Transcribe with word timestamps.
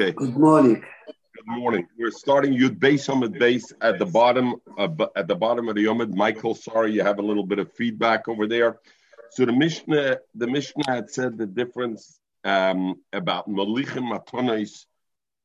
Okay. 0.00 0.12
Good 0.12 0.36
morning. 0.36 0.84
Good 1.34 1.46
morning. 1.46 1.88
We're 1.98 2.12
starting 2.12 2.54
Yud 2.54 2.78
Beis 2.78 3.08
Yomid 3.08 3.36
Base 3.36 3.72
at 3.80 3.98
the 3.98 4.06
bottom 4.06 4.54
of, 4.78 5.02
at 5.16 5.26
the 5.26 5.34
bottom 5.34 5.68
of 5.68 5.74
the 5.74 5.86
Yomid. 5.86 6.14
Michael, 6.14 6.54
sorry 6.54 6.92
you 6.92 7.02
have 7.02 7.18
a 7.18 7.22
little 7.22 7.44
bit 7.44 7.58
of 7.58 7.72
feedback 7.72 8.28
over 8.28 8.46
there. 8.46 8.78
So 9.30 9.44
the 9.44 9.52
Mishnah, 9.52 10.18
the 10.36 10.46
Mishnah 10.46 10.84
had 10.86 11.10
said 11.10 11.36
the 11.36 11.46
difference 11.46 12.20
um, 12.44 13.00
about 13.12 13.48
Malichim 13.48 14.08
Matonis 14.08 14.86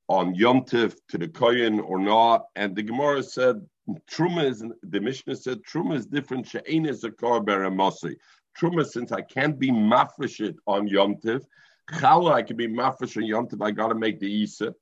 on 0.08 0.36
Yom 0.36 0.66
Tiv 0.66 0.96
to 1.08 1.18
the 1.18 1.30
Kohen 1.30 1.80
or 1.80 1.98
not, 1.98 2.46
and 2.56 2.76
the 2.76 2.84
Gemara 2.84 3.24
said 3.24 3.60
Truma 4.08 4.44
is 4.44 4.64
the 4.84 5.02
Mishnah 5.02 5.36
said 5.36 5.64
Truma 5.64 5.96
is 5.96 6.06
different. 6.06 6.48
She'ein 6.48 6.86
is 6.86 7.04
a 7.04 7.10
Truma, 7.10 8.86
since 8.86 9.12
I 9.12 9.22
can't 9.22 9.58
be 9.58 9.72
mafresh 9.72 10.56
on 10.68 10.88
Yom 10.88 11.16
Tiv, 11.16 11.44
Chala, 11.92 12.34
I 12.34 12.44
can 12.44 12.58
be 12.58 12.68
mafresh 12.68 13.18
and 13.18 13.28
Yom 13.28 13.48
Tov, 13.48 13.66
I 13.66 13.72
got 13.72 13.90
to 13.90 13.96
make 13.96 14.20
the 14.20 14.32
Isa. 14.32 14.74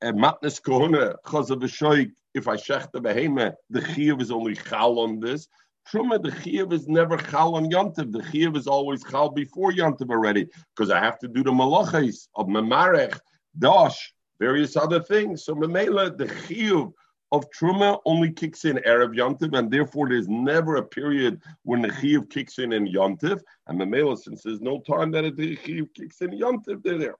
And 0.00 0.18
matnes 0.18 0.60
kohuna, 0.60 1.16
chaz 1.24 1.50
of 1.50 1.62
a 1.62 2.06
if 2.32 2.48
I 2.48 2.56
shech 2.56 2.90
the 2.92 3.00
behema, 3.00 3.54
the 3.70 3.80
chiyuv 3.80 4.20
is 4.20 4.30
only 4.30 4.54
chal 4.54 4.98
on 5.00 5.20
this. 5.20 5.48
Truma, 5.90 6.22
the 6.22 6.30
chiyuv 6.30 6.72
is 6.72 6.88
never 6.88 7.16
chal 7.16 7.56
on 7.56 7.70
Yom 7.70 7.92
Tov. 7.92 8.12
The 8.12 8.20
chiyuv 8.20 8.56
is 8.56 8.66
always 8.66 9.02
chal 9.04 9.30
before 9.30 9.72
Yom 9.72 9.94
Tov 9.94 10.10
already, 10.10 10.48
because 10.74 10.90
I 10.90 11.00
have 11.00 11.18
to 11.20 11.28
do 11.28 11.42
the 11.42 11.52
malachas 11.52 12.28
of 12.34 12.46
memarech, 12.46 13.18
dash, 13.58 14.14
various 14.38 14.76
other 14.76 15.00
things. 15.00 15.44
So 15.44 15.54
memela, 15.54 16.16
the 16.16 16.26
chiyuv 16.26 16.92
of 17.32 17.48
Truma 17.50 18.00
only 18.04 18.32
kicks 18.32 18.64
in 18.64 18.84
Arab 18.84 19.14
Yontiv, 19.14 19.56
and 19.56 19.70
therefore 19.70 20.08
there's 20.08 20.28
never 20.28 20.76
a 20.76 20.82
period 20.82 21.40
when 21.62 21.80
the 21.80 21.88
Chiyuv 21.88 22.28
kicks 22.28 22.58
in 22.58 22.72
in 22.72 22.88
Yontiv. 22.88 23.40
And 23.68 23.80
the 23.80 23.86
Mela, 23.86 24.16
since 24.16 24.42
there's 24.42 24.60
no 24.60 24.80
time 24.80 25.12
that 25.12 25.36
the 25.36 25.56
Chiyuv 25.56 25.94
kicks 25.94 26.20
in 26.20 26.30
Yontiv, 26.30 26.82
they're 26.82 26.98
there. 26.98 27.16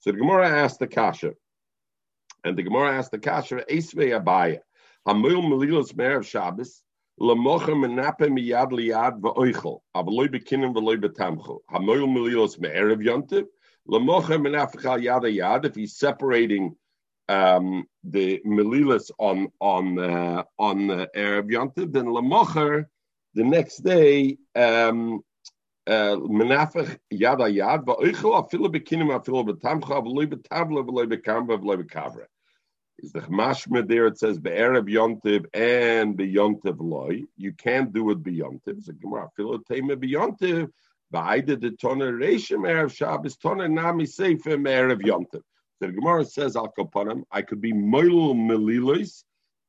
So 0.00 0.10
the 0.10 0.18
Gemara 0.18 0.48
asked 0.48 0.80
the 0.80 0.86
Kasha, 0.86 1.32
and 2.44 2.56
the 2.56 2.62
Gemara 2.62 2.96
asked 2.96 3.12
the 3.12 3.18
Kasha, 3.18 3.64
Esvei 3.70 4.18
Abaya, 4.18 4.60
Hamil 5.06 5.42
Melilos 5.42 5.92
Merev 5.92 6.24
Shabbos, 6.24 6.82
Lamocha 7.20 7.78
Menape 7.78 8.28
Miyad 8.30 8.72
Liad 8.72 9.20
Va'oichel, 9.20 9.80
Avaloi 9.94 10.28
Bekinim 10.28 10.74
V'loi 10.74 10.96
Betamcho, 10.96 11.58
Hamil 11.70 12.08
Melilos 12.08 12.58
Merev 12.58 13.04
Yontiv, 13.04 13.44
Lamocha 13.88 14.40
Menafechal 14.40 15.02
Yada 15.02 15.28
Yad, 15.28 15.66
if 15.66 15.74
he's 15.74 15.96
separating 15.96 16.74
um, 17.28 17.86
the 18.04 18.40
Melilas 18.46 19.10
on 19.18 19.48
on 19.60 19.98
uh, 19.98 20.42
on 20.58 20.90
uh, 20.90 21.06
Erev 21.16 21.50
Yontiv, 21.50 21.92
then 21.92 22.06
Lamocher 22.06 22.86
the 23.34 23.44
next 23.44 23.78
day 23.78 24.36
um, 24.54 25.22
uh, 25.86 26.16
Menafech 26.16 26.98
Yada 27.10 27.44
Yad 27.44 27.84
Va'oichel 27.84 28.50
Afilu 28.50 28.68
Bekinim 28.68 29.08
Afilu 29.08 29.46
Betamcha 29.48 30.04
V'loi 30.04 30.26
Betavla 30.26 30.86
V'loi 30.86 31.06
Bekamba 31.10 31.58
V'loi 31.58 31.82
Bekavra. 31.82 32.26
Is 32.98 33.12
the 33.12 33.20
Chmashma 33.20 33.88
there? 33.88 34.06
It 34.06 34.18
says 34.18 34.38
Be'erev 34.38 34.88
Yontiv 34.88 35.46
and 35.54 36.16
Beyontiv 36.16 36.76
Loi. 36.78 37.22
You 37.36 37.52
can't 37.52 37.92
do 37.92 38.10
it 38.10 38.22
Beyontiv. 38.22 38.88
A 38.88 38.92
Gemara. 38.92 39.30
Afilu 39.38 39.64
Tema 39.66 39.96
Beyontiv. 39.96 40.70
Ba'ida 41.12 41.58
de 41.58 41.70
Toner 41.72 42.12
Reishim 42.12 42.66
Erev 42.68 42.94
Shabbos 42.94 43.36
Toner 43.36 43.68
Nami 43.68 44.06
Sefer 44.06 44.56
Erev 44.56 45.00
Yontiv. 45.00 45.42
The 45.82 45.90
Gemara 45.92 46.24
says 46.24 46.54
Al 46.54 46.72
Kapanim, 46.78 47.24
I 47.32 47.42
could 47.42 47.60
be 47.60 47.72
Moil 47.72 48.36
Melilos, 48.36 49.24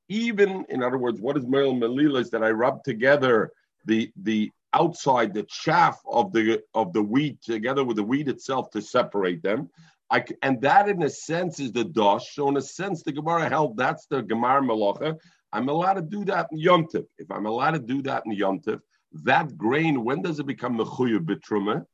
even 0.10 0.64
in 0.70 0.84
other 0.84 1.00
words, 1.00 1.20
what 1.20 1.38
is 1.38 1.48
Moil 1.48 1.74
Melilos 1.74 2.30
that 2.30 2.44
I 2.44 2.52
rub 2.52 2.84
together 2.84 3.52
the 3.86 4.12
the 4.22 4.52
outside, 4.74 5.34
the 5.34 5.44
chaff 5.50 6.00
of 6.06 6.32
the 6.32 6.62
of 6.76 6.94
the 6.94 7.02
wheat 7.02 7.42
together 7.42 7.84
with 7.84 7.98
the 7.98 8.04
wheat 8.04 8.28
itself 8.28 8.70
to 8.72 8.82
separate 8.82 9.42
them. 9.42 9.70
I, 10.12 10.24
and 10.44 10.62
that, 10.62 10.88
in 10.88 11.02
a 11.02 11.10
sense, 11.10 11.60
is 11.60 11.72
the 11.72 11.84
dosh. 11.84 12.36
So, 12.36 12.48
in 12.48 12.58
a 12.58 12.62
sense, 12.62 13.02
the 13.02 13.12
Gemara 13.12 13.50
held 13.50 13.76
that's 13.76 14.06
the 14.06 14.22
Gemara 14.22 14.62
Malacha. 14.62 15.18
I'm 15.52 15.68
allowed 15.68 15.96
to 15.96 16.02
do 16.04 16.26
that 16.26 16.48
in 16.52 16.60
Yom 16.60 16.88
If 17.18 17.32
I'm 17.32 17.48
allowed 17.48 17.72
to 17.72 17.80
do 17.80 18.04
that 18.04 18.24
in 18.28 18.34
Yom 18.34 18.62
that 19.24 19.58
grain, 19.58 20.04
when 20.04 20.22
does 20.22 20.40
it 20.40 20.46
become 20.46 20.78
mechuyev 20.78 21.26
bitruma? 21.26 21.86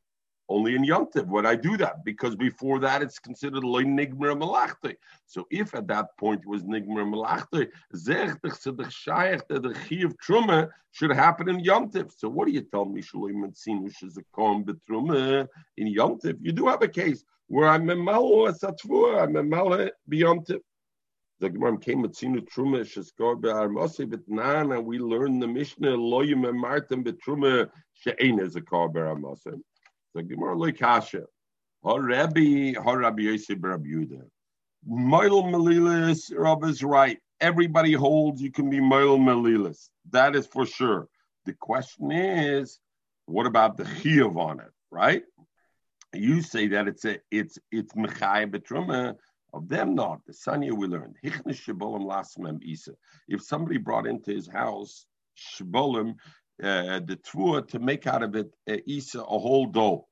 Only 0.50 0.76
in 0.76 0.84
Yom 0.84 1.08
Tiv 1.12 1.28
would 1.28 1.46
I 1.46 1.56
do 1.56 1.78
that 1.78 2.04
because 2.04 2.36
before 2.36 2.80
that 2.80 3.04
it's 3.04 3.20
considered 3.20 3.64
loy 3.64 3.84
nigmer 3.84 4.36
malachte. 4.36 4.96
So 5.28 5.48
if 5.52 5.76
at 5.76 5.88
that 5.88 6.18
point 6.18 6.42
it 6.42 6.48
was 6.48 6.64
nigmer 6.64 7.06
malachte, 7.08 7.70
zechtig 7.96 8.40
sedich 8.42 8.92
shayach 8.92 9.48
that 9.48 9.62
the 9.62 9.76
chiv 9.88 10.16
truma 10.18 10.70
should 10.92 11.12
happen 11.12 11.50
in 11.50 11.60
Yom 11.60 11.90
Tiv. 11.92 12.12
So 12.18 12.30
what 12.30 12.48
do 12.48 12.52
you 12.52 12.62
tell 12.62 12.86
me, 12.86 13.02
Shalom 13.02 13.44
Metzinush 13.44 14.04
is 14.04 14.18
a 14.18 14.24
kom 14.34 14.66
betruma 14.66 15.48
in 15.78 15.88
Yom 15.88 16.20
Tiv? 16.20 16.38
You 16.42 16.52
do 16.52 16.68
have 16.68 16.82
a 16.82 16.88
case 16.88 17.24
where 17.48 17.70
I'm 17.70 17.90
a 17.90 17.96
malo 17.96 18.52
asatvur, 18.52 19.22
I'm 19.22 19.36
a 19.36 19.44
malo 19.44 19.90
beyond 20.08 20.48
Tiv. 20.48 20.62
The 21.42 21.50
Gemara 21.50 21.78
came 21.78 22.02
with 22.02 22.18
Sinu 22.18 22.42
Truma 22.50 22.82
Sheskor 22.82 23.40
Be'armasi, 23.40 24.20
Nana, 24.28 24.82
we 24.82 25.00
learn 25.00 25.40
the 25.40 25.48
Mishnah 25.48 25.96
Loyim 25.96 26.54
Martin 26.54 27.02
Betruma 27.02 27.70
She'ein 27.94 28.40
is 28.40 28.58
a 28.58 28.62
Kor 28.62 28.90
Be'armasi. 28.90 29.62
The 30.16 30.24
Gemara 30.24 30.56
Loikasha. 30.56 31.26
Har 31.84 32.02
Rabbi, 32.02 32.74
Rabbi 32.78 33.22
Yosef 33.22 33.58
Rabbi 33.62 33.88
Yehuda. 33.88 34.24
Moil 34.86 35.44
Melilis, 35.44 36.32
Rav 36.36 36.64
is 36.64 36.84
right. 36.84 37.20
Everybody 37.40 37.94
holds 37.94 38.42
you 38.42 38.52
can 38.52 38.70
be 38.70 38.80
Moil 38.80 39.18
Melilis. 39.18 39.90
That 40.12 40.36
is 40.36 40.48
for 40.48 40.66
sure. 40.66 41.08
The 41.46 41.54
question 41.54 42.12
is, 42.12 42.80
what 43.26 43.46
about 43.46 43.78
the 43.78 43.84
chiyuv 43.84 44.38
on 44.38 44.60
it, 44.60 44.72
right? 44.92 45.24
You 46.14 46.42
say 46.42 46.68
that 46.70 46.88
it's 46.88 47.06
a 47.06 47.20
it's 47.30 47.60
it's 47.72 47.94
mechay 47.94 48.50
betruma 48.50 49.16
of 49.54 49.70
them 49.70 49.96
not. 49.96 50.26
The 50.26 50.34
Sanya 50.34 50.72
we 50.72 50.88
learned. 50.88 51.16
If 53.28 53.44
somebody 53.44 53.78
brought 53.78 54.08
into 54.08 54.32
his 54.32 54.48
house 54.48 55.06
shibolim 55.38 56.16
uh, 56.64 57.00
the 57.00 57.18
tvua 57.18 57.68
to 57.68 57.80
make 57.80 58.08
out 58.08 58.24
of 58.24 58.36
it 58.36 58.52
uh, 58.70 58.78
isa 58.86 59.22
a 59.22 59.40
whole 59.40 59.66
dough. 59.66 60.08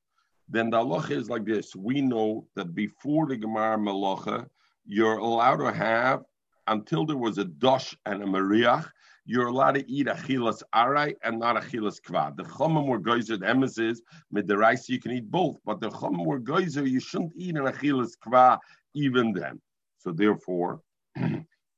Then 0.50 0.69
the 0.69 0.78
halacha 0.78 1.12
is 1.12 1.30
like 1.30 1.46
this: 1.46 1.75
we 1.75 2.02
know 2.02 2.47
that 2.56 2.74
before 2.74 3.28
the 3.28 3.38
gemara 3.38 3.78
malacha, 3.78 4.47
you're 4.85 5.18
allowed 5.18 5.58
to 5.58 5.74
have 5.74 6.24
until 6.68 7.06
there 7.06 7.18
was 7.18 7.38
a 7.38 7.46
dosh 7.46 7.96
and 8.06 8.24
a 8.24 8.25
mariach. 8.25 8.90
You're 9.25 9.47
allowed 9.47 9.74
to 9.74 9.91
eat 9.91 10.08
achilas 10.08 10.63
arai 10.74 11.16
and 11.22 11.38
not 11.38 11.58
achilas 11.58 12.02
kvad. 12.02 12.38
The 12.38 12.44
chomim 12.44 12.88
were 12.88 13.00
geyser, 13.00 13.35
the 13.35 13.46
emes 13.46 13.97
with 14.31 14.47
the 14.47 14.58
rice 14.58 14.88
you 14.88 15.02
can 15.02 15.12
eat 15.12 15.29
both, 15.29 15.58
but 15.66 15.81
the 15.81 15.90
chomim 15.90 16.25
were 16.25 16.40
geyser, 16.40 16.88
you 16.88 17.02
shouldn't 17.02 17.34
eat 17.35 17.58
an 17.58 17.66
achilas 17.66 18.12
kvad 18.25 18.59
even 18.94 19.34
then. 19.34 19.62
So 19.97 20.12
therefore. 20.12 20.81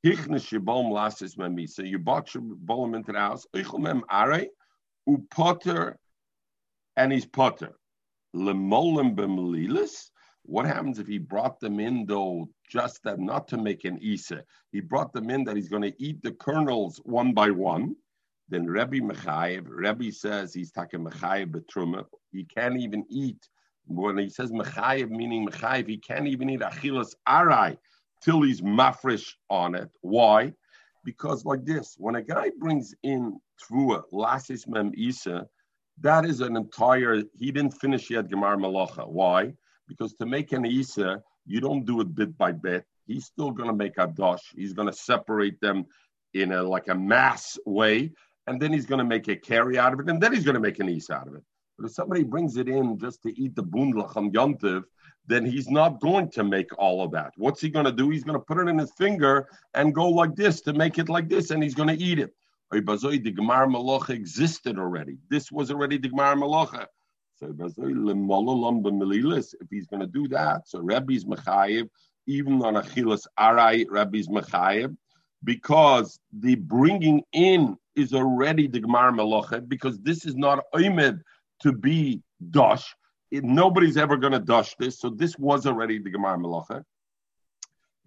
Hichnish 0.05 0.57
Yibom 0.57 0.93
Lasis 0.93 1.35
Memisa. 1.35 1.85
You 1.85 1.99
bought 1.99 2.33
your 2.33 2.43
bolum 2.43 2.95
into 2.95 3.11
the 3.11 3.19
house. 3.19 3.45
Upotter 5.07 5.95
and 6.97 7.11
he's 7.11 7.25
potter. 7.25 7.75
Lemolim 8.35 9.15
b'melilis. 9.15 10.09
What 10.43 10.65
happens 10.65 10.99
if 10.99 11.07
he 11.07 11.17
brought 11.17 11.59
them 11.59 11.79
in 11.79 12.05
though, 12.05 12.49
just 12.67 13.03
that 13.03 13.19
not 13.19 13.47
to 13.49 13.57
make 13.57 13.85
an 13.85 13.99
isa? 14.01 14.43
He 14.71 14.79
brought 14.81 15.13
them 15.13 15.29
in 15.29 15.43
that 15.43 15.55
he's 15.55 15.69
going 15.69 15.83
to 15.83 16.01
eat 16.01 16.21
the 16.23 16.31
kernels 16.31 16.99
one 17.03 17.33
by 17.33 17.51
one. 17.51 17.95
Then 18.49 18.65
Rebbe 18.65 18.99
Mechayev, 18.99 19.65
Rebbe 19.67 20.11
says 20.11 20.53
he's 20.53 20.71
taking 20.71 21.05
Mechayev 21.05 21.51
betruma. 21.51 22.05
He 22.31 22.45
can't 22.45 22.79
even 22.79 23.05
eat. 23.09 23.47
When 23.85 24.17
he 24.17 24.29
says 24.29 24.51
Mechayev, 24.51 25.09
meaning 25.09 25.47
Mechayev, 25.47 25.87
he 25.87 25.97
can't 25.97 26.27
even 26.27 26.49
eat 26.49 26.61
achilas 26.61 27.13
arai 27.27 27.77
till 28.23 28.41
he's 28.41 28.61
mafresh 28.61 29.33
on 29.49 29.75
it. 29.75 29.89
Why? 30.01 30.53
Because 31.05 31.45
like 31.45 31.63
this, 31.63 31.95
when 31.97 32.15
a 32.15 32.21
guy 32.21 32.51
brings 32.57 32.93
in 33.03 33.39
tvua, 33.63 34.03
lasis 34.11 34.67
mem 34.67 34.91
isa, 34.95 35.47
that 36.01 36.25
is 36.25 36.39
an 36.39 36.55
entire, 36.55 37.23
he 37.37 37.51
didn't 37.51 37.79
finish 37.79 38.09
yet 38.09 38.29
Gemar 38.29 38.57
Malacha. 38.57 39.07
Why? 39.07 39.53
Because 39.87 40.13
to 40.15 40.25
make 40.25 40.51
an 40.51 40.65
isa, 40.65 41.21
you 41.45 41.59
don't 41.59 41.85
do 41.85 41.99
it 42.01 42.15
bit 42.15 42.37
by 42.37 42.51
bit. 42.51 42.85
He's 43.05 43.25
still 43.25 43.51
going 43.51 43.69
to 43.69 43.75
make 43.75 43.97
a 43.97 44.07
dosh. 44.07 44.53
He's 44.55 44.73
going 44.73 44.87
to 44.87 44.93
separate 44.93 45.59
them 45.59 45.85
in 46.33 46.51
a 46.51 46.61
like 46.61 46.87
a 46.89 46.95
mass 46.95 47.57
way, 47.65 48.11
and 48.45 48.61
then 48.61 48.71
he's 48.71 48.85
going 48.85 48.99
to 48.99 49.05
make 49.05 49.27
a 49.27 49.35
carry 49.35 49.79
out 49.79 49.93
of 49.93 49.99
it, 49.99 50.09
and 50.09 50.21
then 50.21 50.31
he's 50.31 50.43
going 50.43 50.53
to 50.53 50.59
make 50.59 50.79
an 50.79 50.87
isa 50.87 51.13
out 51.13 51.27
of 51.27 51.33
it. 51.33 51.43
But 51.77 51.87
if 51.87 51.93
somebody 51.93 52.23
brings 52.23 52.57
it 52.57 52.67
in 52.67 52.99
just 52.99 53.23
to 53.23 53.39
eat 53.39 53.55
the 53.55 53.63
bundlach 53.63 54.15
on 54.15 54.31
yontiv, 54.31 54.83
then 55.25 55.45
he's 55.45 55.69
not 55.69 55.99
going 56.01 56.29
to 56.31 56.43
make 56.43 56.69
all 56.77 57.03
of 57.03 57.11
that. 57.11 57.33
What's 57.37 57.61
he 57.61 57.69
going 57.69 57.85
to 57.85 57.91
do? 57.91 58.09
He's 58.09 58.23
going 58.23 58.39
to 58.39 58.45
put 58.45 58.57
it 58.57 58.67
in 58.67 58.77
his 58.77 58.91
finger 58.91 59.47
and 59.73 59.95
go 59.95 60.07
like 60.09 60.35
this 60.35 60.61
to 60.61 60.73
make 60.73 60.99
it 60.99 61.09
like 61.09 61.29
this, 61.29 61.51
and 61.51 61.63
he's 61.63 61.75
going 61.75 61.89
to 61.89 62.03
eat 62.03 62.19
it. 62.19 62.33
The 62.71 62.81
Gemar 62.81 63.67
Malacha 63.67 64.11
existed 64.11 64.77
already. 64.77 65.17
This 65.29 65.51
was 65.51 65.71
already 65.71 65.97
the 65.97 66.09
Gemar 66.09 66.35
Malacha. 66.35 66.85
So 67.35 67.55
if 67.57 67.75
he's 69.69 69.87
going 69.87 70.01
to 70.01 70.07
do 70.07 70.27
that, 70.27 70.67
so 70.67 70.79
Rebbe's 70.79 71.25
Mechayev, 71.25 71.89
even 72.27 72.61
on 72.61 72.75
Achilas 72.75 73.25
Arai, 73.39 73.87
Rebbe's 73.89 74.27
Mechayev, 74.27 74.95
because 75.43 76.19
the 76.37 76.53
bringing 76.55 77.23
in 77.33 77.75
is 77.95 78.13
already 78.13 78.67
the 78.67 78.81
Gemar 78.81 79.11
Malacha, 79.13 79.67
because 79.67 79.97
this 79.99 80.25
is 80.25 80.35
not 80.35 80.63
Oimed 80.75 81.21
to 81.61 81.71
be 81.71 82.21
Dosh, 82.51 82.93
it, 83.31 83.43
nobody's 83.43 83.97
ever 83.97 84.17
going 84.17 84.33
to 84.33 84.39
dush 84.39 84.75
this. 84.79 84.99
So 84.99 85.09
this 85.09 85.37
was 85.37 85.65
already 85.65 85.99
the 85.99 86.09
Gemara 86.09 86.37
Malacha. 86.37 86.83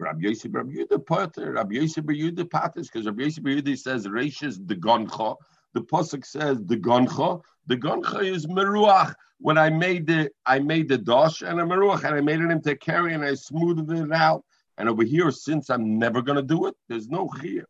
Rabbi 0.02 0.28
Yosef 0.28 0.54
Rabbi 0.54 0.72
Yehuda 0.72 1.06
Potter, 1.06 1.52
Rabbi 1.52 1.76
Yosef 1.76 2.04
Rabbi 2.06 2.20
Yehuda 2.20 2.50
Patters, 2.50 2.88
because 2.88 3.06
Rabbi 3.06 3.22
Yosef 3.24 3.44
Rabbi 3.44 3.60
Yehuda 3.60 3.78
says 3.78 4.06
Reishis 4.06 4.66
the 4.66 4.76
Goncha. 4.76 5.36
The 5.74 5.80
pasuk 5.80 6.26
says 6.26 6.58
the 6.64 6.76
Goncha. 6.76 7.40
The 7.66 7.76
Goncha 7.76 8.22
is 8.24 8.46
Meruach. 8.46 9.14
When 9.38 9.58
I 9.58 9.70
made 9.70 10.06
the 10.06 10.30
I 10.46 10.58
made 10.58 10.88
the 10.88 10.98
dosh 10.98 11.42
and 11.42 11.60
a 11.60 11.64
Meruach 11.64 12.04
and 12.04 12.14
I 12.14 12.20
made 12.20 12.40
it 12.40 12.50
into 12.50 12.76
carry 12.76 13.14
and 13.14 13.24
I 13.24 13.34
smoothed 13.34 13.90
it 13.90 14.12
out. 14.12 14.44
And 14.78 14.88
over 14.88 15.04
here, 15.04 15.30
since 15.30 15.70
I'm 15.70 15.98
never 15.98 16.22
going 16.22 16.36
to 16.36 16.42
do 16.42 16.66
it, 16.66 16.74
there's 16.88 17.08
no 17.08 17.28
here. 17.40 17.66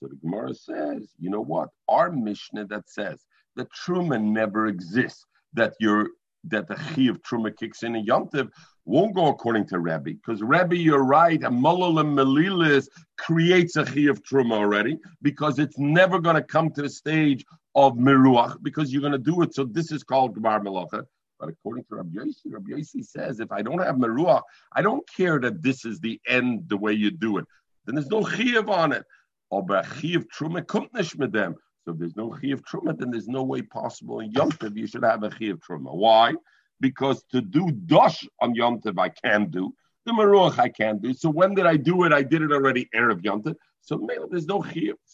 So 0.00 0.08
the 0.08 0.16
Gemara 0.16 0.54
says, 0.54 1.12
you 1.18 1.30
know 1.30 1.40
what? 1.40 1.68
Our 1.88 2.10
Mishnah 2.10 2.66
that 2.66 2.88
says 2.88 3.24
that 3.56 3.72
Truman 3.72 4.32
never 4.32 4.66
exists, 4.66 5.24
that 5.54 5.74
you're 5.80 6.08
that 6.48 6.68
the 6.68 6.74
chi 6.74 7.02
of 7.02 7.22
Truma 7.22 7.56
kicks 7.56 7.82
in 7.82 7.96
a 7.96 8.02
yontiv 8.02 8.50
won't 8.84 9.14
go 9.14 9.28
according 9.28 9.66
to 9.68 9.78
Rebbe, 9.78 10.02
because 10.02 10.42
Rebbe, 10.42 10.76
you're 10.76 11.04
right, 11.04 11.42
a 11.42 11.50
Malalam 11.50 12.14
Melilis 12.14 12.88
creates 13.16 13.76
a 13.76 13.84
chi 13.84 14.02
of 14.02 14.22
Truma 14.22 14.52
already, 14.52 14.98
because 15.22 15.58
it's 15.58 15.78
never 15.78 16.18
going 16.18 16.36
to 16.36 16.42
come 16.42 16.70
to 16.72 16.82
the 16.82 16.90
stage 16.90 17.44
of 17.74 17.94
Meruach, 17.94 18.62
because 18.62 18.92
you're 18.92 19.00
going 19.00 19.12
to 19.12 19.18
do 19.18 19.42
it. 19.42 19.54
So 19.54 19.64
this 19.64 19.90
is 19.90 20.02
called 20.02 20.36
Gemar 20.36 20.62
Melacha. 20.62 21.04
But 21.40 21.48
according 21.48 21.84
to 21.84 21.96
Rabbi 21.96 22.16
Yossi, 22.16 22.46
Rabbi 22.46 22.72
Yossi 22.72 23.04
says, 23.04 23.40
if 23.40 23.50
I 23.50 23.62
don't 23.62 23.82
have 23.82 23.96
Meruach, 23.96 24.42
I 24.72 24.82
don't 24.82 25.02
care 25.08 25.40
that 25.40 25.62
this 25.62 25.84
is 25.84 25.98
the 26.00 26.20
end, 26.28 26.68
the 26.68 26.76
way 26.76 26.92
you 26.92 27.10
do 27.10 27.38
it. 27.38 27.46
Then 27.86 27.96
there's 27.96 28.08
no 28.08 28.22
chiyuv 28.22 28.68
on 28.68 28.92
it. 28.92 29.04
Or 29.50 29.62
chiyuv 29.64 30.26
truma 30.36 30.62
kommt 30.64 30.92
nicht 30.94 31.18
mit. 31.18 31.34
So 31.84 31.92
if 31.92 31.98
there's 31.98 32.16
no 32.16 32.30
chiyuv 32.30 32.62
truma, 32.62 32.98
then 32.98 33.10
there's 33.10 33.28
no 33.28 33.42
way 33.42 33.62
possible 33.62 34.20
in 34.20 34.32
Yom 34.32 34.50
Tov 34.52 34.76
you 34.76 34.86
should 34.86 35.04
have 35.04 35.22
a 35.22 35.30
chiyuv 35.30 35.58
truma. 35.58 35.94
Why? 35.94 36.34
Because 36.80 37.22
to 37.32 37.40
do 37.40 37.70
dosh 37.70 38.26
on 38.40 38.54
Yom 38.54 38.80
Tov 38.80 38.98
I 38.98 39.10
can 39.10 39.50
do. 39.50 39.74
The 40.06 40.12
Meruach 40.12 40.58
I 40.58 40.68
can 40.68 40.98
do. 40.98 41.12
So 41.14 41.30
when 41.30 41.54
did 41.54 41.66
I 41.66 41.76
do 41.76 42.04
it? 42.04 42.12
I 42.12 42.22
did 42.22 42.42
it 42.42 42.52
already 42.52 42.88
Erev 42.94 43.22
Yom 43.24 43.42
Tov. 43.42 43.54
So 43.82 44.06
there's 44.30 44.46
no. 44.46 44.64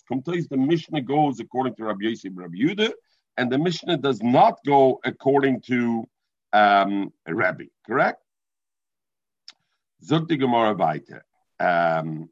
Sometimes 0.08 0.46
the 0.48 0.56
Mishnah 0.56 1.02
goes 1.02 1.40
according 1.40 1.74
to 1.76 1.84
Rabbi 1.84 2.04
Yossi 2.04 2.30
Rabbi 2.32 2.56
Yehuda, 2.56 2.92
and 3.36 3.50
the 3.50 3.58
Mishnah 3.58 3.96
does 3.96 4.22
not 4.22 4.58
go 4.64 5.00
according 5.04 5.60
to 5.62 6.08
um, 6.52 7.12
Rabbi. 7.26 7.64
Correct? 7.84 8.22
Zog 10.04 10.28
the. 10.28 11.20
Um, 11.58 12.30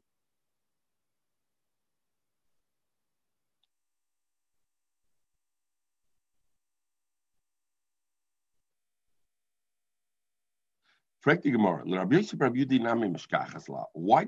Why 11.21 11.35
do 11.35 11.49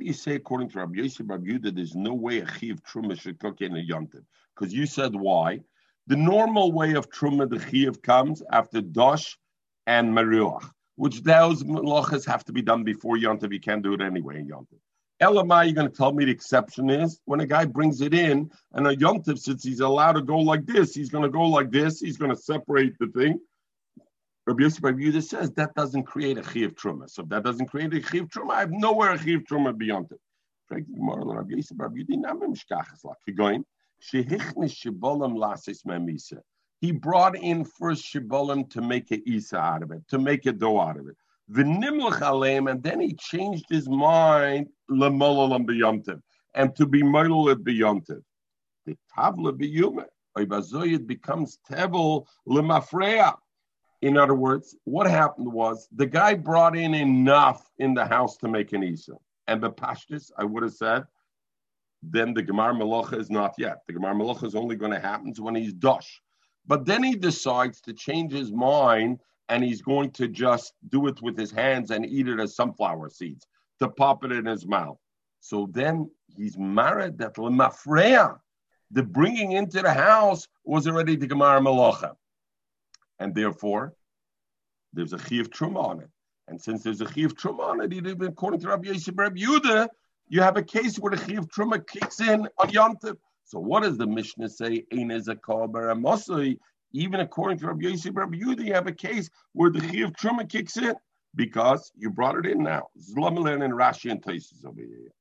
you 0.06 0.14
say, 0.14 0.36
according 0.36 0.70
to 0.70 0.80
Rabbi 0.80 0.98
Yosef 0.98 1.26
Rabbi 1.30 1.48
Yehuda, 1.48 1.76
there's 1.76 1.96
no 1.96 2.14
way 2.14 2.40
a 2.40 2.52
chiv 2.52 2.84
truma 2.84 3.20
should 3.20 3.40
cook 3.40 3.62
in 3.62 3.78
a 3.78 3.80
yontiv? 3.80 4.26
Because 4.54 4.74
you 4.74 4.86
said 4.86 5.16
why. 5.16 5.62
The 6.08 6.18
normal 6.18 6.74
way 6.74 6.96
of 6.96 7.10
truma, 7.10 7.50
the 7.50 7.66
chiv 7.70 8.02
comes 8.02 8.44
after 8.52 8.82
dosh 8.82 9.38
and 9.88 10.14
meruach, 10.14 10.70
which 10.98 11.24
those 11.24 11.64
melachas 11.64 12.26
have 12.26 12.44
to 12.46 12.52
be 12.52 12.62
done 12.62 12.84
before 12.84 13.16
yontiv. 13.16 13.54
You 13.54 13.62
can't 13.62 13.84
do 13.84 13.94
it 13.94 14.02
anyway 14.02 14.40
in 14.40 14.50
yontiv. 14.50 14.80
Elamai, 15.22 15.66
you're 15.66 15.76
going 15.76 15.90
to 15.90 15.96
tell 15.96 16.12
me 16.12 16.26
the 16.26 16.32
exception 16.32 16.90
is 16.90 17.22
when 17.26 17.40
a 17.40 17.46
guy 17.46 17.64
brings 17.64 18.02
it 18.02 18.14
in 18.14 18.52
and 18.74 18.86
a 18.88 18.96
yontiv, 18.98 19.40
since 19.40 19.64
he's 19.64 19.80
allowed 19.80 20.14
to 20.14 20.22
go 20.22 20.40
like 20.40 20.66
this, 20.66 20.94
he's 20.94 21.10
going 21.10 21.24
to 21.24 21.30
go 21.30 21.44
like 21.44 21.72
this. 21.72 22.02
He's 22.02 22.18
going 22.18 22.32
to 22.32 22.42
separate 22.42 22.98
the 23.00 23.08
thing. 23.08 23.40
Rabbi 24.52 24.64
Yosef 24.64 24.84
Rabbi 24.84 25.00
Yehuda 25.00 25.24
says 25.24 25.52
that 25.52 25.74
doesn't 25.76 26.04
create 26.04 26.38
a 26.38 26.44
chiv 26.44 26.76
truma. 26.76 27.10
So 27.10 27.24
if 27.24 27.30
that 27.30 27.44
doesn't 27.44 27.68
create 27.68 27.94
a 27.94 28.02
chiv 28.02 28.28
truma, 28.28 28.52
I 28.52 28.60
have 28.60 28.72
nowhere 28.72 29.14
a 29.14 29.18
chiv 29.18 29.46
truma 29.50 29.78
beyond 29.78 30.12
it. 30.12 30.20
He 36.82 36.92
brought 36.92 37.38
in 37.38 37.64
first 37.64 38.14
shibolim 38.14 38.70
to 38.72 38.82
make 38.82 39.12
a 39.12 39.30
isa 39.30 39.58
out 39.58 39.84
of 39.84 39.92
it, 39.92 40.06
to 40.10 40.20
make 40.20 40.46
a 40.46 40.52
dough 40.52 40.82
out 40.82 40.98
of 41.00 41.08
it. 41.08 41.16
And 41.56 42.84
then 42.84 43.00
he 43.00 43.14
changed 43.14 43.70
his 43.70 43.88
mind 43.88 44.68
and 44.90 46.76
to 46.76 46.86
be 46.86 47.04
moiled 47.04 47.64
beyontiv. 47.64 48.22
The 48.86 48.98
tavla 49.18 49.52
biyume. 49.54 50.06
It 50.38 51.08
becomes 51.08 51.60
tevel 51.70 52.26
lemafreya. 52.48 53.38
In 54.02 54.18
other 54.18 54.34
words, 54.34 54.76
what 54.86 55.08
happened 55.08 55.52
was 55.52 55.88
the 55.92 56.08
guy 56.08 56.34
brought 56.34 56.76
in 56.76 56.96
enough 56.96 57.70
in 57.78 57.94
the 57.94 58.06
house 58.06 58.36
to 58.38 58.48
make 58.48 58.74
an 58.74 58.84
Isa. 58.84 59.14
And 59.48 59.62
the 59.62 59.72
Pashtis, 59.72 60.32
I 60.38 60.44
would 60.44 60.64
have 60.64 60.74
said, 60.74 61.04
then 62.02 62.34
the 62.34 62.42
Gemar 62.42 62.74
Malacha 62.74 63.20
is 63.20 63.30
not 63.30 63.54
yet. 63.60 63.84
The 63.88 63.94
Gemar 63.94 64.16
Malacha 64.16 64.46
is 64.46 64.56
only 64.56 64.76
going 64.76 64.92
to 64.92 65.00
happen 65.00 65.34
when 65.38 65.54
he's 65.54 65.74
Dosh. 65.74 66.20
But 66.66 66.86
then 66.86 67.04
he 67.04 67.16
decides 67.16 67.80
to 67.82 67.94
change 67.94 68.32
his 68.32 68.52
mind 68.52 69.20
and 69.50 69.64
he's 69.64 69.82
going 69.82 70.12
to 70.12 70.28
just 70.28 70.74
do 70.90 71.08
it 71.08 71.22
with 71.22 71.38
his 71.38 71.52
hands 71.52 71.92
and 71.92 72.06
eat 72.06 72.28
it 72.28 72.40
as 72.40 72.56
sunflower 72.56 73.10
seeds 73.10 73.46
to 73.80 73.90
pop 73.90 74.24
it 74.24 74.32
in 74.32 74.46
his 74.46 74.66
mouth. 74.66 74.98
So 75.42 75.70
then 75.72 76.10
he's 76.36 76.58
married 76.58 77.18
that 77.20 77.36
Lemafreya. 77.36 78.40
The 78.92 79.04
bringing 79.04 79.52
into 79.52 79.82
the 79.82 79.94
house 79.94 80.48
was 80.64 80.88
already 80.88 81.16
the 81.16 81.28
Gemar 81.28 81.62
Malacha 81.62 82.16
and 83.22 83.36
therefore 83.36 83.94
there's 84.94 85.14
a 85.14 85.20
chiv 85.20 85.52
truma 85.52 85.78
on 85.78 86.02
it. 86.02 86.10
And 86.48 86.60
since 86.60 86.84
there's 86.84 87.02
a 87.02 87.14
chiv 87.14 87.36
truma 87.36 87.60
on 87.60 87.82
it, 87.82 87.94
even 87.94 88.24
according 88.24 88.60
to 88.62 88.70
Rabbi 88.70 88.90
Yosef 88.90 89.14
Rabbi 89.16 89.40
Yehuda, 89.40 89.88
you 90.28 90.42
have 90.42 90.58
a 90.58 90.64
case 90.64 90.98
where 90.98 91.16
the 91.16 91.24
chiv 91.26 91.48
truma 91.48 91.86
kicks 91.88 92.20
in 92.20 92.48
on 92.58 92.70
Yom 92.72 92.98
So 93.46 93.60
what 93.60 93.84
does 93.84 93.98
the 93.98 94.08
Mishnah 94.08 94.50
say? 94.50 94.86
Ein 94.92 95.12
is 95.12 95.28
a 95.28 95.38
a 95.48 96.58
Even 96.94 97.20
according 97.20 97.60
to 97.60 97.68
Rabbi 97.68 97.88
Yosef 97.90 98.12
Rabbi 98.16 98.38
you 98.38 98.74
have 98.74 98.88
a 98.88 98.92
case 98.92 99.30
where 99.54 99.70
the 99.70 99.82
chiv 99.82 100.12
truma 100.14 100.50
kicks 100.50 100.78
in 100.78 100.96
because 101.36 101.92
you 101.96 102.10
brought 102.10 102.38
it 102.38 102.48
in 102.48 102.64
now. 102.64 102.88
Zlamilan 103.00 103.64
and 103.64 103.74
Rashi 103.74 104.10
and 104.12 104.22
Taisus 104.22 104.66
over 104.66 104.82
here. 104.82 105.12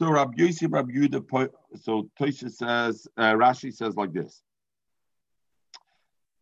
So 0.00 0.10
Rabbi 0.10 0.34
Yosef 0.36 0.72
Rabbi 0.72 0.92
Yehuda, 0.92 1.48
so 1.74 2.08
Taisus 2.18 2.52
says, 2.52 3.08
uh, 3.16 3.32
Rashi 3.32 3.74
says 3.74 3.96
like 3.96 4.12
this. 4.12 4.42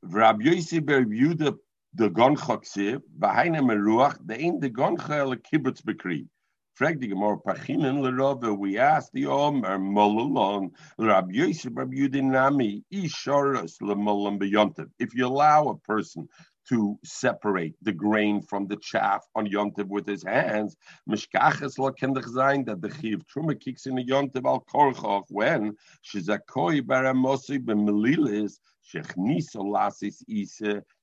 Rabbi 0.02 0.44
Yossi 0.44 0.84
ber 0.84 1.04
Yehuda 1.04 1.58
de 1.94 2.08
Goncha 2.08 2.56
ksiv, 2.62 3.02
v'haina 3.18 3.60
meruach, 3.60 4.18
the 4.26 4.34
ein 4.34 4.58
de 4.58 4.70
Goncha 4.70 5.28
le 5.28 5.36
kibbutz 5.36 5.82
bekri. 5.82 6.26
Frag 6.74 6.98
die 7.00 7.08
Gemara 7.08 7.36
Pachinen 7.36 8.02
Rabbe, 8.16 8.56
we 8.56 8.78
asked 8.78 9.12
the 9.12 9.26
Omer 9.26 9.78
Molalon, 9.78 10.70
Rabbi 10.98 11.32
Yossi 11.32 11.74
ber 11.74 11.84
Yehuda 11.86 12.22
nami, 12.22 12.82
isharas 12.90 13.76
le 13.82 13.94
molam 13.94 14.38
beyontev. 14.40 14.88
If 14.98 15.14
you 15.14 15.26
allow 15.26 15.68
a 15.68 15.76
person 15.76 16.28
to 16.70 16.96
separate 17.04 17.74
the 17.82 17.92
grain 17.92 18.40
from 18.40 18.68
the 18.68 18.76
chaff 18.76 19.26
on 19.34 19.46
Yontiv 19.46 19.88
with 19.88 20.06
his 20.06 20.22
hands. 20.22 20.76
Mishkaches 21.08 21.78
lo 21.78 21.90
kendich 21.90 22.28
zayin 22.28 22.64
that 22.66 22.80
the 22.80 22.88
chiv 22.88 23.22
truma 23.26 23.60
kicks 23.60 23.86
in 23.86 23.96
the 23.96 24.04
Yontiv 24.04 24.46
al 24.46 24.64
korchov 24.72 25.24
when 25.30 25.74
shizakoi 26.04 26.80
baramosi 26.80 27.58
b'melilis. 27.58 28.58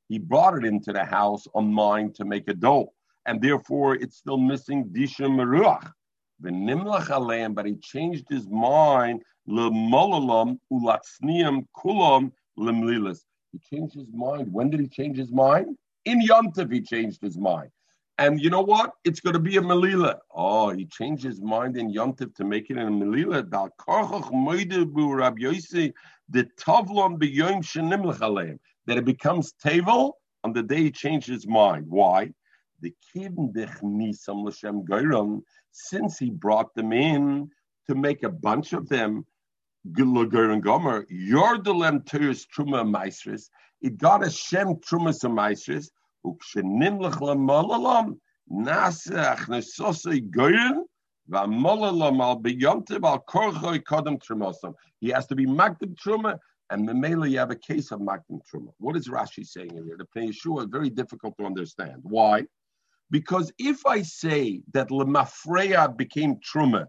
He 0.09 0.19
brought 0.19 0.57
it 0.57 0.65
into 0.65 0.93
the 0.93 1.05
house 1.05 1.47
on 1.53 1.73
mine 1.73 2.13
to 2.13 2.25
make 2.25 2.47
a 2.47 2.53
dough, 2.53 2.93
and 3.25 3.41
therefore 3.41 3.95
it's 3.95 4.17
still 4.17 4.37
missing 4.37 4.85
disha 4.85 5.27
meruach. 5.27 5.91
V'nimlach 6.41 7.55
but 7.55 7.65
he 7.65 7.75
changed 7.77 8.25
his 8.29 8.47
mind 8.47 9.23
he 13.51 13.59
changed 13.59 13.95
his 13.95 14.07
mind. 14.13 14.51
When 14.51 14.69
did 14.69 14.79
he 14.79 14.87
change 14.87 15.17
his 15.17 15.31
mind? 15.31 15.77
In 16.05 16.21
Yontif, 16.21 16.71
he 16.71 16.81
changed 16.81 17.21
his 17.21 17.37
mind. 17.37 17.69
And 18.17 18.41
you 18.41 18.49
know 18.49 18.61
what? 18.61 18.93
It's 19.03 19.19
going 19.19 19.35
to 19.35 19.39
be 19.39 19.57
a 19.57 19.61
Melila. 19.61 20.17
Oh, 20.33 20.69
he 20.69 20.85
changed 20.85 21.23
his 21.23 21.39
mind 21.39 21.77
in 21.77 21.93
Yontif 21.93 22.33
to 22.35 22.43
make 22.43 22.69
it 22.69 22.77
in 22.77 22.87
a 22.87 22.91
Melila. 22.91 23.43
The 26.29 26.43
Tavlon 26.59 27.17
b'yoim 27.17 27.63
shenim 27.63 28.59
That 28.85 28.97
it 28.97 29.05
becomes 29.05 29.53
Tevel 29.63 30.13
on 30.43 30.53
the 30.53 30.63
day 30.63 30.83
he 30.83 30.91
changed 30.91 31.27
his 31.27 31.47
mind. 31.47 31.85
Why? 31.87 32.31
The 32.81 32.93
kidnikem 33.15 34.85
goiron, 34.87 35.41
since 35.71 36.19
he 36.19 36.29
brought 36.29 36.73
them 36.75 36.91
in 36.91 37.49
to 37.87 37.95
make 37.95 38.23
a 38.23 38.29
bunch 38.29 38.73
of 38.73 38.89
them, 38.89 39.25
and 39.85 40.63
Gomer, 40.63 41.05
Yordelem 41.05 42.05
Teres 42.05 42.45
Truma 42.45 42.83
Maestris, 42.83 43.49
it 43.81 43.97
got 43.97 44.25
a 44.25 44.29
Shem 44.29 44.75
Truma 44.75 45.13
Maestris, 45.31 45.89
Ukshenimlech 46.25 47.21
Lamalalam, 47.21 48.19
Nasach 48.51 49.47
Nesosei 49.47 50.29
Goyen, 50.29 50.85
He 51.29 51.35
has 51.35 51.49
to 55.27 55.35
be 55.35 55.45
Magdim 55.45 55.93
Truma, 55.95 56.39
and 56.69 56.87
Memela, 56.87 57.29
you 57.29 57.39
have 57.39 57.51
a 57.51 57.55
case 57.55 57.91
of 57.91 57.99
Magdim 57.99 58.39
Truma. 58.49 58.71
What 58.77 58.95
is 58.95 59.09
Rashi 59.09 59.45
saying 59.45 59.71
here? 59.73 59.97
The 59.97 60.05
Pnei 60.15 60.29
Yeshua 60.29 60.61
is 60.61 60.67
very 60.71 60.89
difficult 60.89 61.37
to 61.37 61.45
understand. 61.45 61.97
Why? 62.03 62.45
Because 63.11 63.51
if 63.57 63.85
I 63.85 64.03
say 64.03 64.61
that 64.73 64.89
lemafreya 64.89 65.97
became 65.97 66.37
truma, 66.37 66.87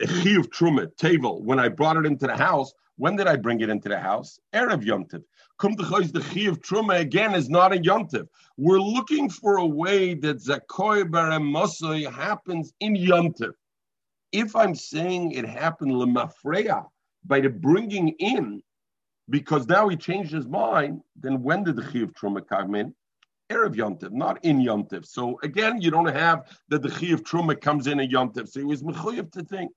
chiyuv 0.00 0.46
truma, 0.48 0.86
tevel, 1.00 1.42
when 1.42 1.58
I 1.58 1.68
brought 1.68 1.96
it 1.96 2.06
into 2.06 2.28
the 2.28 2.36
house, 2.36 2.72
when 2.98 3.16
did 3.16 3.26
I 3.26 3.36
bring 3.36 3.60
it 3.60 3.70
into 3.70 3.88
the 3.88 3.98
house? 3.98 4.38
Erev 4.54 4.84
yontiv. 4.84 5.22
Come 5.58 5.74
to 5.76 5.82
the 5.82 6.20
chiyuv 6.20 6.58
truma 6.58 7.00
again 7.00 7.34
is 7.34 7.48
not 7.48 7.72
a 7.72 7.76
yontiv. 7.76 8.26
We're 8.56 8.80
looking 8.80 9.30
for 9.30 9.56
a 9.56 9.66
way 9.66 10.14
that 10.14 10.38
zakoy 10.38 11.04
barem 11.04 12.12
happens 12.12 12.72
in 12.80 12.94
yontiv. 12.94 13.52
If 14.32 14.54
I'm 14.54 14.74
saying 14.74 15.32
it 15.32 15.46
happened 15.46 15.92
lemafreya 15.92 16.84
by 17.24 17.40
the 17.40 17.48
bringing 17.48 18.08
in, 18.18 18.62
because 19.30 19.66
now 19.66 19.88
he 19.88 19.96
changed 19.96 20.32
his 20.32 20.46
mind, 20.46 21.00
then 21.16 21.42
when 21.42 21.64
did 21.64 21.76
the 21.76 21.82
chiyuv 21.82 22.12
truma 22.12 22.46
come 22.46 22.74
in? 22.74 22.94
Erev 23.50 23.74
Yontiv, 23.74 24.12
not 24.12 24.44
in 24.44 24.58
Yontiv. 24.58 25.06
So 25.06 25.38
again, 25.42 25.80
you 25.80 25.90
don't 25.90 26.06
have 26.06 26.58
that 26.68 26.82
the 26.82 26.90
Chi 26.90 27.06
of 27.14 27.22
Truma 27.22 27.58
comes 27.58 27.86
in 27.86 28.00
a 28.00 28.06
Yontiv. 28.06 28.46
So 28.48 28.60
he 28.60 28.66
was 28.66 28.82
Mechuyev 28.82 29.32
to 29.32 29.42
think. 29.42 29.72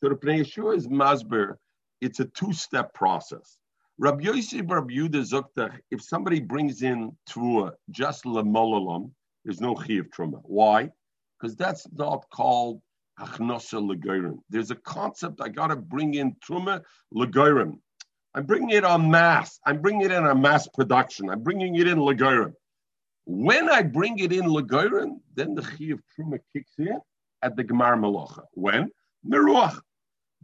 So 0.00 0.08
the 0.08 0.14
Pnei 0.14 0.40
Yeshua 0.40 0.76
is 0.76 0.88
Masber. 0.88 1.56
It's 2.02 2.18
a 2.18 2.24
two-step 2.24 2.94
process. 2.94 3.58
Rabbi 3.96 4.24
Yehuda 4.24 5.22
Zuktach, 5.22 5.78
if 5.92 6.02
somebody 6.02 6.40
brings 6.40 6.82
in 6.82 7.16
Tvua 7.30 7.74
just 7.90 8.24
Lemolalam, 8.24 9.12
there's 9.44 9.60
no 9.60 9.76
Chi 9.76 9.94
of 9.94 10.10
Truma. 10.10 10.40
Why? 10.42 10.90
Because 11.38 11.54
that's 11.54 11.86
not 11.92 12.24
called 12.34 12.82
Achnosa 13.20 13.80
Legorim. 13.80 14.38
There's 14.50 14.72
a 14.72 14.74
concept 14.74 15.40
I 15.40 15.48
got 15.48 15.68
to 15.68 15.76
bring 15.76 16.14
in 16.14 16.34
Truma 16.44 16.82
Legorim. 17.14 17.78
I'm 18.34 18.46
bringing 18.46 18.70
it 18.70 18.84
on 18.84 19.08
mass. 19.08 19.60
I'm 19.64 19.80
bringing 19.80 20.02
it 20.02 20.10
in 20.10 20.26
a 20.26 20.34
mass 20.34 20.66
production. 20.66 21.30
I'm 21.30 21.44
bringing 21.44 21.76
it 21.76 21.86
in 21.86 21.98
Legorim. 21.98 22.54
When 23.26 23.68
I 23.68 23.82
bring 23.82 24.18
it 24.18 24.32
in 24.32 24.46
Lagoran, 24.46 25.20
then 25.36 25.54
the 25.54 25.62
Chi 25.62 25.92
of 25.92 26.00
Truma 26.18 26.40
kicks 26.52 26.72
in 26.78 26.98
at 27.42 27.54
the 27.54 27.62
Gemar 27.62 27.96
Malacha. 27.96 28.42
When? 28.54 28.90
Meruach. 29.24 29.78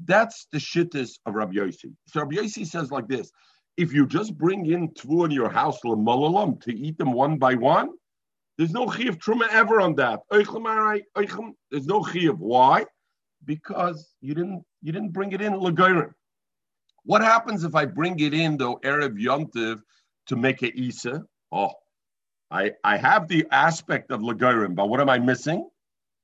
That's 0.04 0.46
the 0.52 0.58
shittas 0.58 1.18
of 1.26 1.34
Rabbi 1.34 1.54
Yossi. 1.54 1.94
So 2.06 2.20
Rabbi 2.20 2.36
Yossi 2.36 2.66
says 2.66 2.90
like 2.90 3.08
this, 3.08 3.30
if 3.76 3.92
you 3.92 4.06
just 4.06 4.36
bring 4.36 4.66
in 4.66 4.88
tvu 4.90 5.24
in 5.24 5.30
your 5.30 5.48
house, 5.48 5.80
Lamalalam, 5.84 6.60
to 6.62 6.76
eat 6.76 6.98
them 6.98 7.12
one 7.12 7.38
by 7.38 7.54
one, 7.54 7.90
there's 8.56 8.72
no 8.72 8.86
Chi 8.86 9.04
of 9.04 9.18
Truma 9.18 9.46
ever 9.50 9.80
on 9.80 9.94
that. 9.96 10.20
There's 10.30 11.86
no 11.86 12.02
Chi 12.02 12.20
of 12.26 12.40
why? 12.40 12.86
Because 13.44 14.14
you 14.20 14.34
didn't 14.34 14.64
you 14.82 14.92
didn't 14.92 15.12
bring 15.12 15.30
it 15.32 15.40
in 15.40 15.52
Lagoran. 15.54 16.12
What 17.04 17.22
happens 17.22 17.62
if 17.64 17.74
I 17.74 17.84
bring 17.84 18.18
it 18.18 18.34
in 18.34 18.56
though 18.56 18.80
Erev 18.84 19.16
Yontiv 19.16 19.80
to 20.26 20.36
make 20.36 20.62
a 20.62 20.76
Isa? 20.76 21.24
Oh, 21.52 21.70
I, 22.50 22.72
I 22.82 22.96
have 22.96 23.28
the 23.28 23.46
aspect 23.50 24.10
of 24.10 24.20
Lagorim, 24.20 24.74
but 24.74 24.88
what 24.88 25.00
am 25.00 25.08
I 25.08 25.18
missing? 25.18 25.68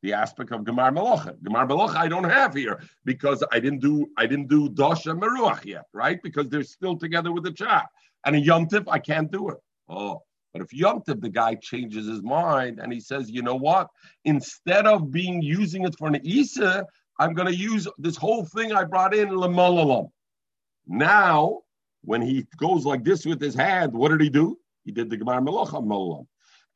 The 0.05 0.13
aspect 0.13 0.53
of 0.53 0.61
Gemar 0.65 0.95
Melocha. 0.95 1.35
Gemar 1.39 1.67
Melocha 1.67 1.97
I 1.97 2.09
don't 2.09 2.29
have 2.29 2.53
here 2.53 2.83
because 3.07 3.43
I 3.51 3.59
didn't 3.59 3.81
do 3.81 4.07
I 4.19 4.27
didn't 4.27 4.49
do 4.49 4.69
Dosha 4.69 5.19
Meruach 5.19 5.65
yet, 5.65 5.85
right? 5.95 6.23
Because 6.23 6.51
they're 6.51 6.63
still 6.63 6.99
together 6.99 7.33
with 7.33 7.45
the 7.45 7.53
Chah. 7.53 7.87
And 8.27 8.37
a 8.37 8.41
Yomtiv, 8.41 8.85
I 8.87 8.99
can't 8.99 9.31
do 9.33 9.49
it. 9.49 9.57
Oh, 9.89 10.21
but 10.53 10.61
if 10.61 10.69
Yomtiv, 10.79 11.23
the 11.23 11.31
guy 11.31 11.55
changes 11.55 12.07
his 12.07 12.23
mind 12.23 12.81
and 12.81 12.93
he 12.93 13.01
says, 13.01 13.31
you 13.31 13.41
know 13.41 13.55
what? 13.55 13.89
Instead 14.27 14.87
of 14.87 15.11
being 15.11 15.41
using 15.41 15.87
it 15.87 15.97
for 15.97 16.09
an 16.09 16.21
Isa, 16.23 16.85
I'm 17.19 17.33
going 17.33 17.49
to 17.49 17.57
use 17.57 17.89
this 17.97 18.19
whole 18.19 18.45
thing 18.45 18.75
I 18.75 18.85
brought 18.85 19.15
in 19.15 19.31
Lamalalam. 19.31 20.11
Now, 20.87 21.61
when 22.03 22.21
he 22.21 22.47
goes 22.59 22.85
like 22.85 23.05
this 23.05 23.25
with 23.25 23.41
his 23.41 23.55
hand, 23.55 23.95
what 23.95 24.11
did 24.11 24.21
he 24.21 24.29
do? 24.29 24.59
He 24.85 24.93
did 24.93 25.09
the 25.09 25.17
Gemara 25.17 25.41
Melocha 25.41 25.83
Molam. 25.83 26.27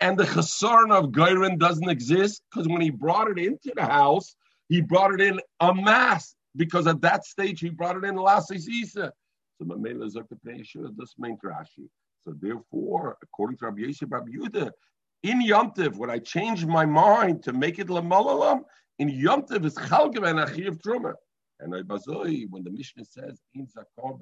And 0.01 0.17
the 0.17 0.25
chasarn 0.25 0.93
of 0.93 1.07
Gairin 1.11 1.59
doesn't 1.59 1.89
exist 1.89 2.43
because 2.51 2.69
when 2.69 2.81
he 2.81 2.91
brought 2.91 3.31
it 3.31 3.39
into 3.39 3.73
the 3.75 3.85
house, 3.85 4.37
he 4.69 4.81
brought 4.81 5.13
it 5.13 5.21
in 5.21 5.41
a 5.61 5.75
mass 5.75 6.35
because 6.57 6.87
at 6.87 7.01
that 7.01 7.25
stage 7.25 7.61
he 7.61 7.71
brought 7.71 7.97
it 7.97 8.05
in 8.05 8.15
Lasis 8.15 8.69
Isa. 8.69 9.13
So 9.59 9.65
Mamela 9.65 10.11
Zakapnei 10.13 10.61
Yeshua 10.61 10.97
this 10.97 11.15
main 11.19 11.37
Rashi. 11.45 11.89
So 12.23 12.33
therefore, 12.41 13.17
according 13.23 13.59
to 13.59 13.67
Rabbi 13.67 13.81
Yosef 13.83 14.09
Rabbi 14.11 14.31
Yehuda, 14.31 14.71
in 15.25 15.43
Yomtiv, 15.43 15.97
when 15.97 16.11
I 16.11 16.19
changed 16.19 16.67
my 16.69 16.87
mind 16.87 17.43
to 17.45 17.53
make 17.53 17.79
it 17.79 17.89
Lamalalam, 17.89 18.61
in 18.99 19.09
Yomtiv 19.09 19.65
is 19.65 19.75
Chalgav 19.75 20.29
and 20.29 20.39
Achiv 20.39 20.81
Truma. 20.81 21.15
And 21.61 21.73
when 21.73 22.63
the 22.65 22.71
Mishnah 22.71 23.05
says 23.05 23.41
in 23.55 23.67
Zakor 23.67 24.19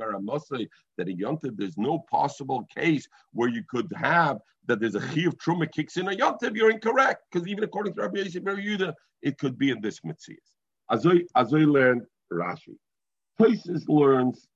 that 0.96 1.08
in 1.08 1.18
Yontiv 1.18 1.56
there's 1.56 1.76
no 1.76 1.98
possible 2.10 2.66
case 2.74 3.06
where 3.32 3.48
you 3.48 3.62
could 3.68 3.92
have 3.94 4.38
that 4.66 4.80
there's 4.80 4.94
a 4.94 5.00
chi 5.00 5.22
of 5.22 5.36
truma 5.36 5.70
kicks 5.70 5.96
in 5.96 6.08
a 6.08 6.12
Yontiv, 6.12 6.56
you're 6.56 6.70
incorrect 6.70 7.22
because 7.30 7.46
even 7.46 7.62
according 7.62 7.94
to 7.94 8.02
Rabbi 8.02 8.18
Yosef 8.20 8.42
Yehuda, 8.42 8.94
it 9.22 9.38
could 9.38 9.58
be 9.58 9.70
in 9.70 9.80
this 9.80 10.00
mitzvah. 10.02 10.34
Azoy 10.90 11.24
Azoy 11.36 11.66
learned 11.70 12.02
Rashi. 12.32 12.76
Toises 13.38 13.86
learns 13.88 14.48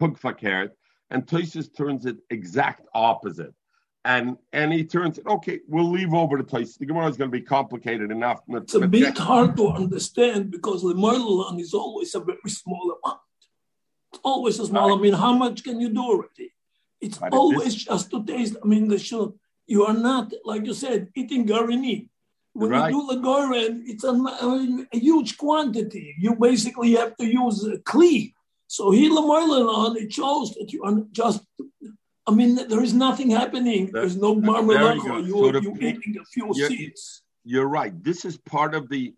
Pugfakert, 0.00 0.70
and 1.10 1.26
Toises 1.26 1.68
turns 1.76 2.06
it 2.06 2.16
exact 2.30 2.86
opposite 2.94 3.54
and 4.04 4.36
and 4.52 4.72
he 4.72 4.84
turns 4.84 5.18
it. 5.18 5.26
Okay, 5.26 5.60
we'll 5.68 5.90
leave 5.90 6.14
over 6.14 6.36
the 6.38 6.44
place. 6.44 6.76
The 6.76 6.86
Gemara 6.86 7.08
is 7.08 7.16
going 7.16 7.30
to 7.30 7.36
be 7.36 7.42
complicated 7.42 8.10
enough. 8.10 8.40
It's 8.48 8.74
a 8.74 8.86
bit 8.86 9.18
hard 9.18 9.56
to 9.56 9.68
understand 9.68 10.50
because 10.50 10.82
the 10.82 10.94
Merlan 10.94 11.60
is 11.60 11.74
always 11.74 12.14
a 12.14 12.20
very 12.20 12.38
small 12.48 12.98
amount. 13.04 13.20
It's 14.12 14.20
always 14.24 14.58
a 14.58 14.66
small. 14.66 14.90
Right. 14.90 14.98
I 14.98 15.00
mean, 15.02 15.12
how 15.12 15.34
much 15.34 15.62
can 15.64 15.80
you 15.80 15.90
do 15.90 16.02
already? 16.02 16.52
It's 17.00 17.18
but 17.18 17.32
always 17.32 17.74
this... 17.74 17.84
just 17.84 18.10
to 18.10 18.24
taste. 18.24 18.56
I 18.62 18.66
mean, 18.66 18.88
the 18.88 18.98
show. 18.98 19.34
You 19.66 19.84
are 19.84 19.94
not 19.94 20.32
like 20.44 20.66
you 20.66 20.74
said 20.74 21.08
eating 21.14 21.46
garini. 21.46 22.08
When 22.52 22.70
right. 22.70 22.92
you 22.92 23.00
do 23.00 23.14
the 23.14 23.20
garin, 23.22 23.84
it's 23.86 24.02
a, 24.02 24.10
a, 24.10 24.86
a, 24.92 24.98
huge 24.98 25.38
quantity. 25.38 26.16
You 26.18 26.34
basically 26.34 26.96
have 26.96 27.16
to 27.18 27.24
use 27.24 27.64
a 27.64 27.78
kli. 27.78 28.32
So 28.66 28.90
he 28.90 29.08
on 29.08 29.96
it 29.96 30.12
shows 30.12 30.54
that 30.54 30.72
you 30.72 30.82
are 30.82 31.00
just 31.12 31.42
I 32.26 32.32
mean, 32.32 32.68
there 32.68 32.82
is 32.82 32.94
nothing 32.94 33.30
happening. 33.30 33.90
There's 33.92 34.16
no 34.16 34.34
marmalade. 34.48 35.02
You, 35.02 35.46
are 35.46 35.60
you 35.60 35.76
eating 35.80 36.16
a 36.20 36.24
few 36.24 36.50
you're, 36.54 36.68
seeds. 36.68 37.22
You're 37.44 37.68
right. 37.68 37.92
This 38.02 38.24
is 38.24 38.36
part 38.36 38.74
of 38.74 38.88
the. 38.88 39.14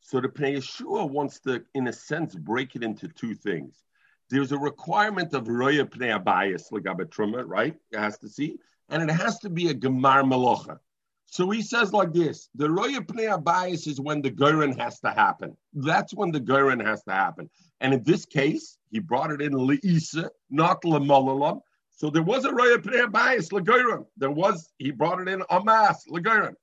So 0.00 0.20
the 0.20 0.28
Pnei 0.28 0.58
Yeshua 0.58 1.10
wants 1.10 1.40
to, 1.40 1.64
in 1.74 1.88
a 1.88 1.92
sense, 1.92 2.34
break 2.34 2.76
it 2.76 2.84
into 2.84 3.08
two 3.08 3.34
things. 3.34 3.82
There's 4.30 4.52
a 4.52 4.58
requirement 4.58 5.34
of 5.34 5.48
roya 5.48 5.84
pnei 5.84 6.16
abayis 6.20 6.70
truma, 6.70 7.44
right? 7.46 7.74
It 7.92 7.98
has 7.98 8.18
to 8.18 8.28
see, 8.28 8.58
and 8.88 9.02
it 9.02 9.12
has 9.12 9.38
to 9.40 9.50
be 9.50 9.68
a 9.68 9.74
gemar 9.74 10.22
melocha. 10.24 10.78
So 11.26 11.50
he 11.50 11.62
says 11.62 11.92
like 11.92 12.12
this: 12.12 12.48
the 12.54 12.70
roya 12.70 13.00
pnei 13.00 13.36
abayis 13.36 13.86
is 13.86 14.00
when 14.00 14.22
the 14.22 14.30
goren 14.30 14.76
has 14.78 14.98
to 15.00 15.10
happen. 15.10 15.56
That's 15.74 16.14
when 16.14 16.32
the 16.32 16.40
goren 16.40 16.80
has 16.80 17.02
to 17.04 17.12
happen. 17.12 17.50
And 17.80 17.94
in 17.94 18.02
this 18.02 18.24
case, 18.24 18.78
he 18.90 18.98
brought 18.98 19.30
it 19.30 19.42
in 19.42 19.52
leisa, 19.52 20.30
not 20.50 20.82
lemolalam. 20.82 21.60
So 21.96 22.10
there 22.10 22.22
was 22.22 22.44
a 22.44 22.50
Raya 22.50 22.76
Pnei 22.76 23.10
bias, 23.10 23.48
Lagoyram. 23.48 24.04
There 24.18 24.30
was, 24.30 24.70
he 24.76 24.90
brought 24.90 25.18
it 25.22 25.28
in 25.28 25.42
Amas, 25.48 26.04
Lagoyram. 26.10 26.54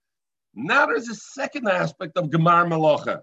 Now 0.53 0.85
there's 0.85 1.09
a 1.09 1.15
second 1.15 1.67
aspect 1.67 2.17
of 2.17 2.25
Gemar 2.29 2.67
Malacha. 2.69 3.19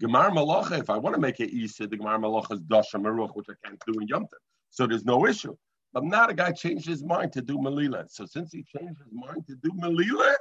Gemar 0.00 0.32
Malacha, 0.32 0.80
if 0.80 0.90
I 0.90 0.98
want 0.98 1.14
to 1.14 1.20
make 1.20 1.38
it 1.38 1.50
easy, 1.50 1.86
the 1.86 1.96
Gemar 1.96 2.18
Malacha 2.18 2.54
is 2.54 2.60
Dasha 2.62 2.98
Maruch, 2.98 3.30
which 3.34 3.46
I 3.48 3.54
can't 3.64 3.80
do 3.86 4.00
in 4.00 4.08
Yom 4.08 4.26
So 4.70 4.88
there's 4.88 5.04
no 5.04 5.24
issue. 5.24 5.56
But 5.92 6.02
now 6.02 6.26
the 6.26 6.34
guy 6.34 6.50
changed 6.50 6.88
his 6.88 7.04
mind 7.04 7.32
to 7.34 7.42
do 7.42 7.58
Melila. 7.58 8.10
So 8.10 8.26
since 8.26 8.52
he 8.52 8.64
changed 8.64 8.98
his 8.98 9.12
mind 9.12 9.46
to 9.46 9.54
do 9.62 9.70
Melila, 9.80 10.34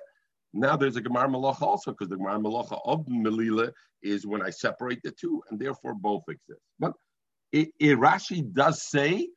now 0.53 0.75
there's 0.75 0.95
a 0.95 1.03
Gemar 1.03 1.27
Malacha 1.27 1.61
also, 1.61 1.91
because 1.91 2.09
the 2.09 2.15
Gemar 2.15 2.41
Malacha 2.41 2.81
of 2.83 3.05
Melila 3.05 3.71
is 4.01 4.25
when 4.25 4.41
I 4.41 4.49
separate 4.49 5.01
the 5.03 5.11
two, 5.11 5.43
and 5.51 5.59
therefore 5.59 5.93
both 5.93 6.23
exist. 6.27 6.61
But 6.79 6.93
it, 7.51 7.69
it 7.79 7.99
Rashi 7.99 8.51
does 8.53 8.81
say 8.81 9.29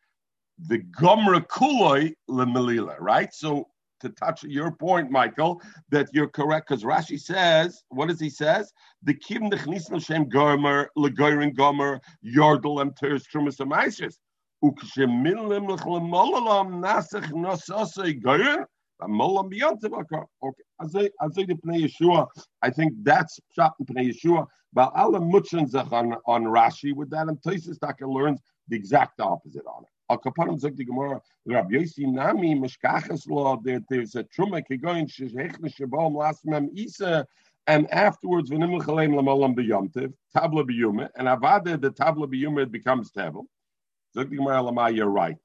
the 0.66 0.78
Gomra 0.98 1.46
Kuloi 1.46 2.12
Lemelila, 2.28 2.96
right? 2.98 3.32
So 3.32 3.68
to 4.00 4.08
touch 4.10 4.44
your 4.44 4.70
point, 4.70 5.10
Michael, 5.10 5.60
that 5.90 6.08
you're 6.12 6.28
correct, 6.28 6.68
because 6.68 6.84
Rashi 6.84 7.18
says, 7.18 7.82
what 7.88 8.08
does 8.08 8.20
he 8.20 8.30
says? 8.30 8.72
The 9.02 9.14
Kim 9.14 9.50
Nechnisno 9.50 10.04
Shem 10.04 10.28
Gomer, 10.28 10.90
Legorin 10.96 11.54
Gomer, 11.54 12.00
Yordel 12.24 12.80
Em 12.80 12.92
Teres 12.92 13.26
Trumas 13.26 13.56
Amaisis. 13.56 14.14
Ukshemilim 14.64 15.68
Lechlemolalam 15.68 16.80
Nasach 16.82 17.30
Nososei 17.32 18.20
Goyer. 18.20 18.64
Okay, 19.00 20.62
as 20.80 20.96
I 20.96 21.02
as 21.22 21.38
I 21.38 21.44
the 21.44 21.54
Pnei 21.54 21.84
Yeshua, 21.84 22.26
I 22.62 22.70
think 22.70 22.94
that's 23.04 23.38
shot 23.54 23.74
in 23.78 23.86
Pnei 23.86 24.12
Yeshua. 24.12 24.44
But 24.72 24.92
Allah 24.96 25.20
Mutchen 25.20 25.72
on 25.92 26.16
on 26.26 26.44
Rashi 26.44 26.92
with 26.92 27.08
that, 27.10 27.28
and 27.28 27.40
Tosis 27.40 27.78
Taka 27.78 28.04
learns 28.08 28.40
the 28.66 28.74
exact 28.74 29.20
opposite 29.20 29.64
on 29.66 29.84
it. 29.84 29.90
Al 30.10 30.18
Kapanim 30.18 30.58
sagt 30.58 30.76
die 30.76 30.84
Gemara, 30.84 31.20
Rabbi 31.44 31.74
Yossi 31.74 32.06
Nami, 32.06 32.54
Mishkachas 32.54 33.28
law, 33.28 33.58
there, 33.62 33.80
there's 33.90 34.14
a 34.14 34.24
Truma 34.24 34.62
Kegoin, 34.66 35.06
Shechne 35.06 35.70
Shabom, 35.74 36.16
last 36.16 36.46
mem 36.46 36.70
Isa, 36.74 37.26
and 37.66 37.90
afterwards, 37.92 38.50
V'nim 38.50 38.78
L'chalem 38.78 39.14
L'molam 39.14 39.54
B'yomtiv, 39.54 40.14
Tabla 40.34 40.64
B'yumet, 40.64 41.10
and 41.16 41.28
Avada, 41.28 41.78
the 41.78 41.90
Tabla 41.90 42.26
B'yumet 42.26 42.70
becomes 42.70 43.10
Tevel. 43.12 43.44
Sagt 44.14 44.30
die 44.30 44.36
Gemara 44.36 44.62
Lama, 44.62 44.88
you're 44.88 45.06
right. 45.06 45.36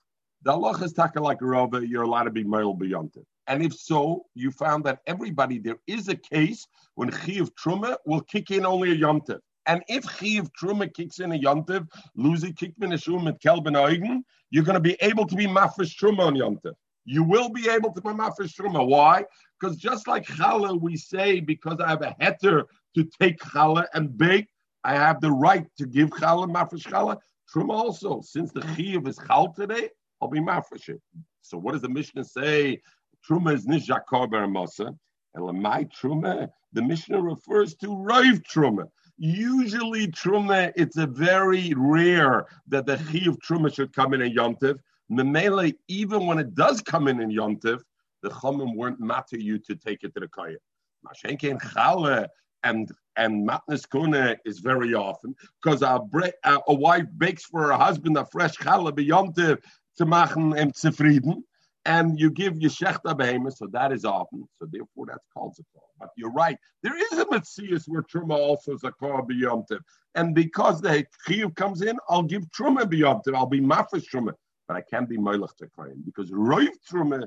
The 0.43 0.53
Allah 0.53 0.82
is 0.82 0.93
taka 0.93 1.22
like 1.22 1.41
a 1.41 1.46
Rova, 1.46 1.86
you're 1.86 2.03
allowed 2.03 2.24
to 2.24 2.32
be 2.32 2.46
Merl 2.46 2.77
B'yomtiv. 2.79 3.25
And 3.48 3.62
if 3.62 3.74
so, 3.74 4.25
you 4.34 4.51
found 4.51 4.86
that 4.86 5.00
everybody, 5.08 5.60
there 5.60 5.79
is 5.88 6.08
a 6.08 6.15
case 6.15 6.65
when 6.96 7.12
Chiv 7.12 7.53
Truma 7.55 7.98
will 8.05 8.22
kick 8.22 8.51
in 8.51 8.65
only 8.65 8.93
a 8.93 8.96
Yomtiv. 8.96 9.39
And 9.65 9.82
if 9.88 10.03
Chiv 10.17 10.50
Truma 10.53 10.93
kicks 10.93 11.20
in 11.20 11.32
a 11.32 11.39
Yomtiv, 11.39 11.88
Luzi 12.17 12.53
Kickman 12.53 12.93
Ishum 12.93 13.27
at 13.27 13.41
Kelben 13.41 13.75
Eugen, 13.75 14.24
you're 14.50 14.63
going 14.63 14.75
to 14.75 14.82
be 14.82 14.98
able 15.01 15.25
to 15.25 15.36
be 15.36 15.48
Mafish 15.48 15.98
Truma 15.98 16.27
on 16.27 16.36
Yomtiv. 16.36 16.74
You 17.05 17.24
will 17.24 17.50
be 17.50 17.70
able 17.70 17.93
to 17.93 18.01
be 18.01 18.10
Mafish 18.10 18.55
Truma. 18.55 18.86
Why? 18.86 19.25
Because 19.60 19.77
just 19.77 20.08
like 20.08 20.25
Challah, 20.25 20.79
we 20.79 20.98
say, 20.98 21.39
because 21.39 21.79
I 21.79 21.89
have 21.89 22.01
a 22.01 22.15
heter 22.22 22.65
to 22.96 23.10
take 23.20 23.39
Challah 23.39 23.86
and 23.93 24.17
bake, 24.17 24.48
I 24.84 24.96
have 24.96 25.22
the 25.22 25.32
right 25.32 25.65
to 25.77 25.86
give 25.86 26.10
Challah, 26.10 26.51
Mafish 26.51 26.86
Challah. 26.86 27.17
Truma 27.53 27.72
also, 27.72 28.22
since 28.22 28.51
the 28.51 28.65
Chiv 28.75 29.08
is 29.08 29.20
Chal 29.27 29.53
today, 29.53 29.89
I'll 30.22 30.27
be 30.27 30.39
Mafish 30.39 30.89
it. 30.89 31.01
So 31.41 31.58
what 31.58 31.74
does 31.74 31.82
the 31.82 31.89
Mishnah 31.89 32.24
say? 32.25 32.82
Truma 33.27 33.53
is 33.53 33.65
Nishakar 33.65 34.29
Baramasa. 34.29 34.96
And 35.36 35.62
my 35.62 35.86
Truma, 35.86 36.50
the 36.74 36.82
Mishnah 36.82 37.22
refers 37.22 37.75
to 37.75 37.96
Rive 37.96 38.41
Truma. 38.43 38.88
Usually, 39.17 40.08
Truma, 40.08 40.72
it's 40.75 40.98
a 40.98 41.08
very 41.08 41.74
rare 41.75 42.46
that 42.67 42.86
the 42.86 42.98
Chi 42.98 43.29
of 43.29 43.38
Truma 43.39 43.74
should 43.74 43.93
come 43.93 44.13
in 44.13 44.22
in 44.22 44.36
yomtiv. 44.36 44.79
Memele, 45.12 45.75
even 45.88 46.25
when 46.25 46.39
it 46.39 46.55
does 46.55 46.82
come 46.82 47.08
in 47.08 47.22
in 47.22 47.29
yomtiv, 47.29 47.82
the 48.22 48.29
Chomim 48.29 48.75
weren't 48.75 49.00
matter 49.00 49.38
you 49.38 49.60
to 49.60 49.75
take 49.75 50.03
it 50.03 50.13
to 50.15 50.22
the 50.22 50.27
Kaya. 50.27 50.58
Mashenke 51.05 51.60
Chale 51.74 52.27
and 52.63 52.91
and 53.15 53.48
matnes 53.48 53.88
kune 53.88 54.36
is 54.46 54.60
very 54.60 54.93
often 54.93 55.36
because 55.62 55.82
a, 55.82 56.00
a, 56.46 56.74
wife 56.74 57.05
bakes 57.17 57.46
for 57.46 57.67
her 57.67 57.74
husband 57.74 58.17
a 58.17 58.25
fresh 58.25 58.55
challah 58.58 58.91
beyontiv 58.91 59.60
to 59.98 60.05
machen 60.05 60.58
em 60.58 60.72
zufrieden 60.72 61.43
and 61.86 62.18
you 62.20 62.32
give 62.32 62.54
Yeshechta 62.54 63.18
behemoth, 63.18 63.58
so 63.58 63.68
that 63.68 63.92
is 63.92 64.06
often. 64.06 64.48
So 64.58 64.68
therefore, 64.72 65.06
that's 65.08 65.25
called 65.34 65.56
Zakar. 65.56 65.82
But 66.00 66.10
you're 66.16 66.32
right. 66.32 66.58
There 66.82 66.98
is 66.98 67.20
a 67.20 67.25
Metzias 67.25 67.84
where 67.88 68.04
Truma 68.04 68.38
also 68.38 68.78
Zakar 68.78 69.28
beyomtiv. 69.28 69.80
And 70.16 70.34
because 70.34 70.82
the 70.82 71.06
Chiyuv 71.28 71.56
comes 71.56 71.82
in, 71.82 71.98
I'll 72.10 72.24
give 72.24 72.44
Truma 72.52 72.84
beyomtiv. 72.84 73.36
I'll 73.36 73.46
be 73.46 73.60
Mafish 73.60 74.06
Truma. 74.13 74.34
But 74.68 74.78
I 74.78 74.82
can't 74.82 75.10
be 75.10 75.18
Meilach 75.18 75.52
Zakarim 75.62 76.06
because 76.06 76.32
Roiv 76.32 76.70
Truma 76.90 77.25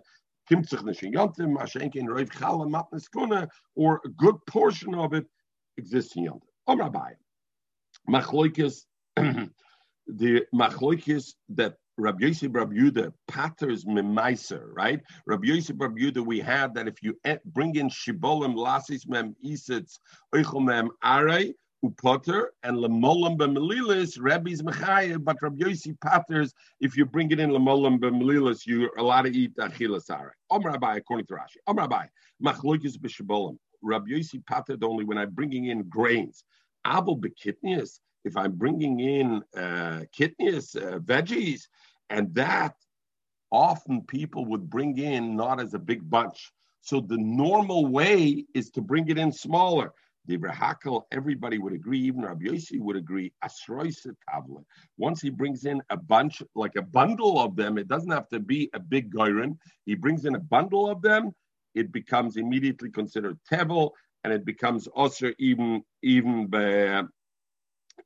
Kimtzich 0.51 0.83
Nishin 0.83 1.13
Yontiv, 1.13 1.55
Mashenkin, 1.55 2.05
Roiv 2.05 2.31
Chala 2.31 2.67
Matnes 2.67 3.05
Kuna, 3.13 3.49
or 3.75 4.01
a 4.05 4.09
good 4.09 4.37
portion 4.47 4.95
of 4.95 5.13
it 5.13 5.27
exists 5.77 6.17
in 6.17 6.25
Yontiv. 6.25 6.41
Om 6.67 6.81
Rabbi. 6.81 7.13
Machloikis, 8.09 8.85
the 9.17 10.47
Machloikis 10.55 11.35
that 11.51 11.77
Rabbi 11.99 12.27
Yosef 12.27 12.51
Rabbi 12.53 12.75
Yuda 12.75 13.11
patters 13.27 13.87
memaiser, 13.87 14.69
right? 14.73 15.01
Rabbi 15.27 15.47
Yosef 15.47 15.77
Rabbi 15.79 15.99
Yuda, 15.99 16.25
we 16.25 16.41
had 16.41 16.75
that 16.75 16.87
if 16.87 17.03
you 17.03 17.17
bring 17.47 17.75
in 17.77 17.89
shibolim 17.89 18.55
lasis 18.55 19.09
mem 19.09 19.35
isitz 19.45 19.99
oichel 20.35 20.63
mem 20.63 20.91
arei 21.03 21.55
upotter 21.83 22.49
and 22.65 22.77
lemolim 22.77 23.39
b'melilis 23.39 24.19
Rabbi's 24.21 24.61
mechayev, 24.61 25.25
but 25.25 25.41
Rabbi 25.41 25.69
Yosef 25.69 25.99
patters 26.01 26.53
if 26.81 26.99
you 26.99 27.07
bring 27.07 27.31
it 27.31 27.41
in 27.41 27.49
lemolim 27.51 27.99
b'melilis, 27.99 28.67
you're 28.67 28.91
allowed 28.99 29.23
to 29.23 29.31
eat 29.31 29.57
achilas 29.57 30.11
arei. 30.11 30.33
Om 30.51 30.65
Rabbi, 30.65 30.97
according 30.97 31.27
to 31.27 31.35
Rashi. 31.35 31.57
Om 31.67 31.79
Rabbi, 31.79 32.05
machlokes 32.45 32.99
b'shibolim. 32.99 33.57
Rabbi 33.83 34.09
Yosef 34.09 34.45
pattered 34.45 34.85
only 34.85 35.05
when 35.05 35.17
I'm 35.17 35.31
bringing 35.31 35.67
in 35.67 35.85
grains. 35.85 36.45
Abel 36.87 37.19
bekitnius 37.19 38.01
if 38.27 38.37
I'm 38.37 38.53
bringing 38.53 39.01
in 39.01 39.43
uh, 39.57 40.01
kidneys, 40.13 40.75
uh, 40.75 40.99
veggies, 40.99 41.63
and 42.11 42.35
that 42.35 42.75
often 43.51 44.03
people 44.03 44.45
would 44.47 44.69
bring 44.69 44.99
in 44.99 45.37
not 45.37 45.61
as 45.61 45.75
a 45.75 45.79
big 45.79 46.09
bunch. 46.11 46.53
So 46.81 47.01
the 47.01 47.17
normal 47.19 47.87
way 47.87 48.45
is 48.55 48.71
to 48.73 48.81
bring 48.81 49.09
it 49.09 49.19
in 49.19 49.33
smaller. 49.33 49.93
The 50.27 50.39
Hakel, 50.39 51.03
everybody 51.13 51.59
would 51.59 51.73
agree, 51.73 52.01
even 52.01 52.23
Rabbi 52.23 52.47
Yossi 52.47 52.81
would 52.81 52.97
agree, 52.97 53.33
asroisa 53.45 54.13
tablet. 54.29 54.65
Once 54.99 55.23
he 55.23 55.31
brings 55.31 55.65
in 55.65 55.81
a 55.91 55.97
bunch, 55.97 56.43
like 56.57 56.75
a 56.77 56.83
bundle 56.83 57.39
of 57.39 57.55
them, 57.55 57.79
it 57.79 57.87
doesn't 57.87 58.11
have 58.11 58.29
to 58.31 58.41
be 58.41 58.69
a 58.75 58.81
big 58.81 59.15
goyren. 59.15 59.57
He 59.85 59.95
brings 59.95 60.25
in 60.25 60.35
a 60.35 60.41
bundle 60.41 60.91
of 60.91 61.01
them, 61.01 61.33
it 61.77 61.93
becomes 61.93 62.37
immediately 62.37 62.91
considered 62.91 63.39
tevel, 63.51 63.93
and 64.25 64.33
it 64.33 64.45
becomes 64.45 64.89
also 64.89 65.33
even 65.39 65.85
even 66.03 66.49
by, 66.49 67.05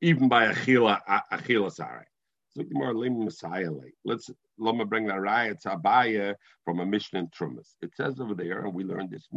even 0.01 0.27
by 0.27 0.47
achila 0.47 0.99
achila 1.31 1.71
sare. 1.71 2.07
So 2.49 2.63
more 2.71 2.93
lim. 2.93 3.29
Let's 4.03 4.29
let 4.57 4.75
me 4.75 4.83
bring 4.83 5.07
the 5.07 5.13
raya 5.13 5.55
tabaya 5.63 6.35
from 6.65 6.81
a 6.81 6.85
mission 6.85 7.17
in 7.19 7.27
Trumas. 7.27 7.75
It 7.81 7.95
says 7.95 8.19
over 8.19 8.35
there, 8.35 8.65
and 8.65 8.73
we 8.73 8.83
learned 8.83 9.11
this. 9.11 9.27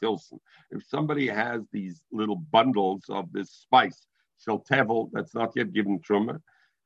tilson. 0.00 0.38
If 0.70 0.84
somebody 0.86 1.26
has 1.26 1.62
these 1.72 2.00
little 2.12 2.36
bundles 2.36 3.04
of 3.08 3.32
this 3.32 3.50
spice, 3.50 4.06
tevel, 4.46 5.10
that's 5.12 5.34
not 5.34 5.52
yet 5.56 5.72
given 5.72 5.98
truma, 5.98 6.40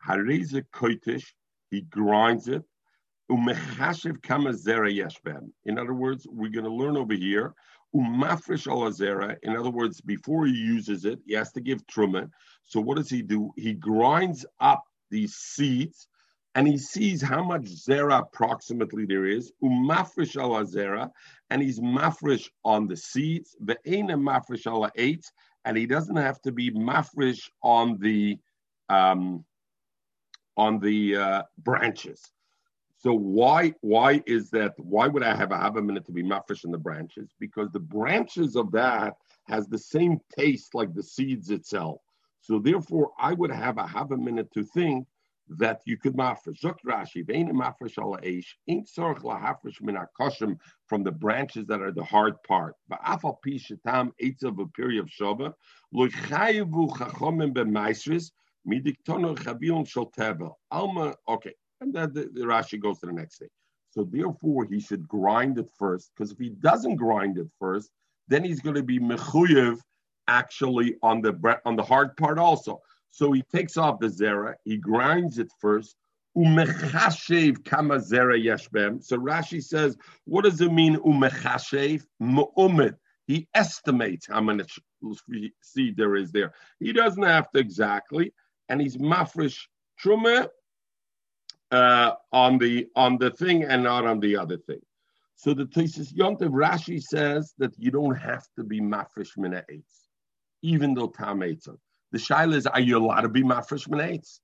hareze 0.06 0.64
koitish, 0.72 1.26
he 1.70 1.82
grinds 1.82 2.48
it. 2.48 2.62
In 3.28 3.38
other 5.78 5.94
words, 5.94 6.26
we're 6.30 6.50
going 6.50 6.64
to 6.64 6.70
learn 6.70 6.96
over 6.96 7.14
here 7.14 7.54
umafresh 7.94 8.66
alazera. 8.66 9.36
In 9.42 9.56
other 9.56 9.70
words, 9.70 10.00
before 10.00 10.46
he 10.46 10.52
uses 10.52 11.04
it, 11.04 11.20
he 11.26 11.34
has 11.34 11.52
to 11.52 11.60
give 11.60 11.86
truma. 11.86 12.30
So 12.64 12.80
what 12.80 12.96
does 12.96 13.10
he 13.10 13.22
do? 13.22 13.52
He 13.56 13.74
grinds 13.74 14.46
up 14.60 14.82
these 15.10 15.34
seeds 15.34 16.08
and 16.54 16.68
he 16.68 16.76
sees 16.76 17.22
how 17.22 17.42
much 17.42 17.62
zera 17.62 18.20
approximately 18.20 19.06
there 19.06 19.24
is, 19.24 19.52
umafresh 19.62 20.36
ala 20.36 20.64
zera, 20.64 21.10
and 21.50 21.62
he's 21.62 21.80
mafresh 21.80 22.48
on 22.64 22.86
the 22.86 22.96
seeds, 22.96 23.56
ve'ena 23.64 24.16
mafresh 24.16 24.66
ala 24.66 24.90
eight, 24.96 25.24
and 25.64 25.76
he 25.76 25.86
doesn't 25.86 26.16
have 26.16 26.40
to 26.42 26.52
be 26.52 26.70
mafresh 26.70 27.48
on 27.62 27.98
the 27.98 28.38
um, 28.88 29.44
on 30.56 30.78
the 30.78 31.16
uh, 31.16 31.42
branches. 31.58 32.20
So 33.02 33.12
why 33.12 33.74
why 33.80 34.22
is 34.26 34.50
that? 34.50 34.74
Why 34.78 35.08
would 35.08 35.24
I 35.24 35.34
have 35.34 35.50
a 35.50 35.58
have 35.58 35.76
a 35.76 35.82
minute 35.82 36.06
to 36.06 36.12
be 36.12 36.22
mafresh 36.22 36.64
in 36.64 36.70
the 36.70 36.78
branches? 36.78 37.34
Because 37.40 37.68
the 37.72 37.80
branches 37.80 38.54
of 38.54 38.70
that 38.72 39.14
has 39.48 39.66
the 39.66 39.78
same 39.78 40.20
taste 40.38 40.72
like 40.72 40.94
the 40.94 41.02
seeds 41.02 41.50
itself. 41.50 41.98
So 42.42 42.60
therefore, 42.60 43.10
I 43.18 43.32
would 43.32 43.50
have 43.50 43.78
a 43.78 43.86
have 43.88 44.12
a 44.12 44.16
minute 44.16 44.52
to 44.54 44.62
think 44.62 45.08
that 45.48 45.80
you 45.84 45.96
could 45.96 46.14
mafresh. 46.14 46.60
Zok 46.62 46.76
Rashi, 46.86 47.26
mafresh 47.26 47.98
ala 47.98 48.20
eish, 48.20 48.46
ain't 48.68 48.88
sorch 48.88 49.18
lahafresh 49.18 49.80
min 49.80 49.96
akoshim 49.96 50.56
from 50.86 51.02
the 51.02 51.10
branches 51.10 51.66
that 51.66 51.82
are 51.82 51.90
the 51.90 52.04
hard 52.04 52.40
part. 52.44 52.76
Ba'afal 52.88 53.36
pi 53.44 53.58
shetam 53.58 54.12
eitzav 54.22 54.62
a 54.62 54.66
period 54.68 55.00
of 55.00 55.08
shova, 55.08 55.52
lo 55.92 56.06
chayivu 56.06 56.88
chachomim 56.96 57.52
b'maisris, 57.52 58.30
midiktono 58.64 59.36
chavilon 59.36 59.88
shel 59.88 60.08
tevel. 60.16 60.52
Alma, 60.70 61.16
okay, 61.28 61.54
and 61.82 61.92
then 61.92 62.12
the, 62.12 62.30
the 62.32 62.46
Rashi 62.46 62.80
goes 62.80 63.00
to 63.00 63.06
the 63.06 63.12
next 63.12 63.38
thing. 63.38 63.48
So 63.90 64.04
therefore, 64.04 64.64
he 64.64 64.80
should 64.80 65.06
grind 65.06 65.58
it 65.58 65.68
first, 65.78 66.12
because 66.16 66.32
if 66.32 66.38
he 66.38 66.48
doesn't 66.48 66.96
grind 66.96 67.36
it 67.38 67.48
first, 67.58 67.90
then 68.28 68.44
he's 68.44 68.60
going 68.60 68.76
to 68.76 68.82
be 68.82 68.98
mechuyev 68.98 69.78
actually 70.28 70.96
on 71.02 71.20
the 71.20 71.60
on 71.66 71.76
the 71.76 71.82
hard 71.82 72.16
part 72.16 72.38
also. 72.38 72.80
So 73.10 73.32
he 73.32 73.42
takes 73.42 73.76
off 73.76 74.00
the 74.00 74.06
zera, 74.06 74.54
he 74.64 74.78
grinds 74.78 75.38
it 75.38 75.50
first. 75.60 75.96
Umechashev 76.34 77.62
kama 77.64 77.96
zera 77.96 78.42
yeshbem. 78.42 79.04
So 79.04 79.18
Rashi 79.18 79.62
says, 79.62 79.98
what 80.24 80.44
does 80.44 80.62
it 80.62 80.72
mean 80.72 80.96
umechashev? 80.96 82.02
Mu'umid. 82.22 82.94
He 83.26 83.48
estimates 83.54 84.26
how 84.28 84.40
much 84.40 84.78
seed 85.62 85.96
there 85.96 86.16
is 86.16 86.32
there. 86.32 86.54
He 86.80 86.92
doesn't 86.94 87.22
have 87.22 87.50
to 87.50 87.58
exactly, 87.58 88.32
and 88.70 88.80
he's 88.80 88.96
mafresh 88.96 89.58
truma 90.02 90.48
uh, 91.72 92.12
on 92.32 92.58
the 92.58 92.86
on 92.94 93.18
the 93.18 93.30
thing 93.30 93.64
and 93.64 93.82
not 93.82 94.06
on 94.06 94.20
the 94.20 94.36
other 94.36 94.58
thing. 94.58 94.80
So 95.34 95.54
the 95.54 95.64
Tosis 95.64 96.12
Yontev 96.12 96.50
Rashi 96.50 97.02
says 97.02 97.54
that 97.58 97.72
you 97.78 97.90
don't 97.90 98.14
have 98.14 98.46
to 98.56 98.62
be 98.62 98.80
mafresh 98.80 99.36
mina 99.36 99.64
eitz, 99.72 100.08
even 100.62 100.94
though 100.94 101.08
tam 101.08 101.40
eitzah. 101.40 101.76
The 102.12 102.18
shaila 102.18 102.54
is, 102.54 102.66
are 102.66 102.80
you 102.80 102.98
allowed 102.98 103.22
to 103.22 103.28
be 103.28 103.42
mafresh 103.42 103.88
mina 103.88 104.04
eitz? 104.04 104.40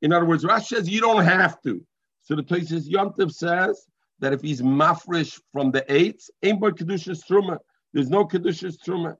In 0.00 0.12
other 0.12 0.24
words, 0.24 0.44
Rashi 0.44 0.66
says 0.66 0.88
you 0.88 1.00
don't 1.00 1.24
have 1.24 1.60
to. 1.62 1.84
So 2.22 2.36
the 2.36 2.42
Tosis 2.42 2.88
Yontev 2.88 3.32
says 3.32 3.84
that 4.20 4.32
if 4.32 4.40
he's 4.40 4.62
mafresh 4.62 5.40
from 5.52 5.72
the 5.72 5.82
eitz, 5.82 6.30
ain't 6.42 6.60
by 6.60 6.70
kedushas 6.70 7.22
truma. 7.28 7.58
There's 7.92 8.10
no 8.10 8.24
kedushas 8.24 8.76
truma. 8.86 9.16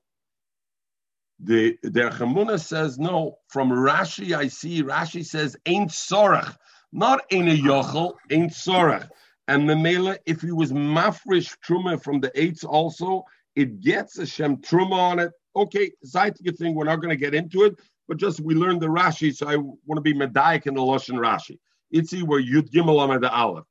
The 1.40 1.76
the 1.82 2.10
Chamuna 2.10 2.60
says 2.60 2.96
no. 2.96 3.38
From 3.48 3.70
Rashi, 3.70 4.36
I 4.36 4.46
see 4.48 4.82
Rashi 4.84 5.26
says 5.26 5.56
ain't 5.66 5.90
sorach. 5.90 6.56
Not 6.96 7.24
in 7.30 7.48
a 7.48 7.56
yochel, 7.56 8.14
in 8.30 8.48
sorach. 8.48 9.08
And 9.48 9.68
the 9.68 9.74
mela, 9.76 10.16
if 10.26 10.40
he 10.40 10.52
was 10.52 10.72
mafresh 10.72 11.56
truma 11.66 12.00
from 12.00 12.20
the 12.20 12.30
eights 12.40 12.62
also, 12.62 13.24
it 13.56 13.80
gets 13.80 14.16
a 14.18 14.24
shem 14.24 14.58
truma 14.58 14.92
on 14.92 15.18
it. 15.18 15.32
Okay, 15.56 15.90
Zaitika 16.06 16.56
thing, 16.56 16.74
we're 16.74 16.84
not 16.84 17.00
going 17.02 17.10
to 17.10 17.16
get 17.16 17.34
into 17.34 17.64
it, 17.64 17.74
but 18.08 18.16
just 18.16 18.40
we 18.40 18.54
learned 18.54 18.80
the 18.80 18.86
Rashi, 18.86 19.34
so 19.34 19.48
I 19.48 19.56
want 19.56 19.96
to 19.96 20.00
be 20.00 20.14
medayik 20.14 20.68
in 20.68 20.74
the 20.74 20.80
Lashon 20.80 21.18
Rashi. 21.18 21.58
It's 21.90 22.12
where 22.22 22.40
Yud 22.40 22.70
Gimel 22.70 22.98
Amad 23.04 23.28
Aleph. 23.28 23.64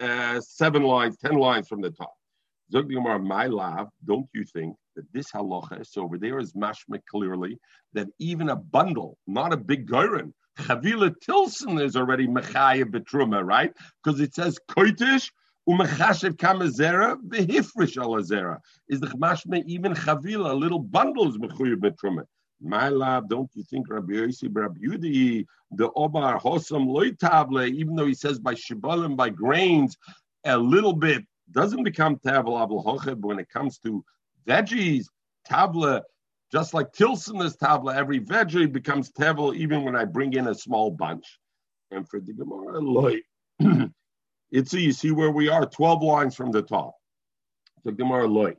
uh, 0.00 0.40
seven 0.40 0.82
lines, 0.82 1.16
ten 1.16 1.34
lines 1.36 1.68
from 1.68 1.80
the 1.80 1.90
top. 1.90 2.14
Zog 2.72 2.90
my 2.90 3.46
love, 3.46 3.88
don't 4.06 4.28
you 4.32 4.44
think 4.44 4.76
that 4.96 5.04
this 5.12 5.30
halacha 5.30 5.80
is 5.80 5.92
over 5.96 6.18
there 6.18 6.38
is 6.38 6.52
mashma 6.54 7.00
clearly 7.10 7.58
that 7.92 8.08
even 8.18 8.48
a 8.48 8.56
bundle, 8.56 9.18
not 9.26 9.52
a 9.52 9.56
big 9.56 9.86
goren, 9.86 10.32
chavila 10.58 11.14
tilson 11.20 11.78
is 11.80 11.96
already 11.96 12.26
mechaya 12.26 12.84
betruma, 12.84 13.44
right? 13.44 13.72
Because 14.02 14.20
it 14.20 14.34
says 14.34 14.58
koitish 14.70 15.30
umechashev 15.68 16.36
kamazera 16.36 17.16
v'hifrish 17.26 17.96
alazera. 17.96 18.58
Is 18.88 19.00
the 19.00 19.08
mashma 19.08 19.62
even 19.66 19.94
chavila, 19.94 20.58
little 20.58 20.78
bundles 20.78 21.34
is 21.34 21.40
mechuyev 21.40 21.76
betruma. 21.76 22.24
My 22.60 22.88
love, 22.88 23.28
don't 23.28 23.50
you 23.54 23.64
think 23.64 23.90
Rabbi 23.90 24.12
Yossi 24.12 24.48
Rabbi 24.50 24.78
Yudi, 24.80 25.44
the 25.72 25.90
Obar 25.90 26.40
Hosam 26.40 26.86
Loy 26.86 27.10
Table, 27.10 27.62
even 27.62 27.94
though 27.94 28.06
he 28.06 28.14
says 28.14 28.38
by 28.38 28.54
Shibalim, 28.54 29.16
by 29.16 29.28
grains, 29.28 29.96
a 30.44 30.56
little 30.56 30.94
bit 30.94 31.24
doesn't 31.50 31.82
become 31.82 32.16
Tavla 32.16 32.64
Abel 32.64 33.18
when 33.20 33.38
it 33.38 33.50
comes 33.50 33.78
to 33.78 34.04
veggies, 34.46 35.06
Tavla, 35.48 36.02
just 36.54 36.72
like 36.72 36.92
Tilson 36.92 37.40
is 37.40 37.56
Tavla, 37.56 37.96
every 37.96 38.20
veggie 38.20 38.70
becomes 38.70 39.10
Tavla 39.10 39.56
even 39.56 39.82
when 39.82 39.96
I 39.96 40.04
bring 40.04 40.34
in 40.34 40.46
a 40.46 40.54
small 40.54 40.88
bunch. 40.88 41.40
And 41.90 42.08
for 42.08 42.20
the 42.20 42.32
Gemara 42.32 42.78
Loy, 42.78 43.22
it's 44.52 44.72
you 44.72 44.92
see 44.92 45.10
where 45.10 45.32
we 45.32 45.48
are, 45.48 45.66
12 45.66 46.02
lines 46.04 46.36
from 46.36 46.52
the 46.52 46.62
top. 46.62 46.94
The 47.84 47.90
Gemara 47.90 48.28
Loy. 48.28 48.54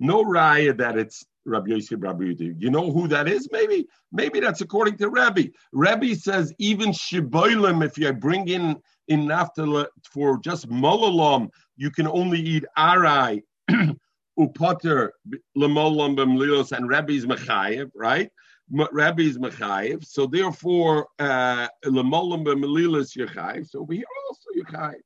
No 0.00 0.24
raya 0.24 0.76
that 0.78 0.98
it's 0.98 1.24
Rabbi 1.44 1.68
Yosef 1.68 2.02
Rabbi 2.02 2.24
Yudi. 2.24 2.56
You 2.58 2.70
know 2.70 2.90
who 2.90 3.06
that 3.06 3.28
is? 3.28 3.48
Maybe, 3.52 3.86
maybe 4.10 4.40
that's 4.40 4.60
according 4.60 4.96
to 4.96 5.08
Rabbi. 5.08 5.44
Rabbi 5.72 6.14
says 6.14 6.52
even 6.58 6.88
shiboilim, 6.88 7.86
if 7.86 7.96
you 7.96 8.12
bring 8.12 8.48
in 8.48 8.76
in 9.06 9.20
naftala 9.26 9.86
for 10.12 10.40
just 10.40 10.68
molalam, 10.68 11.50
you 11.76 11.92
can 11.92 12.08
only 12.08 12.40
eat 12.40 12.64
arai, 12.76 13.42
upater, 14.38 15.10
lemolam 15.56 16.16
b'mlios, 16.16 16.72
and 16.72 16.88
Rabbi's 16.88 17.26
mechayev, 17.26 17.90
right? 17.94 18.30
Rabbi's 18.70 19.38
mechayev. 19.38 20.04
So 20.04 20.26
therefore, 20.26 21.08
uh, 21.18 21.68
lemolam 21.84 22.44
b'mlios 22.44 23.16
yechayev. 23.16 23.68
So 23.68 23.80
over 23.80 23.94
here 23.94 24.04
also 24.28 24.50
yechayev. 24.56 25.00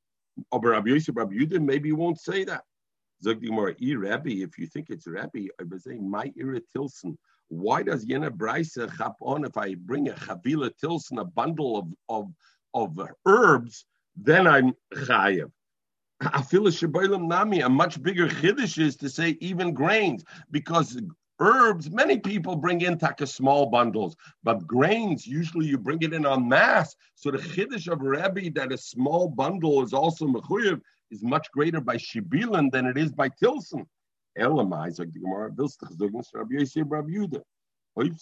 But 0.51 0.65
Rabbi 0.65 0.91
Yosef 0.91 1.17
Rabbi 1.17 1.35
Yudi 1.35 1.63
maybe 1.63 1.93
won't 1.93 2.21
say 2.21 2.45
that. 2.45 2.65
Zogdimor, 3.25 3.77
e 3.81 3.95
Rabbi, 3.97 4.43
if 4.43 4.59
you 4.59 4.67
think 4.67 4.89
it's 4.89 5.07
Rabbi, 5.07 5.47
I 5.61 5.65
was 5.71 5.85
saying 5.85 6.09
my 6.09 6.33
ira 6.39 6.61
tilson. 6.73 7.19
Why 7.49 7.83
does 7.83 8.07
Yena 8.07 8.31
Braisa 8.31 8.97
chap 8.97 9.15
on 9.21 9.45
if 9.45 9.57
I 9.57 9.75
bring 9.75 10.09
a 10.09 10.13
chavila 10.13 10.71
tilson, 10.79 11.19
a 11.19 11.25
bundle 11.25 11.77
of 11.77 11.89
of 12.09 12.33
of 12.73 13.09
herbs, 13.27 13.85
then 14.17 14.47
I'm 14.47 14.73
chayev. 14.95 15.51
nami, 16.23 17.61
a 17.61 17.69
much 17.69 18.03
bigger 18.03 18.29
chiddush 18.29 18.79
is 18.79 18.97
to 18.97 19.09
say 19.09 19.39
even 19.41 19.73
grains, 19.73 20.25
because 20.51 21.01
herbs, 21.39 21.91
many 21.91 22.19
people 22.19 22.57
bring 22.57 22.83
in 22.83 22.99
taka 22.99 23.27
small 23.27 23.67
bundles, 23.67 24.17
but 24.43 24.67
grains, 24.67 25.27
usually 25.27 25.67
you 25.67 25.79
bring 25.79 26.03
it 26.03 26.13
in 26.13 26.27
en 26.27 26.49
mass. 26.49 26.95
So 27.15 27.31
the 27.31 27.39
chiddush 27.39 27.91
of 27.91 28.03
Rabbi 28.03 28.51
that 28.55 28.73
a 28.73 28.79
small 28.79 29.29
bundle 29.29 29.83
is 29.83 29.95
also 29.95 30.27
mechuyev 30.27 30.81
is 31.11 31.23
much 31.23 31.51
greater 31.53 31.81
by 31.81 31.97
Shibilan 31.97 32.71
than 32.71 32.87
it 32.87 32.99
is 32.99 33.13
by 33.13 33.31
Tilson. 33.31 33.87
Elamai, 34.39 34.95
sagt 34.95 35.13
die 35.13 35.21
Gemara, 35.21 35.51
willst 35.57 35.81
du 35.81 35.87
sagen, 35.87 36.23
Rabbi 36.35 36.55
Yosef 36.55 36.85
Rabbi 36.87 37.13
Yudah. 37.13 37.43
In 37.97 38.15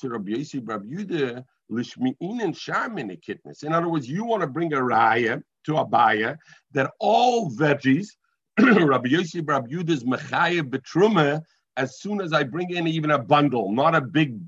other 3.73 3.89
words, 3.89 4.09
you 4.09 4.25
want 4.25 4.41
to 4.41 4.47
bring 4.47 4.73
a 4.73 4.79
raya 4.79 5.43
to 5.69 5.77
a 5.77 5.85
baya 5.85 6.37
that 6.73 6.91
all 6.99 7.51
veggies, 7.51 8.09
Rabbi 8.59 9.11
Yosef 9.11 9.45
Rabbi 9.47 9.69
Yudah's 9.69 10.03
mechaya 10.05 10.63
betruma, 10.63 11.43
as 11.77 12.01
soon 12.01 12.21
as 12.21 12.33
I 12.33 12.43
bring 12.43 12.71
in 12.71 12.89
even 12.89 13.11
a 13.13 13.19
bundle, 13.19 13.71
not 13.71 13.95
a 13.95 14.01
big, 14.01 14.41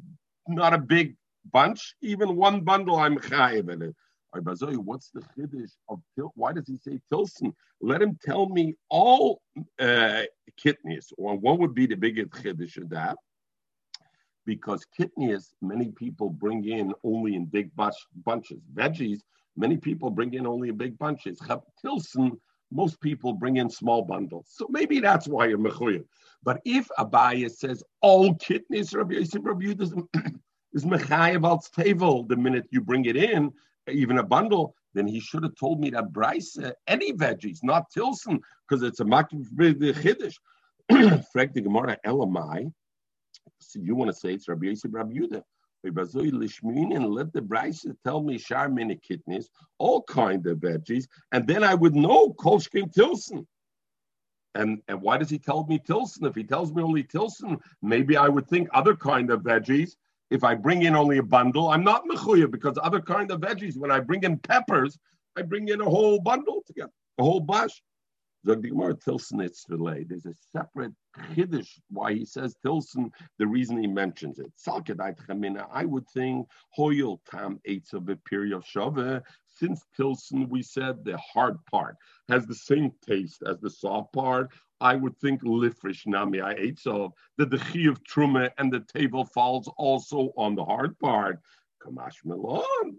not 0.48 0.72
a 0.74 0.78
big 0.78 1.14
bunch, 1.52 1.94
even 2.00 2.36
one 2.36 2.62
bundle, 2.62 2.96
I'm 2.96 3.18
chayiv 3.18 3.70
in 3.70 3.82
it. 3.82 3.94
What's 4.32 5.10
the 5.10 5.22
chiddush 5.36 5.72
of 5.88 6.00
Why 6.34 6.52
does 6.52 6.68
he 6.68 6.76
say 6.76 7.00
Tilson? 7.10 7.52
Let 7.80 8.00
him 8.00 8.16
tell 8.24 8.48
me 8.48 8.76
all 8.88 9.42
uh, 9.78 10.22
kidneys. 10.56 11.12
Or 11.18 11.36
what 11.36 11.58
would 11.58 11.74
be 11.74 11.86
the 11.86 11.96
biggest 11.96 12.30
chiddush 12.32 12.76
of 12.76 12.90
that? 12.90 13.16
Because 14.46 14.86
kidneys, 14.96 15.52
many 15.60 15.90
people 15.90 16.30
bring 16.30 16.64
in 16.64 16.94
only 17.02 17.34
in 17.34 17.46
big 17.46 17.74
bunch, 17.74 17.96
bunches. 18.24 18.60
Veggies, 18.72 19.20
many 19.56 19.76
people 19.76 20.10
bring 20.10 20.34
in 20.34 20.46
only 20.46 20.68
in 20.68 20.76
big 20.76 20.98
bunch. 20.98 21.24
bunches. 21.24 21.40
Tilson, 21.80 22.40
most 22.72 23.00
people 23.00 23.32
bring 23.32 23.56
in 23.56 23.68
small 23.68 24.02
bundles. 24.02 24.46
So 24.50 24.66
maybe 24.70 25.00
that's 25.00 25.26
why 25.26 25.46
you're 25.46 25.58
mechuyev. 25.58 26.04
But 26.42 26.60
if 26.64 26.88
Abaya 26.98 27.50
says 27.50 27.82
all 28.00 28.34
kidneys, 28.34 28.94
Rabbi 28.94 29.14
Yosef 29.14 29.42
Rabbi 29.42 29.66
is 30.72 30.84
mechayev 30.84 31.44
al 31.44 31.62
tevel 31.76 32.28
the 32.28 32.36
minute 32.36 32.66
you 32.70 32.80
bring 32.80 33.04
it 33.06 33.16
in, 33.16 33.52
even 33.88 34.18
a 34.18 34.22
bundle, 34.22 34.74
then 34.94 35.06
he 35.06 35.20
should 35.20 35.42
have 35.42 35.54
told 35.56 35.80
me 35.80 35.90
that 35.90 36.12
Bryce, 36.12 36.58
uh, 36.58 36.72
any 36.86 37.12
veggies, 37.12 37.58
not 37.62 37.90
Tilson, 37.90 38.40
because 38.68 38.82
it's 38.82 39.00
a 39.00 39.04
makif 39.04 39.46
chiddush. 39.52 40.36
Frag 41.32 41.54
the 41.54 41.60
Gemara 41.60 41.96
Elamai. 42.04 42.72
So 43.58 43.78
you 43.80 43.94
want 43.94 44.10
to 44.10 44.16
say 44.16 44.34
it's 44.34 44.48
Rabbi 44.48 44.66
Yosef 44.66 44.90
Rabbi 44.92 45.12
Yudah. 45.12 45.42
And 45.82 47.14
let 47.14 47.32
the 47.32 47.42
Bryce 47.42 47.86
tell 48.04 48.22
me 48.22 48.38
shar 48.38 48.68
many 48.68 48.96
kidneys, 48.96 49.48
all 49.78 50.02
kind 50.02 50.46
of 50.46 50.58
veggies, 50.58 51.06
and 51.32 51.46
then 51.46 51.64
I 51.64 51.74
would 51.74 51.94
know 51.94 52.34
Kolshkin 52.34 52.92
Tilson. 52.92 53.46
And 54.54 54.82
and 54.88 55.00
why 55.00 55.16
does 55.16 55.30
he 55.30 55.38
tell 55.38 55.64
me 55.66 55.78
Tilson? 55.78 56.26
If 56.26 56.34
he 56.34 56.44
tells 56.44 56.72
me 56.74 56.82
only 56.82 57.04
Tilson, 57.04 57.58
maybe 57.82 58.16
I 58.16 58.28
would 58.28 58.48
think 58.48 58.68
other 58.74 58.96
kind 58.96 59.30
of 59.30 59.42
veggies 59.42 59.94
if 60.30 60.44
I 60.44 60.54
bring 60.54 60.82
in 60.82 60.94
only 60.94 61.18
a 61.18 61.22
bundle, 61.22 61.68
I'm 61.68 61.84
not 61.84 62.04
mechuya 62.06 62.50
because 62.50 62.78
other 62.80 63.00
kind 63.00 63.30
of 63.30 63.40
veggies, 63.40 63.76
when 63.76 63.90
I 63.90 64.00
bring 64.00 64.22
in 64.22 64.38
peppers, 64.38 64.96
I 65.36 65.42
bring 65.42 65.68
in 65.68 65.80
a 65.80 65.84
whole 65.84 66.20
bundle 66.20 66.62
together, 66.66 66.92
a 67.18 67.24
whole 67.24 67.40
bush. 67.40 67.72
Zogdigmar 68.46 68.98
Tilson 69.02 69.40
it's 69.40 69.64
delay. 69.64 70.04
There's 70.04 70.26
a 70.26 70.34
separate 70.52 70.92
chiddush 71.34 71.78
why 71.90 72.14
he 72.14 72.24
says 72.24 72.56
Tilson. 72.62 73.10
The 73.38 73.46
reason 73.46 73.76
he 73.78 73.86
mentions 73.86 74.38
it. 74.38 74.52
I 75.72 75.84
would 75.84 76.08
think 76.08 76.48
hoyel 76.76 77.20
tam 77.30 77.60
eitz 77.68 77.92
of 77.92 78.08
of 78.08 78.66
shove. 78.66 79.22
Since 79.46 79.84
Tilson, 79.94 80.48
we 80.48 80.62
said 80.62 81.04
the 81.04 81.18
hard 81.18 81.58
part 81.70 81.96
has 82.28 82.46
the 82.46 82.54
same 82.54 82.92
taste 83.06 83.42
as 83.46 83.60
the 83.60 83.70
soft 83.70 84.12
part. 84.14 84.50
I 84.80 84.96
would 84.96 85.18
think 85.18 85.42
lifrish 85.42 86.06
nami 86.06 86.40
I 86.40 86.52
ate 86.52 86.78
so 86.78 87.12
that 87.36 87.50
the 87.50 87.58
chi 87.58 87.80
of 87.80 88.02
truma 88.04 88.50
and 88.56 88.72
the 88.72 88.80
table 88.80 89.26
falls 89.26 89.68
also 89.76 90.32
on 90.38 90.54
the 90.54 90.64
hard 90.64 90.98
part. 90.98 91.40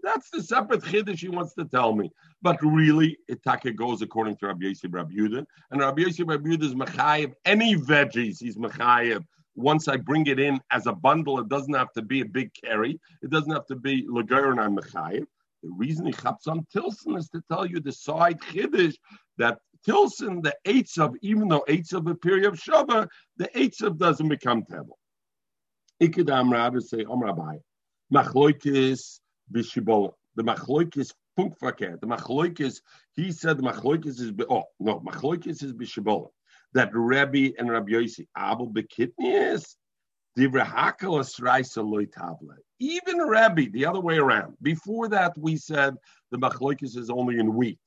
That's 0.02 0.30
the 0.30 0.42
separate 0.42 0.82
chiddush 0.82 1.20
he 1.20 1.28
wants 1.28 1.54
to 1.54 1.64
tell 1.64 1.94
me. 1.94 2.10
But 2.42 2.60
really, 2.62 3.16
Itaka 3.30 3.76
goes 3.76 4.02
according 4.02 4.36
to 4.38 4.46
Rabbi 4.46 4.66
Yosef 4.66 4.92
Rabbi 4.92 5.14
Yudah. 5.14 5.46
And 5.70 5.80
Rabbi 5.80 6.02
Yosef 6.02 6.26
Rabbi 6.26 6.50
Yudah 6.50 6.64
is 6.64 6.74
mechayev. 6.74 7.34
Any 7.44 7.76
veggies, 7.76 8.38
he's 8.40 8.56
mechayev. 8.56 9.24
Once 9.54 9.86
I 9.86 9.96
bring 9.96 10.26
it 10.26 10.40
in 10.40 10.60
as 10.70 10.86
a 10.86 10.92
bundle, 10.92 11.38
it 11.38 11.48
doesn't 11.48 11.74
have 11.74 11.92
to 11.92 12.02
be 12.02 12.22
a 12.22 12.24
big 12.24 12.50
carry. 12.54 12.98
It 13.22 13.30
doesn't 13.30 13.52
have 13.52 13.66
to 13.66 13.76
be 13.76 14.06
legaron 14.06 14.64
and 14.64 14.76
mechayev. 14.76 15.26
The 15.62 15.70
reason 15.70 16.06
he 16.06 16.12
chaps 16.12 16.48
on 16.48 16.66
Tilson 16.72 17.16
is 17.16 17.28
to 17.28 17.42
tell 17.50 17.64
you 17.64 17.78
the 17.78 17.92
side 17.92 18.40
chiddush 18.40 18.96
that 19.38 19.58
Tilson, 19.84 20.42
the 20.42 20.54
eights 20.64 20.98
of 20.98 21.14
even 21.22 21.48
though 21.48 21.64
eights 21.68 21.92
of 21.92 22.06
a 22.06 22.14
period 22.14 22.46
of 22.46 22.54
Shabbat, 22.54 23.08
the 23.36 23.48
eights 23.58 23.80
of 23.82 23.98
doesn't 23.98 24.28
become 24.28 24.64
table. 24.64 24.98
Ikidam 26.02 26.50
Rabbi 26.50 26.80
say, 26.80 27.04
Om 27.04 27.22
Rabbi, 27.22 27.58
Machloikis 28.12 29.20
Bishibol. 29.52 30.12
The 30.36 30.42
Machloikis 30.42 31.12
Punkverkehr. 31.38 32.00
The 32.00 32.06
Machloikis, 32.06 32.80
he 33.12 33.32
said 33.32 33.58
the 33.58 33.62
Machloikis 33.62 34.20
is, 34.20 34.32
oh, 34.50 34.64
no, 34.80 35.00
Machloikis 35.00 35.62
is 35.62 35.72
Bishibol. 35.72 36.28
That 36.74 36.90
Rabbi 36.92 37.50
and 37.58 37.70
Rabbi 37.70 37.92
Yossi, 37.92 38.26
Abel 38.36 38.72
Bekitnius, 38.72 39.76
even 40.34 40.58
Rabbi, 43.28 43.66
the 43.66 43.86
other 43.86 44.00
way 44.00 44.16
around. 44.16 44.56
Before 44.62 45.08
that, 45.08 45.36
we 45.36 45.56
said 45.56 45.94
the 46.30 46.38
machloikis 46.38 46.96
is 46.96 47.10
only 47.10 47.38
in 47.38 47.54
wheat. 47.54 47.78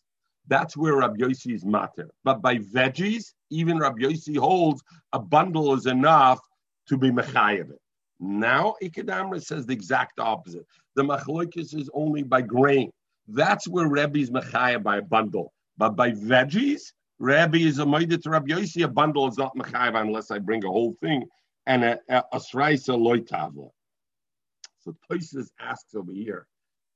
That's 0.48 0.78
where 0.78 0.96
Rabbi 0.96 1.18
Yossi 1.18 1.56
is 1.56 1.66
matter. 1.66 2.12
But 2.24 2.44
by 2.44 2.60
veggies, 2.60 3.34
even 3.50 3.80
Rabbi 3.80 4.04
Yossi 4.04 4.38
holds 4.38 4.84
a 5.12 5.18
bundle 5.20 5.74
is 5.74 5.88
enough 5.88 6.40
to 6.88 6.98
be 6.98 7.10
mechayev. 7.10 7.72
Now 8.26 8.76
Ikadamra 8.82 9.44
says 9.44 9.66
the 9.66 9.74
exact 9.74 10.20
opposite. 10.20 10.66
The 10.96 11.04
machloikis 11.04 11.76
is 11.76 11.90
only 11.94 12.24
by 12.24 12.42
grain. 12.42 12.92
That's 13.28 13.68
where 13.68 13.88
Rabbi 13.88 14.20
is 14.20 14.32
mechayev 14.32 14.84
by 14.84 14.98
a 14.98 15.02
bundle. 15.02 15.54
But 15.78 15.96
by 15.96 16.12
veggies, 16.12 16.94
Rabbi 17.20 17.60
is 17.60 17.80
a 17.80 17.86
moedit 17.86 18.24
to 18.24 18.30
Rabbi 18.30 18.54
Yossi. 18.54 18.84
A 18.84 18.88
bundle 18.88 19.28
is 19.28 19.38
not 19.38 19.56
mechayev 19.56 20.00
unless 20.00 20.32
I 20.32 20.40
bring 20.40 20.64
a 20.66 20.70
whole 20.70 20.96
thing 21.02 21.26
and 21.66 21.84
a, 21.84 22.00
a, 22.10 22.24
a 22.34 22.38
sraisa 22.38 22.98
loitavla. 22.98 23.70
So 24.80 24.96
Toises 25.10 25.50
asks 25.60 25.96
over 25.96 26.12
here, 26.12 26.48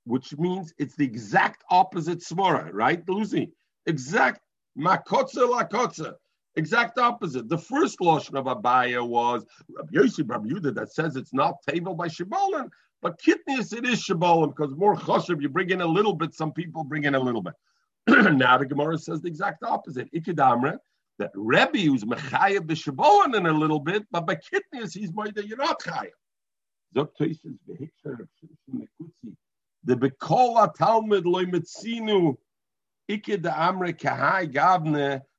which 0.05 0.37
means 0.37 0.73
it's 0.77 0.95
the 0.95 1.05
exact 1.05 1.63
opposite 1.69 2.19
svara, 2.19 2.69
right, 2.73 3.07
Lucy? 3.07 3.51
Exact 3.85 4.41
Makotze 4.77 5.35
lakotze. 5.35 6.13
Exact 6.59 6.97
opposite. 6.97 7.47
The 7.47 7.57
first 7.57 8.01
lotion 8.01 8.35
of 8.35 8.43
Abaya 8.43 9.01
was 9.07 9.45
Rabbi 9.69 9.93
Yossi 9.93 10.29
Rabbi 10.29 10.49
Yudah 10.49 10.75
that 10.75 10.91
says 10.91 11.15
it's 11.15 11.33
not 11.33 11.55
table 11.65 11.95
by 11.95 12.09
Shibolin, 12.09 12.69
but 13.01 13.17
Kitnius 13.17 13.71
it 13.71 13.85
is 13.85 14.05
Shibolin 14.05 14.53
because 14.53 14.75
more 14.75 14.97
choshev, 14.97 15.41
you 15.41 15.47
bring 15.47 15.69
in 15.69 15.79
a 15.79 15.87
little 15.87 16.13
bit, 16.13 16.33
some 16.33 16.51
people 16.51 16.83
bring 16.83 17.05
in 17.05 17.15
a 17.15 17.19
little 17.19 17.41
bit. 17.41 17.53
now 18.35 18.57
the 18.57 18.65
Gemara 18.65 18.97
says 18.97 19.21
the 19.21 19.29
exact 19.29 19.63
opposite. 19.63 20.11
Ikidamre, 20.13 20.77
that 21.17 21.31
Rebbe 21.33 21.77
who's 21.77 22.03
Mechayah 22.03 22.59
b'Shibolin 22.59 23.37
in 23.37 23.45
a 23.45 23.53
little 23.53 23.79
bit, 23.79 24.05
but 24.11 24.27
by 24.27 24.35
Kitnius 24.35 24.93
he's 24.93 25.13
that 25.13 25.47
you're 25.47 25.57
not 25.57 25.81
Chayah. 25.81 26.09
The 29.85 29.95
Bekola 29.95 30.75
Talmud 30.75 31.25
loy 31.25 31.45
metzinu 31.45 32.35
Ike 33.09 33.41
de 33.41 33.49
Amre 33.49 33.93
Kahai 33.93 34.53
Gavne 34.53 35.21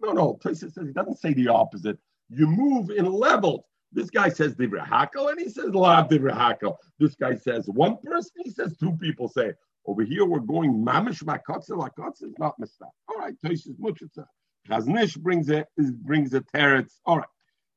No, 0.00 0.12
no, 0.12 0.38
Tosis 0.42 0.72
says 0.72 0.86
he 0.86 0.92
doesn't 0.92 1.18
say 1.18 1.32
the 1.34 1.48
opposite. 1.48 1.98
You 2.28 2.46
move 2.46 2.90
in 2.90 3.06
levels. 3.06 3.64
This 3.90 4.10
guy 4.10 4.28
says 4.28 4.54
Divra 4.54 4.86
Hakel 4.86 5.30
and 5.30 5.40
he 5.40 5.48
says 5.48 5.70
Lav 5.70 6.08
Divra 6.08 6.32
Hakel. 6.32 6.76
This 6.98 7.14
guy 7.14 7.36
says 7.36 7.66
one 7.68 7.96
person, 8.04 8.32
he 8.44 8.50
says 8.50 8.76
two 8.76 8.92
people 9.00 9.28
say. 9.28 9.52
Over 9.86 10.02
here, 10.02 10.26
we're 10.26 10.40
going 10.40 10.84
Mamish 10.84 11.24
Makotze 11.24 11.70
Lakotze 11.70 12.24
is 12.24 12.34
not 12.38 12.58
mistake. 12.58 12.88
All 13.08 13.16
right, 13.16 13.34
Tosis 13.42 13.78
Muchitza. 13.80 14.26
Chaznish 14.68 15.18
brings 15.18 15.48
it, 15.48 15.66
brings 16.04 16.34
a 16.34 16.40
teretz. 16.40 16.98
All 17.06 17.16
right, 17.16 17.28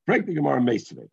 break 0.05 0.25
the 0.25 0.33
Gemara 0.33 0.61
Mesave. 0.61 1.07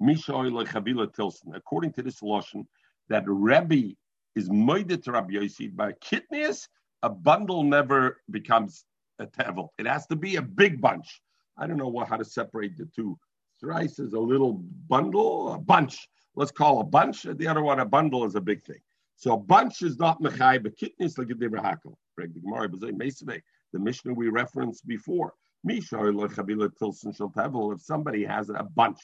Mishoy 0.00 0.52
Chavila 0.66 1.12
Tilson. 1.12 1.52
According 1.56 1.92
to 1.94 2.02
this 2.02 2.22
lotion, 2.22 2.68
that 3.08 3.24
Rebbe 3.26 3.94
is 4.36 4.48
moided 4.48 5.02
to 5.02 5.12
Rabbi 5.12 5.32
Yossi 5.32 5.74
by 5.74 5.92
kidneys, 6.00 6.68
a 7.02 7.10
bundle 7.10 7.64
never 7.64 8.18
becomes 8.30 8.84
a 9.18 9.26
tevel. 9.26 9.68
It 9.78 9.86
has 9.86 10.06
to 10.08 10.16
be 10.16 10.36
a 10.36 10.42
big 10.42 10.80
bunch. 10.80 11.20
I 11.56 11.66
don't 11.66 11.76
know 11.76 11.88
what, 11.88 12.08
how 12.08 12.16
to 12.16 12.24
separate 12.24 12.76
the 12.76 12.88
two. 12.94 13.18
Thrice 13.60 13.98
is 13.98 14.12
a 14.12 14.20
little 14.20 14.62
bundle, 14.88 15.52
a 15.52 15.58
bunch. 15.58 16.08
Let's 16.36 16.52
call 16.52 16.80
a 16.80 16.84
bunch. 16.84 17.22
The 17.22 17.48
other 17.48 17.62
one, 17.62 17.80
a 17.80 17.84
bundle, 17.84 18.24
is 18.24 18.36
a 18.36 18.40
big 18.40 18.62
thing. 18.62 18.78
So 19.16 19.34
a 19.34 19.38
bunch 19.38 19.82
is 19.82 19.98
not 19.98 20.22
mechai, 20.22 20.62
but 20.62 20.76
kidneys 20.76 21.18
like 21.18 21.30
a 21.30 21.34
dibrahakel. 21.34 21.94
The 22.16 23.78
Mishnah 23.78 24.14
we 24.14 24.28
referenced 24.28 24.86
before. 24.86 25.34
If 25.64 27.82
somebody 27.82 28.24
has 28.24 28.50
a 28.50 28.62
bunch 28.62 28.98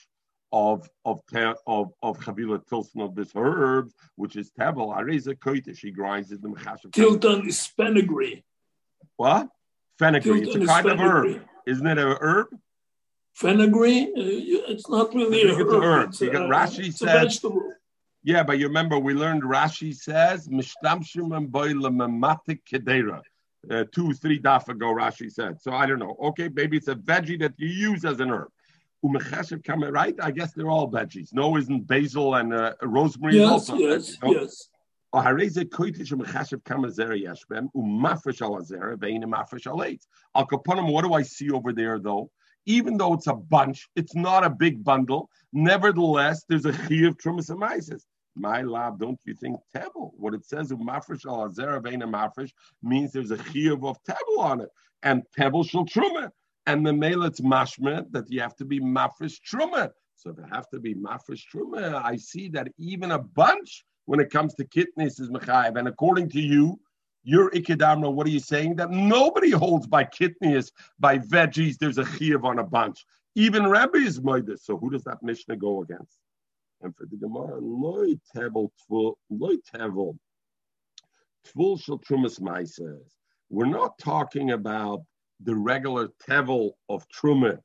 of 0.53 0.89
of 1.05 1.21
of 1.67 1.93
of 2.01 2.19
chavila 2.21 2.65
tilson 2.69 3.01
of 3.01 3.17
this 3.17 3.33
herb, 3.35 3.91
which 4.15 4.37
is 4.37 4.53
tevel. 4.59 4.97
Areza 4.97 5.37
koita, 5.37 5.77
she 5.77 5.91
grinds 5.91 6.31
it. 6.31 6.41
Tilton 6.93 7.49
is 7.49 7.67
fenugreek. 7.67 8.45
What? 9.17 9.49
Fenugreek. 9.99 10.45
It's 10.45 10.57
a 10.57 10.67
kind 10.67 10.87
of 10.87 10.99
herb, 10.99 11.43
isn't 11.67 11.87
it? 11.87 11.99
A 11.99 12.17
herb. 12.21 12.49
Fenugreek. 13.35 14.09
Uh, 14.09 14.73
it's 14.73 14.89
not 14.89 15.15
really 15.15 15.43
a 15.43 15.55
herb. 15.55 15.61
It's 15.61 15.73
a 15.73 15.81
herb. 15.81 16.09
It's, 16.09 16.23
uh, 16.23 16.27
Rashi 16.27 16.89
it's 16.89 16.99
says. 16.99 17.45
Yeah, 18.23 18.43
but 18.43 18.59
you 18.59 18.69
remember 18.69 18.99
we 18.99 19.15
learned 19.15 19.43
Rashi 19.43 19.95
says 19.95 20.49
mishtamshim 20.49 21.37
and 21.37 21.53
kedera. 21.53 23.23
Uh, 23.71 23.85
two, 23.93 24.13
three 24.15 24.39
daf 24.39 24.69
ago, 24.69 24.87
Rashi 24.87 25.31
said. 25.31 25.61
So 25.61 25.73
I 25.73 25.87
don't 25.87 25.99
know. 25.99 26.17
Okay, 26.21 26.49
maybe 26.53 26.77
it's 26.77 26.89
a 26.89 26.95
veggie 26.95 27.39
that 27.41 27.55
you 27.57 27.69
use 27.69 28.05
as 28.05 28.21
an 28.21 28.31
herb 28.31 28.49
right? 29.05 30.15
I 30.23 30.31
guess 30.31 30.53
they're 30.53 30.71
all 30.71 30.91
veggies. 30.91 31.33
No, 31.33 31.57
isn't 31.57 31.87
basil 31.87 32.37
and 32.37 32.55
uh, 32.55 32.73
rosemary 32.83 33.37
yes, 33.37 33.51
also? 33.51 33.77
Yes, 33.77 34.17
no? 34.23 34.33
yes. 34.33 34.69
Oh, 35.17 35.21
umafresh 35.21 36.43
al 40.35 40.47
kaponim. 40.49 40.91
What 40.91 41.05
do 41.05 41.15
I 41.15 41.23
see 41.23 41.53
over 41.53 41.73
there 41.73 42.01
though? 42.01 42.33
Even 42.67 42.97
though 42.97 43.15
it's 43.15 43.29
a 43.29 43.35
bunch, 43.35 43.89
it's 43.95 44.17
not 44.17 44.43
a 44.43 44.51
big 44.51 44.83
bundle. 44.83 45.31
Nevertheless, 45.53 46.45
there's 46.49 46.67
a 46.67 46.73
chi 46.73 47.07
of 47.07 47.17
trumas 47.17 47.49
and 47.49 47.61
My 48.35 48.63
lab, 48.63 48.99
don't 48.99 49.21
you 49.25 49.35
think 49.35 49.61
tebel? 49.73 50.15
What 50.17 50.35
it 50.35 50.45
says 50.45 50.73
umafresh 50.73 51.27
al 51.27 51.49
azer 51.49 51.81
vein 51.81 52.01
mafresh 52.01 52.51
means 52.83 53.13
there's 53.13 53.31
a 53.31 53.37
chi 53.37 53.69
of 53.71 53.97
tebel 54.05 54.41
on 54.41 54.63
it, 54.63 54.71
and 55.05 55.23
tebel 55.39 55.63
shall 55.63 55.87
truma 55.87 56.33
and 56.67 56.85
the 56.85 56.93
it's 57.25 57.41
mashma 57.41 58.05
that 58.11 58.29
you 58.29 58.41
have 58.41 58.57
to 58.57 58.65
be 58.65 58.81
mafresh 58.81 59.39
truma. 59.49 59.93
So 60.17 60.31
if 60.31 60.39
you 60.39 60.47
have 60.51 60.69
to 60.71 60.81
be 60.81 60.97
mafresh 60.97 61.45
truma, 61.55 62.03
I 62.05 62.17
see 62.17 62.49
that 62.49 62.67
even 62.79 63.13
a 63.13 63.21
bunch 63.21 63.85
when 64.07 64.21
it 64.21 64.31
comes 64.31 64.55
to 64.55 64.65
kidneys 64.65 65.19
is 65.19 65.31
mechayev. 65.31 65.79
And 65.79 65.89
according 65.89 66.29
to 66.31 66.41
you, 66.41 66.79
your 67.23 67.51
ikidamra, 67.51 68.13
what 68.13 68.27
are 68.27 68.31
you 68.31 68.41
saying? 68.41 68.77
That 68.77 68.91
nobody 68.91 69.51
holds 69.51 69.87
by 69.87 70.05
kidneys, 70.05 70.71
by 70.99 71.19
veggies. 71.19 71.79
There's 71.79 71.99
a 71.99 72.05
chiyuv 72.05 72.45
on 72.45 72.59
a 72.59 72.65
bunch. 72.65 73.05
Even 73.35 73.67
Rabbi 73.67 73.99
is 73.99 74.21
moides. 74.21 74.61
So 74.61 74.77
who 74.77 74.91
does 74.91 75.05
that 75.05 75.23
Mishnah 75.23 75.57
go 75.57 75.83
against? 75.83 76.19
And 76.83 76.95
for 76.95 77.07
the 77.07 77.17
Gemara, 77.17 77.59
loy 77.61 78.15
tevel 78.37 78.69
tvul, 78.91 79.15
loy 79.31 79.55
tevel, 79.75 80.19
tvul 81.49 81.83
shel 81.83 81.99
trumas 81.99 82.69
says. 82.69 83.15
We're 83.49 83.67
not 83.67 83.99
talking 83.99 84.51
about 84.51 85.03
the 85.43 85.55
regular 85.55 86.09
tevel 86.29 86.73
of 86.89 87.07
truma. 87.09 87.59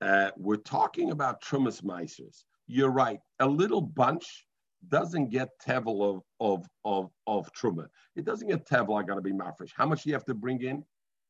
Uh, 0.00 0.30
we're 0.36 0.56
talking 0.56 1.12
about 1.12 1.42
trumas 1.42 1.82
meisers. 1.82 2.42
You're 2.66 2.90
right. 2.90 3.20
A 3.38 3.46
little 3.46 3.80
bunch 3.80 4.46
doesn't 4.88 5.30
get 5.30 5.48
tevel 5.64 6.16
of 6.16 6.22
of 6.40 6.66
of 6.84 7.10
of 7.26 7.52
truma. 7.52 7.86
It 8.16 8.24
doesn't 8.24 8.48
get 8.48 8.66
tevel. 8.66 9.00
I 9.00 9.04
got 9.04 9.14
to 9.16 9.20
be 9.20 9.32
mafresh. 9.32 9.70
How 9.74 9.86
much 9.86 10.02
do 10.02 10.10
you 10.10 10.14
have 10.14 10.24
to 10.26 10.34
bring 10.34 10.62
in? 10.62 10.84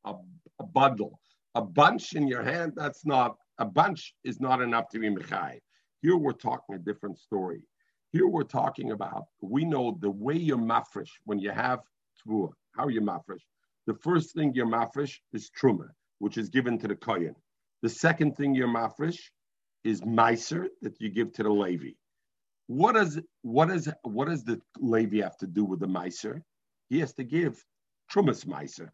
A, 0.05 0.15
a, 0.59 0.65
bundle. 0.65 1.21
A 1.55 1.62
bunch 1.62 2.15
in 2.15 2.27
your 2.27 2.43
hand. 2.43 2.73
That's 2.75 3.05
not 3.07 3.37
a 3.59 3.65
bunch. 3.65 4.15
Is 4.25 4.41
not 4.41 4.61
enough 4.61 4.88
to 4.91 4.99
be 4.99 5.09
mechai. 5.09 5.59
Here 6.01 6.17
we're 6.17 6.33
talking 6.33 6.75
a 6.75 6.79
different 6.79 7.19
story. 7.19 7.62
Here 8.11 8.27
we're 8.27 8.43
talking 8.43 8.91
about. 8.91 9.27
We 9.41 9.65
know 9.65 9.97
the 10.01 10.11
way 10.11 10.35
you're 10.35 10.59
mafresh 10.59 11.11
when 11.25 11.38
you 11.38 11.51
have 11.51 11.81
tvua. 12.27 12.51
How 12.77 12.85
are 12.85 12.91
you 12.91 13.01
mafresh? 13.01 13.43
The 13.87 13.95
first 13.95 14.35
thing 14.35 14.53
you're 14.55 14.67
mafresh 14.67 15.19
is 15.33 15.51
truma, 15.51 15.88
which 16.19 16.38
is 16.38 16.49
given 16.49 16.79
to 16.79 16.88
the 16.88 16.97
kohen. 16.97 17.35
The 17.83 17.88
second 17.88 18.37
thing 18.37 18.55
you're 18.55 18.69
mafresh 18.69 19.19
is 19.85 20.01
meiser 20.03 20.69
that 20.83 21.01
you 21.01 21.09
give 21.09 21.33
to 21.35 21.43
the 21.43 21.51
Levi. 21.51 21.91
What 22.72 22.94
does 22.94 23.20
what 23.42 23.70
is 23.70 23.92
what 24.02 24.28
does 24.28 24.44
the 24.44 24.58
Levi 24.78 25.20
have 25.22 25.37
to 25.38 25.46
do 25.46 25.62
with 25.62 25.80
the 25.80 25.87
meiser? 25.87 26.40
He 26.88 27.00
has 27.00 27.12
to 27.14 27.24
give 27.24 27.62
trumas 28.11 28.46
meiser. 28.46 28.88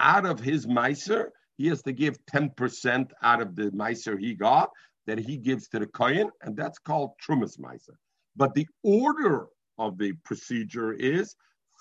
Out 0.00 0.26
of 0.26 0.38
his 0.38 0.66
meiser, 0.66 1.28
he 1.56 1.68
has 1.68 1.82
to 1.84 1.92
give 1.92 2.18
10% 2.26 3.10
out 3.22 3.40
of 3.40 3.56
the 3.56 3.70
meiser 3.70 4.18
he 4.18 4.34
got 4.34 4.68
that 5.06 5.18
he 5.18 5.38
gives 5.38 5.68
to 5.68 5.78
the 5.78 5.86
kohen, 5.86 6.30
and 6.42 6.54
that's 6.54 6.78
called 6.78 7.12
trumas 7.26 7.58
meiser. 7.58 7.96
But 8.36 8.52
the 8.52 8.66
order 8.82 9.46
of 9.78 9.96
the 9.96 10.12
procedure 10.24 10.92
is 10.92 11.34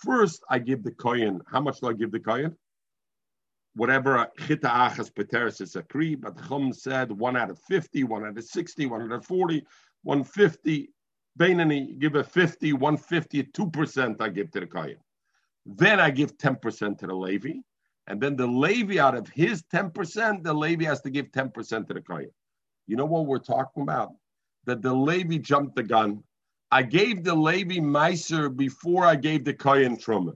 First, 0.05 0.43
I 0.49 0.57
give 0.59 0.83
the 0.83 0.91
kohen. 0.91 1.41
How 1.51 1.59
much 1.59 1.81
do 1.81 1.89
I 1.89 1.93
give 1.93 2.11
the 2.11 2.19
kohen? 2.21 2.55
Whatever 3.75 4.25
chita 4.47 4.67
achas 4.67 5.11
peteris 5.11 5.59
is 5.59 5.75
a 5.75 5.83
kri, 5.83 6.15
but 6.15 6.37
chum 6.47 6.71
said 6.71 7.11
one 7.11 7.35
out 7.35 7.49
of 7.49 7.59
50, 7.67 8.05
one 8.05 8.25
out 8.25 8.37
of 8.37 8.43
60, 8.43 8.85
one 8.85 9.01
out 9.01 9.11
of 9.11 9.25
40, 9.25 9.65
150. 10.03 10.89
Bainani, 11.39 11.97
give 11.99 12.15
a 12.15 12.23
50, 12.23 12.73
150, 12.73 13.43
2% 13.43 14.21
I 14.21 14.29
give 14.29 14.51
to 14.51 14.59
the 14.59 14.67
kohen. 14.67 14.97
Then 15.65 15.99
I 15.99 16.09
give 16.09 16.37
10% 16.37 16.97
to 16.99 17.07
the 17.07 17.13
Levi. 17.13 17.59
And 18.07 18.19
then 18.19 18.35
the 18.35 18.47
Levi, 18.47 18.99
out 18.99 19.15
of 19.15 19.27
his 19.29 19.63
10%, 19.73 20.43
the 20.43 20.53
Levi 20.53 20.85
has 20.85 21.01
to 21.01 21.09
give 21.09 21.31
10% 21.31 21.87
to 21.87 21.93
the 21.93 22.01
kohen. 22.01 22.31
You 22.87 22.97
know 22.97 23.05
what 23.05 23.27
we're 23.27 23.39
talking 23.39 23.83
about? 23.83 24.13
That 24.65 24.81
the 24.81 24.93
Levi 24.93 25.37
jumped 25.37 25.75
the 25.75 25.83
gun 25.83 26.23
I 26.71 26.83
gave 26.83 27.25
the 27.25 27.35
Levi 27.35 27.79
Meiser 27.79 28.55
before 28.55 29.05
I 29.05 29.15
gave 29.15 29.43
the 29.43 29.53
Kayan 29.53 29.97
Truma. 29.97 30.35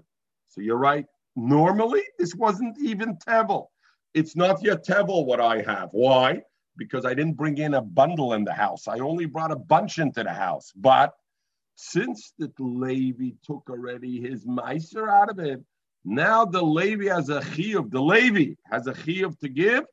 So 0.50 0.60
you're 0.60 0.78
right. 0.78 1.06
Normally, 1.38 2.04
this 2.20 2.36
wasn't 2.36 2.78
even 2.80 3.18
Tevel. 3.18 3.68
It's 4.14 4.36
not 4.36 4.62
yet 4.62 4.86
Tevel 4.86 5.26
what 5.26 5.40
I 5.40 5.62
have. 5.62 5.90
Why? 5.92 6.42
Because 6.78 7.06
I 7.06 7.14
didn't 7.14 7.38
bring 7.38 7.58
in 7.58 7.74
a 7.74 7.82
bundle 7.82 8.34
in 8.34 8.44
the 8.44 8.54
house. 8.54 8.88
I 8.88 9.00
only 9.00 9.26
brought 9.26 9.52
a 9.52 9.56
bunch 9.56 9.98
into 10.00 10.24
the 10.24 10.34
house. 10.34 10.72
But 10.76 11.14
since 11.76 12.34
the 12.38 12.52
Levi 12.60 13.32
took 13.46 13.70
already 13.70 14.22
his 14.22 14.46
Meiser 14.46 15.10
out 15.10 15.30
of 15.30 15.40
it, 15.40 15.62
Now 16.06 16.46
the 16.46 16.62
Levi 16.62 17.06
has 17.14 17.30
a 17.30 17.42
chiyuv. 17.42 17.92
The 17.92 18.02
Levi 18.02 18.54
has 18.72 18.88
a 18.88 18.94
chiyuv 18.94 19.40
to 19.40 19.50
give 19.50 19.86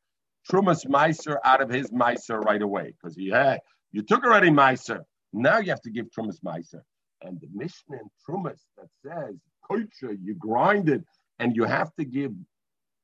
trumas 0.50 0.86
meiser 0.86 1.38
out 1.44 1.62
of 1.62 1.70
his 1.70 1.90
meiser 1.90 2.38
right 2.38 2.60
away 2.60 2.94
because 3.00 3.16
he 3.16 3.30
had 3.30 3.60
you 3.92 4.02
took 4.02 4.24
already 4.24 4.50
meiser. 4.50 5.00
Now 5.32 5.58
you 5.58 5.70
have 5.70 5.80
to 5.82 5.90
give 5.90 6.06
trumas 6.10 6.40
meiser. 6.44 6.82
And 7.22 7.40
the 7.40 7.48
Mishnah 7.54 7.98
in 7.98 8.10
trumas 8.28 8.60
that 8.76 8.88
says 9.04 9.36
koicha, 9.70 10.18
you 10.22 10.34
grind 10.34 10.88
it, 10.88 11.02
and 11.38 11.56
you 11.56 11.64
have 11.64 11.94
to 11.94 12.04
give 12.04 12.32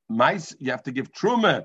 mice. 0.09 0.55
You 0.59 0.71
have 0.73 0.83
to 0.85 0.93
give 0.93 1.12
truma 1.12 1.64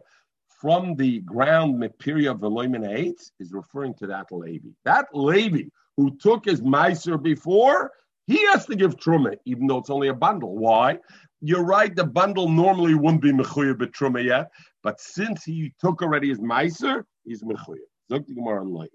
from 0.63 0.95
the 0.95 1.19
ground 1.19 1.75
Mepiria 1.75 2.33
Veloimin 2.33 2.89
eight 2.89 3.19
is 3.41 3.51
referring 3.51 3.93
to 3.95 4.07
that 4.07 4.27
Levi. 4.31 4.69
That 4.85 5.07
Levi 5.13 5.63
who 5.97 6.15
took 6.15 6.45
his 6.45 6.61
Meiser 6.61 7.21
before, 7.21 7.91
he 8.27 8.45
has 8.45 8.65
to 8.67 8.75
give 8.77 8.95
Truma, 8.95 9.35
even 9.43 9.67
though 9.67 9.79
it's 9.79 9.89
only 9.89 10.07
a 10.07 10.13
bundle. 10.13 10.57
Why? 10.57 10.99
You're 11.41 11.65
right, 11.65 11.93
the 11.93 12.05
bundle 12.05 12.47
normally 12.47 12.95
wouldn't 12.95 13.21
be 13.21 13.33
Mechuya 13.33 13.77
but 13.77 13.91
Truma 13.91 14.23
yet, 14.23 14.51
but 14.83 15.01
since 15.01 15.43
he 15.43 15.73
took 15.81 16.01
already 16.01 16.29
his 16.29 16.39
Meiser, 16.39 17.03
he's 17.25 17.43
Mechuya. 17.43 17.83
Zog 18.09 18.25
the 18.25 18.33
Gemara 18.33 18.63
on 18.63 18.87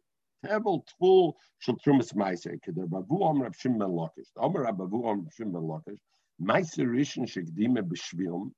Tevel 0.46 0.81
Tvul 1.02 1.35
Shal 1.59 1.76
Trumas 1.87 2.14
Meiser, 2.14 2.59
Keder 2.66 2.88
Bavu 2.88 3.28
Am 3.28 3.42
Rav 3.42 3.54
ben 3.62 3.78
Lakish, 3.78 4.31
Omer 4.38 4.64
Bavu 4.72 5.07
Am 5.07 5.26
Rav 5.26 5.52
ben 5.52 5.52
Lakish, 5.52 5.98
Meiser 6.42 6.87
Rishon 6.87 7.26
Shekdime 7.28 7.83
B'Shvilm, 7.83 8.52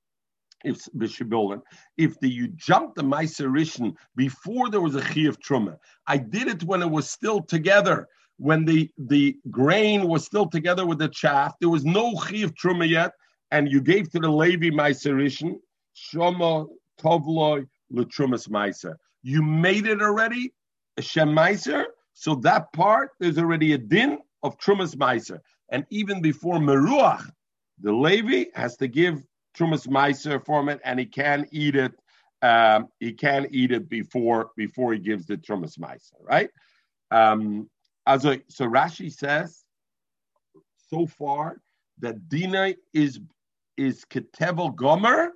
if 0.64 0.86
if 1.96 2.20
the, 2.20 2.28
you 2.28 2.48
jumped 2.48 2.96
the 2.96 3.02
Meiserishin 3.02 3.94
before 4.16 4.70
there 4.70 4.80
was 4.80 4.94
a 4.94 5.00
Chi 5.00 5.22
of 5.22 5.38
Truma. 5.40 5.76
I 6.06 6.18
did 6.18 6.48
it 6.48 6.64
when 6.64 6.82
it 6.82 6.90
was 6.90 7.10
still 7.10 7.42
together, 7.42 8.06
when 8.36 8.64
the, 8.64 8.90
the 8.98 9.36
grain 9.50 10.08
was 10.08 10.24
still 10.24 10.46
together 10.46 10.86
with 10.86 10.98
the 10.98 11.08
chaff. 11.08 11.54
There 11.60 11.68
was 11.68 11.84
no 11.84 12.14
Chi 12.14 12.38
of 12.38 12.54
Truma 12.54 12.88
yet, 12.88 13.12
and 13.50 13.70
you 13.70 13.80
gave 13.80 14.10
to 14.10 14.18
the 14.18 14.30
Levi 14.30 14.70
Meiserishin, 14.70 15.54
Shoma 15.96 16.66
Tovloi 17.00 17.66
Latrumas 17.92 18.48
Meiser. 18.48 18.94
You 19.22 19.42
made 19.42 19.86
it 19.86 20.00
already, 20.00 20.52
a 20.96 21.02
Shem 21.02 21.30
Meiser, 21.30 21.84
so 22.12 22.34
that 22.36 22.72
part, 22.72 23.10
there's 23.18 23.38
already 23.38 23.72
a 23.72 23.78
din 23.78 24.18
of 24.42 24.58
Trumas 24.58 24.94
Meiser. 24.94 25.38
And 25.70 25.86
even 25.90 26.20
before 26.20 26.58
Meruach, 26.58 27.30
the 27.80 27.92
Levi 27.92 28.50
has 28.54 28.76
to 28.76 28.88
give 28.88 29.22
Trumas 29.56 29.86
Meiser 29.86 30.44
from 30.44 30.68
it, 30.68 30.80
and 30.84 30.98
he 30.98 31.06
can 31.06 31.46
eat 31.50 31.76
it. 31.76 31.92
Um, 32.42 32.88
he 32.98 33.12
can 33.12 33.46
eat 33.50 33.70
it 33.70 33.88
before 33.88 34.50
before 34.56 34.92
he 34.92 34.98
gives 34.98 35.26
the 35.26 35.36
Trumas 35.36 35.78
Meiser, 35.78 36.14
right? 36.22 36.50
Um, 37.10 37.68
also, 38.06 38.36
so 38.48 38.66
Rashi 38.66 39.12
says 39.12 39.64
so 40.88 41.06
far 41.06 41.60
that 41.98 42.28
Dina 42.28 42.74
is 42.92 43.20
is 43.76 44.04
Ketevel 44.04 44.74
Gomer, 44.74 45.32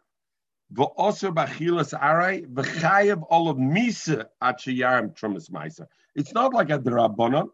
v'oser 0.73 1.33
bachilas 1.33 1.93
aray 2.01 2.43
v'chayev 2.43 3.25
of 3.31 3.57
misa 3.57 4.27
at 4.41 4.59
trumas 4.59 5.51
meiser. 5.51 5.87
It's 6.15 6.33
not 6.33 6.53
like 6.53 6.71
a 6.71 6.79
drabanan, 6.79 7.49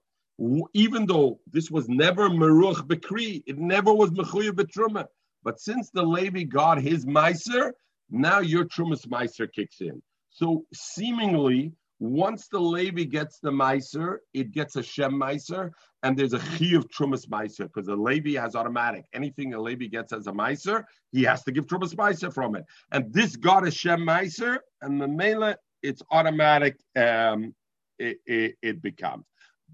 even 0.73 1.07
though 1.07 1.41
this 1.51 1.71
was 1.71 1.89
never 1.89 2.29
meruch 2.29 2.87
bekri, 2.87 3.43
it 3.47 3.59
never 3.59 3.93
was 3.93 4.11
mechuyev 4.11 4.53
betruma. 4.53 5.07
But 5.43 5.61
since 5.61 5.91
the 5.91 6.03
Levi 6.03 6.45
got 6.45 6.81
his 6.81 7.07
Meiser, 7.07 7.73
now 8.11 8.41
your 8.41 8.65
Trumas 8.65 9.07
Meiser 9.07 9.51
kicks 9.51 9.81
in. 9.81 10.03
So 10.31 10.65
seemingly, 10.73 11.73
once 11.99 12.49
the 12.49 12.59
Levi 12.59 13.05
gets 13.05 13.41
the 13.41 13.51
Meiser, 13.51 14.19
it 14.33 14.53
gets 14.53 14.77
a 14.77 14.83
Shem 14.83 15.13
Meiser, 15.13 15.71
and 16.03 16.17
there's 16.17 16.33
a 16.33 16.39
Chi 16.39 16.75
of 16.75 16.89
Trumas 16.89 17.29
Meiser, 17.29 17.65
because 17.65 17.87
the 17.87 17.97
Levi 17.97 18.41
has 18.41 18.57
automatic. 18.57 19.05
Anything 19.13 19.53
a 19.53 19.61
Levi 19.61 19.87
gets 19.87 20.13
as 20.13 20.27
a 20.27 20.33
Meiser, 20.33 20.85
he 21.13 21.23
has 21.25 21.43
to 21.45 21.53
give 21.53 21.67
Trumas 21.67 21.95
Meiser 21.95 22.33
from 22.33 22.57
it. 22.57 22.65
And 22.91 23.13
this 23.13 23.37
got 23.37 23.67
a 23.67 23.71
Shem 23.71 24.01
Meiser, 24.01 24.59
and 24.81 25.01
the 25.01 25.09
Mela, 25.09 25.57
it's 25.83 26.03
automatic, 26.11 26.79
um, 26.97 27.55
it, 27.99 28.19
it, 28.27 28.55
it 28.63 28.83
becomes. 28.83 29.27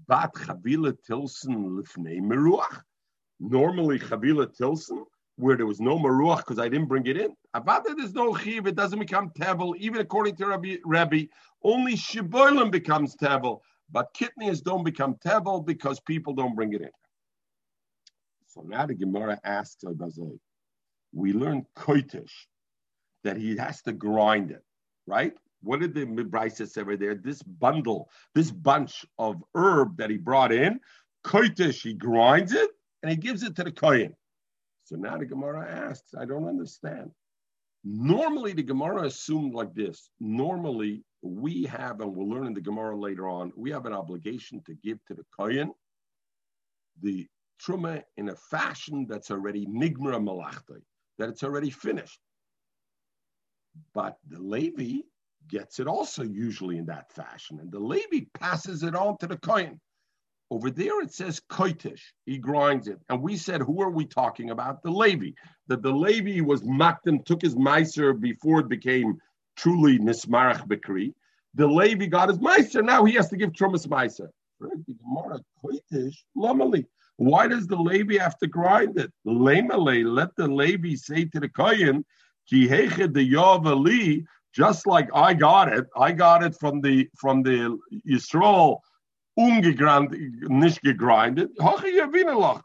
But 0.07 0.33
Chavila 0.33 0.95
Tilson 1.05 1.81
Lifnei 1.81 2.19
Meruach. 2.19 2.81
Normally, 3.39 3.99
Chavila 3.99 4.53
Tilson 4.55 5.05
where 5.37 5.55
there 5.55 5.65
was 5.67 5.79
no 5.79 5.97
maruach 5.97 6.37
because 6.37 6.59
I 6.59 6.67
didn't 6.67 6.87
bring 6.87 7.05
it 7.05 7.15
in. 7.17 7.35
About 7.53 7.85
that, 7.85 7.95
there's 7.95 8.13
no 8.13 8.35
chiv, 8.35 8.67
it 8.67 8.75
doesn't 8.75 8.99
become 8.99 9.29
tevel, 9.29 9.75
even 9.77 10.01
according 10.01 10.35
to 10.37 10.47
Rabbi, 10.47 10.77
Rabbi 10.83 11.25
only 11.63 11.95
shibolim 11.95 12.71
becomes 12.71 13.15
tevel, 13.15 13.59
but 13.91 14.07
kidneys 14.13 14.61
don't 14.61 14.83
become 14.83 15.15
tevel 15.25 15.65
because 15.65 15.99
people 16.01 16.33
don't 16.33 16.55
bring 16.55 16.73
it 16.73 16.81
in. 16.81 16.89
So 18.47 18.61
now 18.61 18.87
the 18.87 18.95
Gemara 18.95 19.39
asks 19.43 19.83
Al-Bazai, 19.83 20.39
we 21.13 21.33
learn 21.33 21.65
koitish, 21.77 22.31
that 23.23 23.37
he 23.37 23.57
has 23.57 23.81
to 23.83 23.93
grind 23.93 24.51
it, 24.51 24.63
right? 25.05 25.33
What 25.61 25.81
did 25.81 25.93
the 25.93 26.05
Mibraisa 26.05 26.67
say 26.67 26.81
over 26.81 26.97
there? 26.97 27.15
This 27.15 27.41
bundle, 27.43 28.09
this 28.33 28.51
bunch 28.51 29.05
of 29.19 29.43
herb 29.53 29.97
that 29.97 30.09
he 30.09 30.17
brought 30.17 30.51
in, 30.51 30.79
koitish, 31.23 31.83
he 31.83 31.93
grinds 31.93 32.53
it 32.53 32.69
and 33.03 33.11
he 33.11 33.17
gives 33.17 33.43
it 33.43 33.55
to 33.57 33.63
the 33.63 33.71
kohen. 33.71 34.15
So 34.87 34.95
now 34.95 35.17
the 35.17 35.25
Gemara 35.25 35.69
asks, 35.69 36.15
I 36.17 36.23
don't 36.23 36.47
understand. 36.47 37.11
Normally, 37.83 38.53
the 38.53 38.63
Gemara 38.63 39.03
assumed 39.03 39.53
like 39.53 39.73
this. 39.73 40.09
Normally, 40.21 41.03
we 41.21 41.63
have, 41.63 41.99
and 41.99 42.15
we'll 42.15 42.29
learn 42.29 42.47
in 42.47 42.53
the 42.53 42.61
Gemara 42.61 42.97
later 42.97 43.27
on, 43.27 43.51
we 43.57 43.69
have 43.71 43.85
an 43.85 43.91
obligation 43.91 44.61
to 44.65 44.73
give 44.75 45.03
to 45.07 45.13
the 45.13 45.25
Kohen 45.37 45.73
the 47.01 47.27
Truma 47.61 48.01
in 48.15 48.29
a 48.29 48.35
fashion 48.35 49.07
that's 49.09 49.29
already 49.29 49.65
Nigmara 49.65 50.23
Malachtai, 50.23 50.81
that 51.17 51.27
it's 51.27 51.43
already 51.43 51.69
finished. 51.69 52.19
But 53.93 54.15
the 54.29 54.39
Levi 54.39 55.01
gets 55.49 55.81
it 55.81 55.87
also 55.87 56.23
usually 56.23 56.77
in 56.77 56.85
that 56.85 57.11
fashion, 57.11 57.59
and 57.59 57.69
the 57.73 57.79
Levi 57.79 58.25
passes 58.39 58.83
it 58.83 58.95
on 58.95 59.17
to 59.17 59.27
the 59.27 59.37
Kohen. 59.37 59.81
Over 60.49 60.69
there 60.71 61.01
it 61.01 61.13
says 61.13 61.41
koitish. 61.49 62.01
He 62.25 62.37
grinds 62.37 62.87
it. 62.87 62.99
And 63.09 63.21
we 63.21 63.35
said, 63.35 63.61
who 63.61 63.81
are 63.81 63.89
we 63.89 64.05
talking 64.05 64.49
about? 64.51 64.81
The 64.81 64.91
Levi. 64.91 65.31
That 65.67 65.81
the 65.81 65.91
Levi 65.91 66.39
was 66.41 66.61
makdim, 66.63 67.25
took 67.25 67.41
his 67.41 67.55
meiser 67.55 68.17
before 68.17 68.61
it 68.61 68.69
became 68.69 69.19
truly 69.57 69.99
nismarach 69.99 70.65
bekri. 70.67 71.13
The 71.55 71.67
Levi 71.67 72.05
got 72.05 72.29
his 72.29 72.37
meiser. 72.37 72.81
Now 72.83 73.03
he 73.03 73.15
has 73.15 73.27
to 73.29 73.37
give 73.37 73.51
trumas 73.51 73.87
meiser. 73.87 74.29
Why 77.17 77.47
does 77.47 77.67
the 77.67 77.75
Levi 77.75 78.17
have 78.17 78.37
to 78.37 78.47
grind 78.47 78.97
it? 78.97 79.11
Let 79.25 79.67
the 80.35 80.47
Levi 80.47 80.95
say 80.95 81.25
to 81.25 81.39
the 81.39 81.49
Kohen, 81.49 82.05
the 82.49 84.23
just 84.53 84.87
like 84.87 85.09
I 85.13 85.33
got 85.33 85.71
it, 85.73 85.85
I 85.95 86.11
got 86.13 86.43
it 86.43 86.55
from 86.55 86.81
the 86.81 87.09
from 87.17 87.43
the 87.43 87.77
Yisrael 88.07 88.79
ungegrind, 89.37 90.11
nicht 90.49 90.81
gegrindet. 90.81 91.49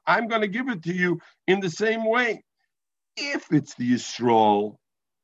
I'm 0.07 0.29
going 0.29 0.41
to 0.41 0.49
give 0.49 0.69
it 0.69 0.83
to 0.85 0.93
you 0.93 1.21
in 1.47 1.61
the 1.61 1.71
same 1.71 2.05
way. 2.05 2.43
If 3.17 3.53
it's 3.53 3.75
the 3.75 3.93
Yisrael, 3.93 4.77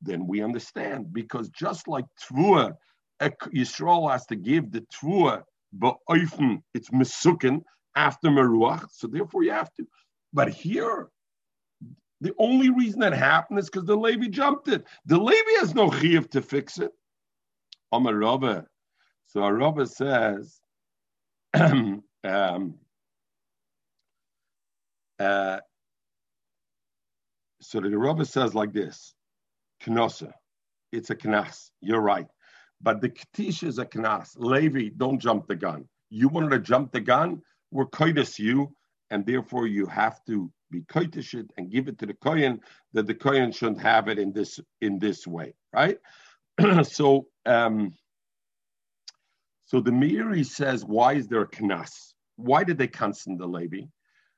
then 0.02 0.26
we 0.26 0.42
understand 0.42 1.12
because 1.12 1.48
just 1.48 1.88
like 1.88 2.04
Tvua, 2.30 2.74
Yisrael 3.20 4.11
has 4.11 4.26
to 4.26 4.37
give 4.37 4.70
the 4.70 4.82
Tvua, 4.94 5.42
but 5.72 5.96
often 6.06 6.62
it's 6.74 6.90
Mesukin 6.90 7.62
after 7.96 8.28
Meruach, 8.28 8.87
so 8.92 9.06
therefore 9.06 9.42
you 9.42 9.52
have 9.52 9.72
to. 9.74 9.87
But 10.32 10.50
here, 10.50 11.08
the 12.20 12.34
only 12.38 12.70
reason 12.70 13.00
that 13.00 13.12
happened 13.12 13.58
is 13.58 13.70
because 13.70 13.87
the 13.87 13.96
Levi 13.96 14.28
jumped 14.28 14.68
it. 14.68 14.84
The 15.06 15.18
Levi 15.18 15.61
has 15.61 15.74
no 15.74 15.90
chiv 15.90 16.28
to 16.30 16.42
fix 16.42 16.78
it. 16.78 16.92
Amar 17.90 18.14
Rabba. 18.14 18.66
So 19.28 19.48
Rabba 19.48 19.87
says, 19.87 20.61
um, 22.24 22.74
uh, 25.18 25.58
so 27.61 27.80
the 27.80 27.96
Rebbe 27.96 28.24
says 28.24 28.54
like 28.54 28.72
this, 28.72 29.14
Knosa, 29.82 30.32
it's 30.92 31.11
a 31.11 31.14
knas. 31.14 31.70
You're 31.80 32.00
right. 32.00 32.26
But 32.80 33.01
the 33.01 33.11
ktish 33.11 33.62
is 33.62 33.78
a 33.78 33.84
knas. 33.84 34.36
Levi, 34.36 34.90
don't 34.96 35.18
jump 35.18 35.46
the 35.49 35.57
gun. 35.57 35.88
You 36.11 36.28
wanted 36.28 36.51
to 36.51 36.59
jump 36.61 36.92
the 36.92 37.01
gun, 37.01 37.42
we're 37.70 37.86
koitis 37.86 38.38
you, 38.38 38.74
and 39.11 39.26
therefore 39.26 39.66
you 39.66 39.86
have 39.86 40.24
to 40.26 40.51
be 40.70 40.82
koitish 40.82 41.34
it 41.34 41.51
and 41.57 41.70
give 41.70 41.88
it 41.88 41.99
to 41.99 42.07
the 42.07 42.14
kohen 42.14 42.61
that 42.92 43.07
the 43.07 43.14
kohen 43.14 43.53
shouldn't 43.53 43.80
have 43.80 44.09
it 44.09 44.18
in 44.18 44.32
this 44.32 44.61
in 44.80 44.99
this 44.99 45.26
way, 45.26 45.55
right? 45.72 45.99
so 46.82 47.26
um, 47.46 47.92
so 49.69 49.81
the 49.81 49.91
Meiri 49.91 50.47
says, 50.47 50.83
why 50.83 51.12
is 51.12 51.29
there 51.29 51.43
a 51.43 51.47
knas? 51.47 52.14
Why 52.37 52.64
did 52.64 52.79
they 52.79 52.89
cancel 52.89 53.37
the 53.37 53.47
Levi? 53.47 53.83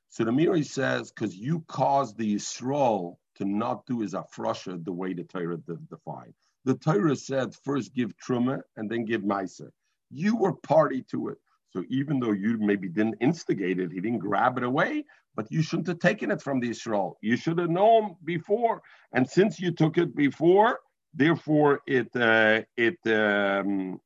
So 0.09 0.25
the 0.25 0.31
Meiri 0.31 0.65
says, 0.65 1.09
because 1.09 1.33
you 1.33 1.63
caused 1.69 2.17
the 2.17 2.35
Yisrael 2.35 3.15
to 3.35 3.45
not 3.45 3.85
do 3.85 4.01
his 4.01 4.13
afrosha 4.13 4.83
the 4.83 4.91
way 4.91 5.13
the 5.13 5.23
Torah 5.23 5.55
defined. 5.89 6.33
The 6.65 6.75
Torah 6.75 7.15
said, 7.15 7.55
first 7.63 7.95
give 7.95 8.11
truma 8.17 8.61
and 8.75 8.89
then 8.89 9.05
give 9.05 9.21
meiser. 9.21 9.69
You 10.09 10.35
were 10.35 10.51
party 10.51 11.01
to 11.11 11.29
it. 11.29 11.37
So 11.69 11.85
even 11.87 12.19
though 12.19 12.33
you 12.33 12.57
maybe 12.57 12.89
didn't 12.89 13.15
instigate 13.21 13.79
it, 13.79 13.93
he 13.93 14.01
didn't 14.01 14.19
grab 14.19 14.57
it 14.57 14.65
away, 14.65 15.05
but 15.35 15.49
you 15.49 15.61
shouldn't 15.61 15.87
have 15.87 15.99
taken 15.99 16.29
it 16.29 16.41
from 16.41 16.59
the 16.59 16.71
Israel. 16.71 17.17
You 17.21 17.37
should 17.37 17.57
have 17.57 17.69
known 17.69 18.17
before. 18.25 18.81
And 19.13 19.25
since 19.29 19.61
you 19.61 19.71
took 19.71 19.97
it 19.97 20.13
before, 20.13 20.79
therefore 21.13 21.83
it 21.87 22.13
uh, 22.17 22.63
it 22.75 22.97
um, 23.07 24.01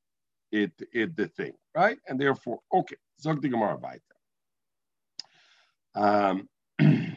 it 0.55 0.71
it 0.93 1.15
the 1.15 1.27
thing, 1.27 1.53
right? 1.75 1.97
And 2.07 2.19
therefore, 2.19 2.59
okay, 2.73 2.95
zog 3.21 3.41
the 3.41 3.49
Gemara 3.49 3.77
weiter. 3.77 4.01
Um, 5.95 6.49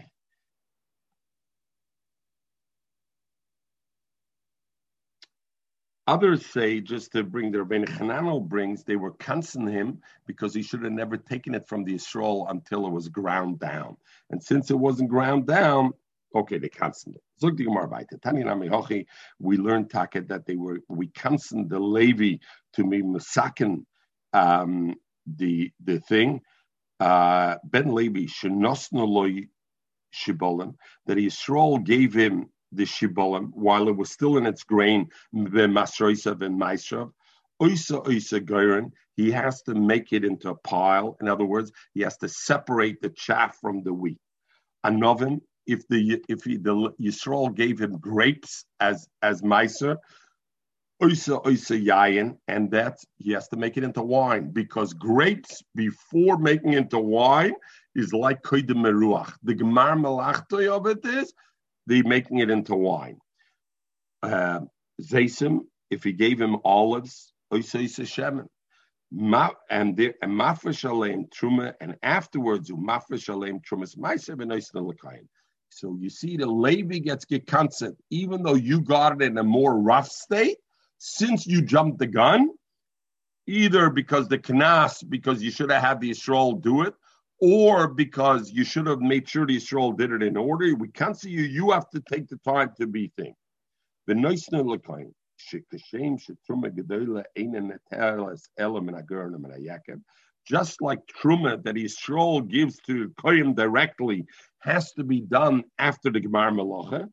Others 6.08 6.46
say, 6.46 6.80
just 6.80 7.12
to 7.12 7.22
bring 7.22 7.52
the 7.52 7.58
Rabbeinu 7.58 7.86
Hananel 7.86 8.40
brings, 8.48 8.82
they 8.82 8.96
were 8.96 9.12
canceling 9.12 9.68
him 9.68 10.00
because 10.26 10.54
he 10.54 10.62
should 10.62 10.82
have 10.82 10.92
never 10.92 11.18
taken 11.18 11.54
it 11.54 11.68
from 11.68 11.84
the 11.84 11.96
Yisrael 11.96 12.50
until 12.50 12.86
it 12.86 12.90
was 12.90 13.10
ground 13.10 13.58
down. 13.58 13.94
And 14.30 14.42
since 14.42 14.70
it 14.70 14.78
wasn't 14.78 15.10
ground 15.10 15.46
down, 15.46 15.92
okay, 16.34 16.58
they 16.58 16.68
canceled 16.68 17.16
it. 17.16 17.22
The. 17.40 19.06
We 19.38 19.56
learned 19.56 19.90
Taket 19.90 20.28
that 20.28 20.46
they 20.46 20.56
were 20.56 20.80
we 20.88 21.08
canceled 21.08 21.70
the 21.70 21.78
Levi 21.78 22.36
to 22.74 22.84
be 22.84 23.02
Masakin 23.02 23.84
um, 24.32 24.94
the 25.26 25.70
the 25.84 26.00
thing. 26.00 26.40
Uh, 27.00 27.56
ben 27.64 27.94
Levi 27.94 28.26
shenosnoloy 28.26 29.48
shibolim 30.12 30.74
that 31.06 31.18
Yisrael 31.18 31.84
gave 31.84 32.12
him 32.14 32.48
the 32.72 32.84
shibolim 32.84 33.50
while 33.52 33.88
it 33.88 33.96
was 33.96 34.10
still 34.10 34.36
in 34.36 34.46
its 34.46 34.64
grain, 34.64 35.08
masroisav 35.34 36.42
and 36.42 36.60
maisrav. 36.60 37.10
Oisa 37.60 38.04
oisa 38.06 38.44
goren, 38.44 38.92
he 39.16 39.30
has 39.32 39.62
to 39.62 39.74
make 39.74 40.12
it 40.12 40.24
into 40.24 40.50
a 40.50 40.54
pile. 40.54 41.16
In 41.20 41.28
other 41.28 41.44
words, 41.44 41.72
he 41.92 42.02
has 42.02 42.16
to 42.18 42.28
separate 42.28 43.00
the 43.00 43.10
chaff 43.10 43.56
from 43.60 43.82
the 43.82 43.92
wheat. 43.92 44.18
Anovim, 44.86 45.40
if 45.68 45.86
the 45.88 46.20
if 46.28 46.42
he, 46.44 46.56
the 46.56 46.92
Yisrael 47.00 47.54
gave 47.54 47.78
him 47.80 47.98
grapes 47.98 48.64
as 48.80 49.06
as 49.22 49.42
meiser, 49.42 49.96
oisa 51.02 51.44
oisa 51.44 51.76
yayin, 51.80 52.38
and 52.48 52.70
that 52.70 52.98
he 53.18 53.32
has 53.32 53.46
to 53.48 53.56
make 53.56 53.76
it 53.76 53.84
into 53.84 54.02
wine 54.02 54.50
because 54.50 54.94
grapes 54.94 55.62
before 55.74 56.38
making 56.38 56.72
into 56.72 56.98
wine 56.98 57.54
is 57.94 58.12
like 58.12 58.42
koidim 58.42 58.78
meruach. 58.78 59.32
The 59.42 59.54
gemar 59.54 59.94
melachtoy 59.96 60.68
of 60.68 60.86
it 60.86 61.04
is 61.04 61.32
the 61.86 62.02
making 62.02 62.38
it 62.38 62.50
into 62.50 62.74
wine. 62.74 63.18
Uh, 64.22 64.60
if 65.90 66.04
he 66.04 66.12
gave 66.12 66.40
him 66.40 66.56
olives, 66.64 67.32
Oisaisa 67.52 68.04
Shemin. 68.04 68.46
Ma, 69.10 69.48
and 69.70 69.96
the 69.96 70.12
and 70.20 70.32
Mafresh 70.32 70.84
Truma, 71.30 71.72
and 71.80 71.96
afterwards 72.02 72.70
Mafresh 72.70 73.28
Alem 73.30 73.60
Trumas 73.60 73.96
Maisev 73.96 74.42
So 75.70 75.96
you 76.00 76.10
see, 76.10 76.36
the 76.36 76.46
Levi 76.46 76.98
gets 76.98 77.24
get 77.24 77.46
consent, 77.46 77.96
even 78.10 78.42
though 78.42 78.54
you 78.54 78.80
got 78.80 79.20
it 79.20 79.22
in 79.22 79.38
a 79.38 79.44
more 79.44 79.78
rough 79.78 80.08
state, 80.08 80.58
since 80.98 81.46
you 81.46 81.62
jumped 81.62 81.98
the 81.98 82.06
gun, 82.06 82.50
either 83.46 83.90
because 83.90 84.28
the 84.28 84.38
Knas, 84.38 85.08
because 85.08 85.42
you 85.42 85.50
should 85.50 85.70
have 85.70 85.82
had 85.82 86.00
the 86.00 86.10
Yisrael 86.10 86.60
do 86.60 86.82
it, 86.82 86.94
or 87.40 87.88
because 87.88 88.50
you 88.50 88.64
should 88.64 88.86
have 88.86 89.00
made 89.00 89.28
sure 89.28 89.46
the 89.46 89.56
Israel 89.56 89.92
did 89.92 90.10
it 90.10 90.22
in 90.22 90.36
order. 90.36 90.74
We 90.74 90.88
can't 90.88 91.16
see 91.16 91.30
you. 91.30 91.42
You 91.42 91.70
have 91.70 91.88
to 91.90 92.00
take 92.00 92.28
the 92.28 92.38
time 92.38 92.72
to 92.80 92.86
be 92.86 93.12
thing. 93.16 93.34
The 94.06 94.14
nice 94.14 94.48
lekain. 94.48 95.12
Just 100.48 100.80
like 100.80 101.00
truma 101.06 101.62
that 101.62 101.74
Yisrael 101.74 102.48
gives 102.48 102.78
to 102.86 103.10
Koyim 103.20 103.54
directly 103.54 104.24
has 104.60 104.92
to 104.92 105.04
be 105.04 105.20
done 105.20 105.62
after 105.78 106.10
the 106.10 106.20
Gemar. 106.20 107.08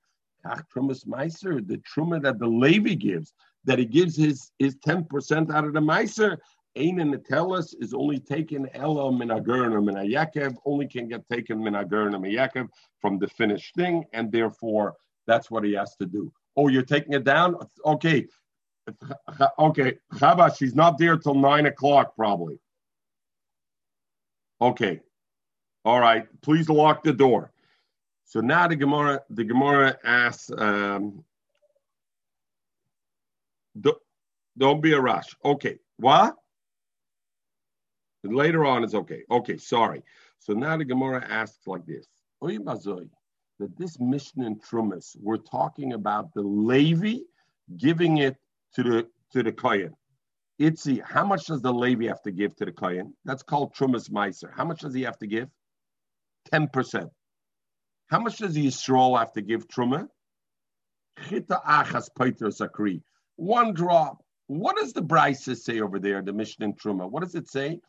Trumas 0.73 1.05
Meiser, 1.05 1.67
the 1.67 1.79
truma 1.79 2.21
that 2.21 2.39
the 2.39 2.47
Levi 2.47 2.93
gives, 2.93 3.33
that 3.65 3.79
he 3.79 3.85
gives 3.85 4.15
his 4.15 4.51
his 4.59 4.77
ten 4.83 5.03
percent 5.05 5.51
out 5.51 5.65
of 5.65 5.73
the 5.73 5.79
Meiser, 5.79 6.37
and 6.75 6.99
Natelis 6.99 7.73
is 7.79 7.93
only 7.93 8.19
taken 8.19 8.69
Elo 8.73 9.11
Minagurna 9.11 9.81
Minayakev, 9.81 10.55
only 10.65 10.87
can 10.87 11.07
get 11.07 11.27
taken 11.29 11.57
Minagurna 11.59 12.15
Minayakev 12.15 12.67
from 13.01 13.17
the 13.17 13.27
finished 13.27 13.73
thing, 13.75 14.03
and 14.13 14.31
therefore 14.31 14.93
that's 15.27 15.49
what 15.49 15.63
he 15.63 15.73
has 15.73 15.95
to 15.97 16.05
do. 16.05 16.31
Oh, 16.55 16.67
you're 16.67 16.83
taking 16.83 17.13
it 17.13 17.23
down? 17.23 17.55
Okay. 17.85 18.27
Okay. 19.57 19.97
Chaba, 20.13 20.55
she's 20.55 20.75
not 20.75 20.97
there 20.97 21.17
till 21.17 21.35
nine 21.35 21.65
o'clock, 21.65 22.15
probably. 22.15 22.59
Okay. 24.61 25.01
All 25.83 25.99
right. 25.99 26.27
Please 26.41 26.69
lock 26.69 27.03
the 27.03 27.13
door. 27.13 27.51
So 28.23 28.39
now 28.41 28.67
the 28.67 28.75
Gemara, 28.75 29.21
the 29.29 29.43
Gemara 29.43 29.97
asks, 30.03 30.51
um, 30.57 31.23
don't 34.57 34.81
be 34.81 34.93
a 34.93 34.99
rush. 34.99 35.35
Okay. 35.43 35.79
What? 35.97 36.35
later 38.27 38.65
on 38.65 38.83
it's 38.83 38.93
okay. 38.93 39.23
Okay, 39.29 39.57
sorry. 39.57 40.03
So 40.39 40.53
now 40.53 40.77
the 40.77 40.85
Gemara 40.85 41.25
asks 41.27 41.67
like 41.67 41.85
this: 41.85 42.07
Oi 42.43 42.57
Bazoy, 42.57 43.09
that 43.59 43.77
this 43.77 43.99
mission 43.99 44.43
in 44.43 44.59
Trumas, 44.59 45.15
we're 45.21 45.37
talking 45.37 45.93
about 45.93 46.33
the 46.33 46.41
Levi 46.41 47.19
giving 47.77 48.17
it 48.17 48.37
to 48.75 48.83
the 48.83 49.07
to 49.31 49.43
the 49.43 49.51
Kohen. 49.51 49.95
Itzi, 50.59 51.01
how 51.03 51.25
much 51.25 51.47
does 51.47 51.61
the 51.61 51.73
Levi 51.73 52.07
have 52.07 52.21
to 52.21 52.31
give 52.31 52.55
to 52.55 52.65
the 52.65 52.71
Kohen? 52.71 53.13
That's 53.25 53.43
called 53.43 53.75
Trumas 53.75 54.09
Meiser. 54.09 54.49
How 54.55 54.63
much 54.63 54.81
does 54.81 54.93
he 54.93 55.01
have 55.01 55.17
to 55.17 55.27
give? 55.27 55.49
10%. 56.53 57.09
How 58.07 58.19
much 58.19 58.37
does 58.37 58.53
the 58.53 58.67
Yisrael 58.67 59.19
have 59.19 59.33
to 59.33 59.41
give 59.41 59.67
Truma? 59.67 60.07
Chita 61.27 61.59
achas 61.67 62.09
paiter 62.17 62.47
sakri. 62.47 63.01
One 63.35 63.73
drop. 63.73 64.23
What 64.47 64.77
does 64.77 64.93
the 64.93 65.01
Brisa 65.01 65.57
say 65.57 65.81
over 65.81 65.99
there, 65.99 66.21
the 66.21 66.31
Mishnah 66.31 66.67
in 66.67 66.73
Truma? 66.73 67.09
What 67.09 67.23
does 67.23 67.35
it 67.35 67.49
say? 67.49 67.81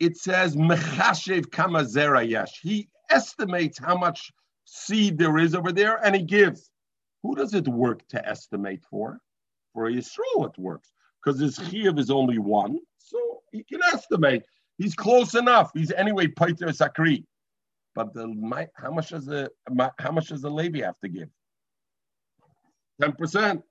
it 0.00 0.16
says 0.16 0.54
mechashev 0.54 1.46
kamazera 1.46 2.28
yesh. 2.28 2.60
He 2.60 2.88
estimates 3.08 3.78
how 3.78 3.96
much 3.96 4.32
seed 4.64 5.16
there 5.16 5.38
is 5.38 5.54
over 5.54 5.72
there, 5.72 5.96
and 6.04 6.14
he 6.14 6.22
gives. 6.22 6.70
Who 7.22 7.34
does 7.34 7.54
it 7.54 7.66
work 7.66 8.06
to 8.08 8.28
estimate 8.28 8.84
for? 8.90 9.18
For 9.72 9.86
a 9.86 9.92
Yisrael, 9.92 10.46
it 10.46 10.58
works 10.58 10.92
because 11.22 11.40
his 11.40 11.58
chiyuv 11.58 11.98
is 11.98 12.10
only 12.10 12.38
one, 12.38 12.78
so 12.98 13.18
he 13.52 13.64
can 13.64 13.80
estimate. 13.92 14.42
He's 14.78 14.94
close 14.94 15.34
enough. 15.34 15.70
He's 15.74 15.92
anyway 15.92 16.28
paiter 16.28 16.66
sakri. 16.68 17.24
But 17.94 18.14
the 18.14 18.68
how 18.74 18.92
much 18.92 19.10
does 19.10 19.26
the 19.26 19.50
how 19.98 20.12
much 20.12 20.28
does 20.28 20.42
the 20.42 20.50
Levi 20.50 20.80
have 20.80 20.98
to 21.00 21.08
give? 21.08 21.28
Ten 23.00 23.12
percent. 23.12 23.62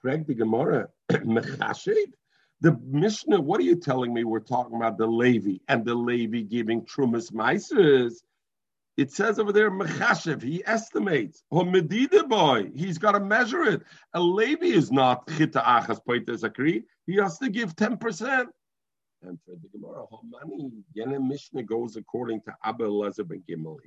Frag 0.00 0.26
the 0.26 0.34
Gemara 0.34 0.88
mechashev. 1.12 2.12
The 2.60 2.76
Mishnah, 2.84 3.40
what 3.40 3.60
are 3.60 3.64
you 3.64 3.76
telling 3.76 4.12
me? 4.12 4.24
We're 4.24 4.40
talking 4.40 4.76
about 4.76 4.98
the 4.98 5.06
levy 5.06 5.62
and 5.68 5.84
the 5.84 5.94
levy 5.94 6.42
giving 6.42 6.82
Trumas 6.82 7.32
Meisers. 7.32 8.14
It 8.98 9.12
says 9.12 9.38
over 9.38 9.52
there, 9.52 9.70
Mechashev, 9.70 10.42
he 10.42 10.60
estimates. 10.66 11.44
Or 11.50 11.64
Medida 11.64 12.24
boy, 12.24 12.72
he's 12.74 12.98
got 12.98 13.12
to 13.12 13.20
measure 13.20 13.62
it. 13.62 13.82
A 14.12 14.20
Levi 14.20 14.66
is 14.66 14.90
not 14.90 15.28
Chita 15.28 15.60
Achas 15.60 16.00
Poita 16.04 16.36
Zakri. 16.36 16.82
He 17.06 17.14
has 17.14 17.38
to 17.38 17.48
give 17.48 17.76
10%. 17.76 18.46
And 19.22 19.38
for 19.46 19.54
the 19.54 19.68
Gemara, 19.72 20.04
money, 20.24 20.72
Yenem 20.96 21.28
Mishnah 21.28 21.62
goes 21.62 21.94
according 21.94 22.40
to 22.42 22.54
Abba 22.64 22.86
Elazar 22.86 23.28
ben 23.28 23.44
Gimel. 23.48 23.78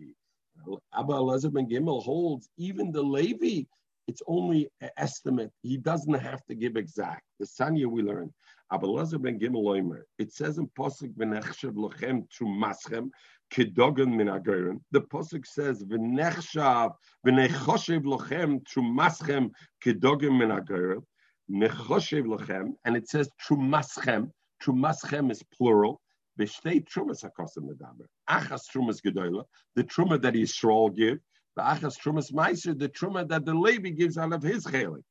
Abba 0.94 1.14
Elazar 1.14 1.52
ben 1.52 1.68
Gimel 1.68 2.02
holds 2.02 2.48
even 2.58 2.94
the 2.94 3.02
Levi, 3.02 3.66
it's 4.08 4.22
only 4.28 4.70
an 4.80 4.92
estimate. 4.96 5.52
He 5.62 5.76
doesn't 5.76 6.14
have 6.14 6.46
to 6.46 6.56
give 6.56 6.78
exact. 6.78 7.24
The 7.38 7.46
Sanya 7.46 7.86
we 7.86 8.02
learn. 8.02 8.34
Abba 8.74 8.88
Elazar 8.88 9.22
ben 9.22 9.38
Gimel 9.38 9.98
It 10.18 10.32
says 10.32 10.58
in 10.58 10.66
Pasuk 10.68 11.14
v'nechshav 11.16 11.76
lochem 11.76 12.26
trumaschem 12.30 13.10
kedogan 13.54 14.16
min 14.16 14.28
agoren. 14.28 14.80
The 14.92 15.02
Pasuk 15.02 15.46
says 15.46 15.84
v'nechshav 15.84 16.94
v'nechoshev 17.28 18.04
lochem 18.06 18.64
trumaschem 18.64 19.52
kedogan 19.84 20.40
min 20.40 20.52
agoren. 20.52 21.04
Nechoshev 21.52 22.26
lochem, 22.26 22.70
and 22.86 22.96
it 22.96 23.10
says 23.10 23.30
trumaschem. 23.46 24.32
Trumaschem 24.64 25.32
is 25.32 25.44
plural. 25.54 26.00
B'shtei 26.40 26.88
trumas 26.88 27.26
hakosim 27.26 27.68
medaber. 27.70 28.06
Achas 28.30 28.62
trumas 28.74 29.02
gedola, 29.06 29.44
the 29.76 29.84
truma 29.84 30.22
that 30.22 30.34
Yisrael 30.34 30.96
give. 30.96 31.20
The 31.58 31.62
achas 31.62 32.00
trumas 32.00 32.32
meiser, 32.32 32.80
the 32.80 32.88
truma 32.88 33.28
that 33.28 33.44
the 33.44 33.54
Levi 33.54 33.90
gives 33.90 34.18
out 34.18 34.32
of 34.32 34.42
his 34.42 34.66
chelik. 34.66 35.04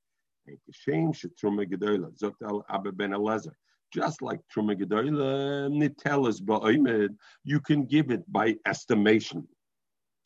Just 3.92 4.22
like 4.22 4.40
Truma 4.54 4.72
um, 4.80 5.72
Nitelas 5.72 6.40
Ba'omed, 6.40 7.16
you 7.44 7.60
can 7.60 7.84
give 7.84 8.10
it 8.10 8.22
by 8.30 8.56
estimation. 8.66 9.46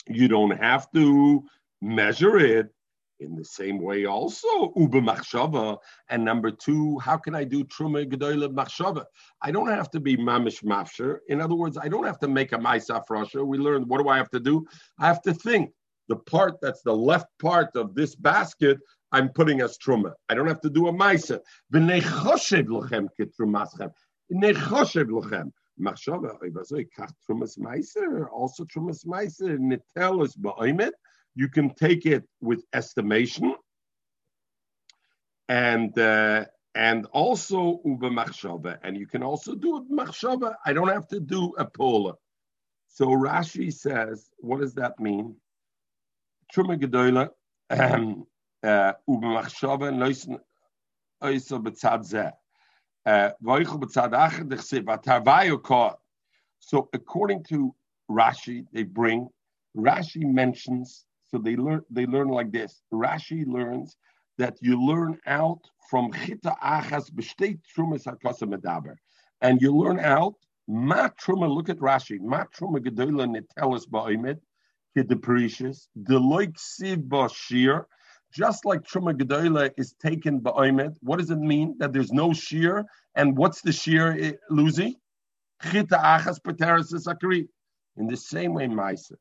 You 0.06 0.28
don't 0.28 0.50
have 0.50 0.90
to 0.92 1.44
measure 1.80 2.38
it. 2.38 2.68
In 3.20 3.36
the 3.36 3.44
same 3.44 3.80
way, 3.80 4.06
also 4.06 4.72
uba 4.76 5.00
machshava. 5.00 5.78
And 6.10 6.24
number 6.24 6.50
two, 6.50 6.98
how 6.98 7.16
can 7.16 7.34
I 7.34 7.44
do 7.44 7.62
truma 7.64 8.04
gedoyle 8.10 8.52
machshava? 8.52 9.04
I 9.40 9.52
don't 9.52 9.68
have 9.68 9.88
to 9.92 10.00
be 10.00 10.16
mamish 10.16 10.64
mafsher. 10.64 11.18
In 11.28 11.40
other 11.40 11.54
words, 11.54 11.78
I 11.80 11.88
don't 11.88 12.04
have 12.04 12.18
to 12.18 12.28
make 12.28 12.52
a 12.52 12.58
ma'isa 12.58 13.02
frasha. 13.08 13.46
We 13.46 13.56
learned 13.56 13.88
what 13.88 14.02
do 14.02 14.08
I 14.08 14.16
have 14.16 14.30
to 14.30 14.40
do? 14.40 14.66
I 14.98 15.06
have 15.06 15.22
to 15.22 15.32
think. 15.32 15.70
The 16.08 16.16
part 16.16 16.60
that's 16.60 16.82
the 16.82 16.94
left 16.94 17.26
part 17.40 17.70
of 17.76 17.94
this 17.94 18.14
basket, 18.14 18.78
I'm 19.12 19.30
putting 19.30 19.60
as 19.60 19.78
truma. 19.78 20.12
I 20.28 20.34
don't 20.34 20.48
have 20.48 20.60
to 20.62 20.70
do 20.70 20.88
a 20.88 20.92
ma'isa. 20.92 21.40
V'nechoshev 21.72 22.66
trumas 27.28 27.58
ma'isa, 27.58 28.28
also 28.32 28.64
trumas 28.64 29.06
ma'isa, 29.06 29.80
ba'omet 30.38 30.92
you 31.34 31.48
can 31.48 31.74
take 31.74 32.06
it 32.06 32.24
with 32.40 32.64
estimation 32.72 33.54
and 35.48 35.98
uh, 35.98 36.44
and 36.74 37.06
also 37.06 37.80
uba 37.84 38.10
machshava, 38.10 38.78
and 38.82 38.96
you 38.96 39.06
can 39.06 39.22
also 39.22 39.54
do 39.54 39.76
it 39.76 39.90
machshava. 39.90 40.54
I 40.64 40.72
don't 40.72 40.88
have 40.88 41.06
to 41.08 41.20
do 41.20 41.52
a 41.58 41.64
pola. 41.64 42.14
So 42.88 43.06
Rashi 43.06 43.72
says, 43.72 44.30
what 44.38 44.60
does 44.60 44.74
that 44.74 44.98
mean? 44.98 45.36
Truma 46.52 46.78
gedola 46.78 47.30
um, 47.70 48.26
uh, 48.62 48.92
uba 49.08 49.26
machshava 49.26 49.90
noisen 49.92 50.38
oiso 51.22 51.62
betzad 51.62 52.02
zeh. 52.04 52.32
Uh, 53.06 53.30
so 56.58 56.88
according 56.94 57.44
to 57.44 57.74
Rashi, 58.10 58.66
they 58.72 58.82
bring 58.82 59.28
Rashi 59.76 60.22
mentions 60.22 61.04
so 61.34 61.38
they 61.38 61.56
learn 61.56 61.82
they 61.90 62.06
learn 62.06 62.28
like 62.28 62.52
this. 62.52 62.82
Rashi 62.92 63.46
learns 63.46 63.96
that 64.38 64.56
you 64.60 64.80
learn 64.80 65.18
out 65.26 65.60
from 65.90 66.12
chita 66.12 66.54
achas 66.62 67.10
b'shtei 67.10 67.58
trumas 67.76 68.04
hakasa 68.04 68.48
medaber, 68.48 68.96
and 69.40 69.60
you 69.60 69.76
learn 69.76 70.00
out 70.00 70.34
ma 70.68 71.08
truma. 71.20 71.52
Look 71.52 71.68
at 71.68 71.78
Rashi. 71.78 72.20
Ma 72.20 72.44
truma 72.56 72.78
gedola 72.78 73.26
netelis 73.26 73.88
ba'omed 73.88 74.38
kedeperishis 74.96 75.88
deloik 75.98 76.56
siv 76.56 77.08
ba'shir. 77.08 77.84
Just 78.32 78.64
like 78.64 78.82
truma 78.82 79.16
gedola 79.16 79.70
is 79.76 79.94
taken 80.02 80.40
by 80.40 80.50
ba'omed, 80.50 80.96
what 81.00 81.18
does 81.18 81.30
it 81.30 81.38
mean 81.38 81.76
that 81.78 81.92
there's 81.92 82.12
no 82.12 82.32
shear? 82.32 82.84
And 83.14 83.36
what's 83.36 83.60
the 83.60 83.72
shear, 83.72 84.16
eh, 84.20 84.32
Lucy? 84.50 84.98
Chita 85.62 85.96
achas 85.96 86.42
pateris 86.42 87.06
akri. 87.06 87.46
In 87.96 88.08
the 88.08 88.16
same 88.16 88.54
way, 88.54 88.66
Maisa 88.66 89.12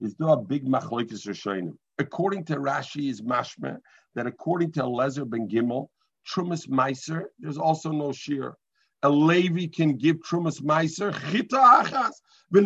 is 0.00 0.14
do 0.14 0.28
a 0.28 0.36
big 0.36 0.66
machlokes 0.66 1.26
Rishonim. 1.26 1.76
According 1.98 2.44
to 2.46 2.56
Rashi, 2.56 3.10
is 3.10 3.20
mashma 3.22 3.78
that 4.14 4.26
according 4.26 4.72
to 4.72 4.82
Lezer 4.82 5.28
ben 5.28 5.48
Gimel, 5.48 5.88
Trumas 6.28 6.68
Meiser, 6.68 7.24
there's 7.38 7.58
also 7.58 7.90
no 7.90 8.12
shear. 8.12 8.56
A 9.02 9.08
Levi 9.08 9.66
can 9.66 9.96
give 9.96 10.16
Trumas 10.18 10.60
Meiser 10.60 11.12
chita 11.30 11.56
achas. 11.56 12.12
I 12.52 12.58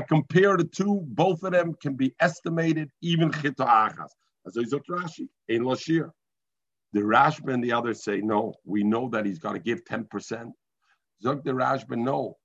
compare 0.00 0.56
the 0.56 0.68
two, 0.70 1.00
both 1.06 1.42
of 1.42 1.52
them 1.52 1.74
can 1.80 1.94
be 1.94 2.14
estimated, 2.20 2.90
even 3.00 3.32
chita 3.32 3.64
achas. 3.64 4.10
As 4.46 4.56
Rashi, 4.56 5.28
in 5.48 5.62
Lashir. 5.62 6.10
The 6.92 7.00
Rashba 7.00 7.52
and 7.52 7.64
the 7.64 7.72
others 7.72 8.04
say, 8.04 8.20
no, 8.20 8.54
we 8.64 8.84
know 8.84 9.08
that 9.10 9.26
he's 9.26 9.38
got 9.38 9.52
to 9.52 9.58
give 9.58 9.84
10%. 9.84 10.52
Zog 11.22 11.44
the 11.44 11.50
Rashba, 11.50 11.96
no, 11.96 12.36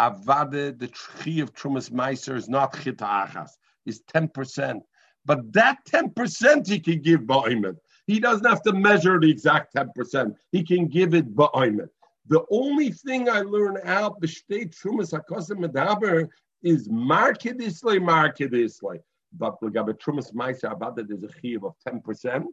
Avade, 0.00 0.78
the 0.78 0.88
tree 0.88 1.40
of 1.40 1.52
Trumas 1.54 1.90
Meiser 1.90 2.36
is 2.36 2.48
not 2.48 2.78
Chita 2.82 3.04
Achas, 3.04 3.50
is 3.86 4.02
10%. 4.14 4.80
But 5.24 5.52
that 5.52 5.78
10% 5.88 6.66
he 6.66 6.78
can 6.80 7.02
give 7.02 7.22
Ba'imet. 7.22 7.76
He 8.06 8.20
doesn't 8.20 8.46
have 8.46 8.62
to 8.62 8.72
measure 8.72 9.18
the 9.20 9.30
exact 9.30 9.74
10%. 9.74 10.34
He 10.52 10.64
can 10.64 10.86
give 10.86 11.14
it 11.14 11.34
Ba'imet. 11.34 11.88
The 12.28 12.44
only 12.50 12.90
thing 12.90 13.28
I 13.28 13.40
learn 13.40 13.78
out, 13.84 14.20
B'shtei 14.20 14.68
Trumas 14.68 15.12
HaKosim 15.12 15.64
Medaber, 15.64 16.28
is 16.62 16.88
Markedisle, 16.88 18.00
Markedisle. 18.00 18.98
But 19.32 19.60
Legabe 19.62 19.98
Trumas 19.98 20.34
Meiser, 20.34 20.78
Avade, 20.78 21.06
there's 21.08 21.22
a 21.22 21.40
chiv 21.40 21.64
of 21.64 21.74
10%. 21.86 22.44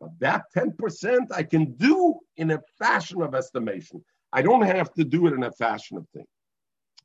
But 0.00 0.10
that 0.20 0.44
10% 0.56 1.26
I 1.34 1.42
can 1.42 1.72
do 1.72 2.18
in 2.36 2.52
a 2.52 2.60
fashion 2.78 3.22
of 3.22 3.34
estimation. 3.34 4.04
I 4.32 4.42
don't 4.42 4.62
have 4.62 4.92
to 4.94 5.04
do 5.04 5.26
it 5.26 5.32
in 5.32 5.42
a 5.42 5.52
fashion 5.52 5.96
of 5.96 6.06
thing. 6.10 6.26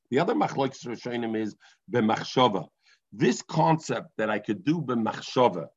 The 0.10 0.20
other 0.20 0.36
machlokes 0.36 0.86
Rishonim 0.86 1.38
is 1.38 1.56
b'machshava. 1.92 2.68
This 3.14 3.42
concept 3.42 4.10
that 4.18 4.30
I 4.30 4.40
could 4.40 4.64
do 4.64 4.82
b'machshava, 4.82 5.68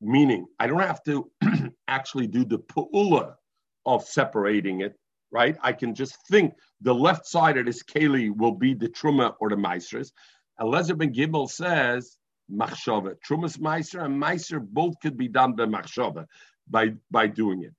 meaning 0.00 0.46
I 0.60 0.66
don't 0.66 0.80
have 0.80 1.02
to 1.04 1.30
actually 1.88 2.26
do 2.26 2.44
the 2.44 2.58
pu'ula 2.58 3.34
of 3.86 4.04
separating 4.04 4.82
it, 4.82 4.94
right? 5.30 5.56
I 5.62 5.72
can 5.72 5.94
just 5.94 6.16
think 6.28 6.54
the 6.80 6.94
left 6.94 7.26
side 7.26 7.58
of 7.58 7.66
this 7.66 7.82
keli 7.82 8.34
will 8.34 8.52
be 8.52 8.74
the 8.74 8.88
truma 8.88 9.34
or 9.40 9.50
the 9.50 9.56
meisers. 9.56 10.12
Eliezer 10.60 10.96
ben 10.96 11.12
Gimel 11.12 11.48
says 11.48 12.16
machshava, 12.50 13.14
trumas 13.26 13.58
meiser 13.58 14.04
and 14.04 14.20
meiser 14.20 14.60
both 14.60 14.94
could 15.00 15.16
be 15.16 15.28
done 15.28 15.52
by 15.52 15.66
machshava, 15.66 16.26
by 16.68 16.94
by 17.10 17.26
doing 17.26 17.62
it. 17.62 17.74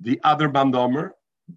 The 0.00 0.20
other 0.24 0.48
bandomer 0.48 1.10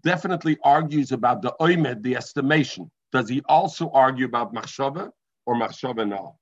definitely 0.03 0.57
argues 0.63 1.11
about 1.11 1.41
the 1.41 1.53
oimed, 1.61 2.01
the 2.01 2.15
estimation. 2.15 2.89
Does 3.11 3.29
he 3.29 3.41
also 3.47 3.89
argue 3.91 4.25
about 4.25 4.53
machshava 4.53 5.11
or 5.45 5.55
machshava 5.55 6.07
no? 6.07 6.37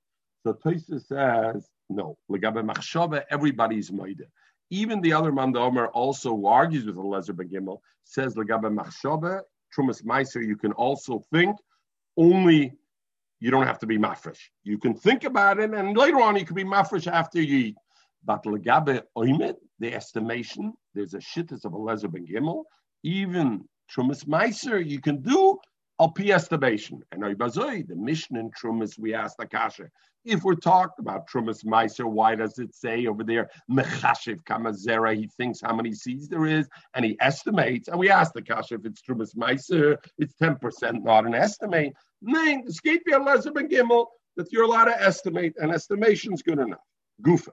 So 0.46 0.54
Tosa 0.54 1.00
says 1.00 1.68
no. 1.90 2.18
Legabe 2.32 2.64
machshava, 2.64 3.24
everybody's 3.30 3.90
moide. 3.92 4.26
Even 4.70 5.01
the 5.01 5.13
other 5.13 5.32
man, 5.32 5.51
the 5.51 5.59
Omer, 5.59 5.88
also 5.88 6.45
argues 6.45 6.86
with 6.86 6.95
the 6.95 7.01
Lezer 7.01 7.32
Begimel, 7.32 7.80
says 8.03 8.36
legabe 8.36 8.72
machshava, 8.74 9.41
trumas 9.76 10.03
meiser. 10.03 10.45
You 10.45 10.55
can 10.55 10.72
also 10.74 11.24
think 11.32 11.55
only. 12.17 12.74
You 13.41 13.51
don't 13.51 13.65
have 13.65 13.80
to 13.80 13.88
be 13.88 13.97
mafresh. 13.97 14.39
You 14.63 14.78
can 14.78 14.93
think 14.93 15.24
about 15.24 15.59
it, 15.59 15.74
and 15.74 15.97
later 15.97 16.20
on 16.20 16.36
you 16.36 16.45
can 16.45 16.55
be 16.55 16.65
mafresh 16.65 17.09
after 17.09 17.41
you 17.41 17.57
eat. 17.57 17.76
But 18.26 18.43
legabe 18.43 19.01
oimed, 19.17 19.55
the 19.80 19.93
estimation, 19.93 20.74
there's 20.93 21.13
a 21.13 21.20
shittas 21.20 21.63
of 21.63 21.74
a 21.74 21.78
Lezer 21.78 22.11
Ben 22.11 22.26
Gimel. 22.28 22.63
Even 23.03 23.63
trumas 23.89 24.26
meiser, 24.26 24.86
you 24.86 24.99
can 24.99 25.22
do 25.22 25.57
al 26.00 26.14
estimation. 26.20 27.02
And 27.12 27.26
I 27.26 27.34
bazoy, 27.34 27.88
the 27.88 27.95
mission 27.95 28.38
in 28.38 28.52
Trumas, 28.52 28.97
we 28.97 29.14
asked 29.14 29.38
the 29.38 29.45
kasha. 29.45 29.89
If 30.26 30.43
we're 30.43 30.56
talking 30.56 30.95
about 31.00 31.30
Trumas 31.30 31.64
Meiser, 31.66 32.06
why 32.06 32.36
does 32.36 32.60
it 32.60 32.76
say 32.76 33.08
over 33.08 33.24
there, 33.24 33.50
Mechashiv 33.72 34.43
Kamazera, 34.43 35.16
he 35.16 35.30
thinks 35.38 35.62
how 35.62 35.74
many 35.74 35.93
seeds 35.93 36.28
there 36.28 36.45
is, 36.45 36.68
and 36.93 37.06
he 37.06 37.18
estimates, 37.22 37.88
and 37.88 37.97
we 37.97 38.10
asked 38.10 38.34
the 38.34 38.41
kasha 38.41 38.76
if 38.76 38.86
it's 38.86 39.02
Trumas 39.02 39.36
Meiser, 39.36 39.97
it's 40.18 40.34
10%, 40.41 41.04
not 41.04 41.26
an 41.26 41.36
estimate. 41.36 41.93
Nine, 42.22 42.66
the 42.66 42.74
skate 42.74 43.04
gimel, 43.06 44.06
that 44.36 44.52
you're 44.52 44.64
allowed 44.64 44.86
to 44.86 45.02
estimate, 45.02 45.54
and 45.58 45.72
estimation's 45.72 46.41
good 46.41 46.60
enough. 46.60 46.80
Gufa. 47.22 47.50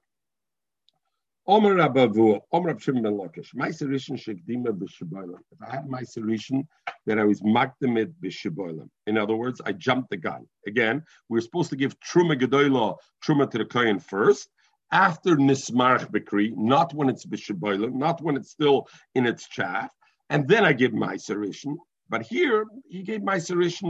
Omer 1.48 1.76
Abavu, 1.76 2.40
Omer 2.50 2.74
Abshim 2.74 3.04
Ben 3.04 3.16
Lakish, 3.16 3.54
my 3.54 3.68
Serishan 3.68 4.16
Shekdima 4.18 4.72
B'Shaboilam. 4.76 5.38
If 5.52 5.62
I 5.62 5.70
had 5.70 5.88
my 5.88 6.02
Serishan, 6.02 6.66
then 7.04 7.20
I 7.20 7.24
was 7.24 7.40
Makdamid 7.40 8.14
B'Shaboilam. 8.20 8.88
In 9.06 9.16
other 9.16 9.36
words, 9.36 9.60
I 9.64 9.70
jumped 9.70 10.10
the 10.10 10.16
gun. 10.16 10.48
Again, 10.66 11.04
we 11.28 11.38
are 11.38 11.42
supposed 11.42 11.70
to 11.70 11.76
give 11.76 11.94
Truma 12.00 12.36
Gedoyla, 12.36 12.96
Truma 13.24 13.48
to 13.48 13.58
the 13.58 14.00
first, 14.00 14.48
after 14.90 15.36
Nismarch 15.36 16.10
Bekri, 16.10 16.52
not 16.56 16.92
when 16.92 17.08
it's 17.08 17.24
B'Shaboilam, 17.24 17.94
not 17.94 18.20
when 18.22 18.36
it's 18.36 18.50
still 18.50 18.88
in 19.14 19.24
its 19.24 19.46
chaff, 19.48 19.92
and 20.30 20.48
then 20.48 20.64
I 20.64 20.72
give 20.72 20.94
my 20.94 21.14
Serishan. 21.14 21.76
But 22.08 22.22
here 22.22 22.66
he 22.88 23.02
gave 23.02 23.22
my 23.22 23.38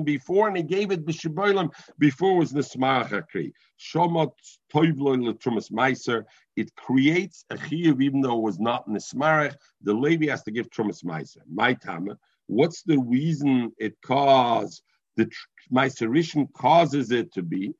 before, 0.04 0.48
and 0.48 0.56
he 0.56 0.62
gave 0.62 0.90
it 0.90 1.04
b'shiboilim 1.04 1.70
before 1.98 2.38
was 2.38 2.52
Nismarach 2.52 3.10
Akri. 3.10 3.52
Shomot 3.78 4.32
toivloin 4.72 5.22
letrumas 5.22 5.70
meiser. 5.70 6.24
It 6.56 6.74
creates 6.76 7.44
a 7.50 7.56
chiyuv 7.56 8.02
even 8.02 8.22
though 8.22 8.38
it 8.38 8.42
was 8.42 8.58
not 8.58 8.88
Nismarach. 8.88 9.54
The 9.82 9.92
Levi 9.92 10.28
has 10.30 10.42
to 10.44 10.50
give 10.50 10.70
trumas 10.70 11.04
meiser. 11.04 11.42
My 11.52 11.74
tama. 11.74 12.18
What's 12.46 12.82
the 12.82 12.98
reason 12.98 13.72
it 13.78 14.00
caused 14.02 14.82
the 15.16 15.30
meiserishan 15.72 16.52
causes 16.52 17.10
it 17.10 17.32
to 17.34 17.42
be? 17.42 17.74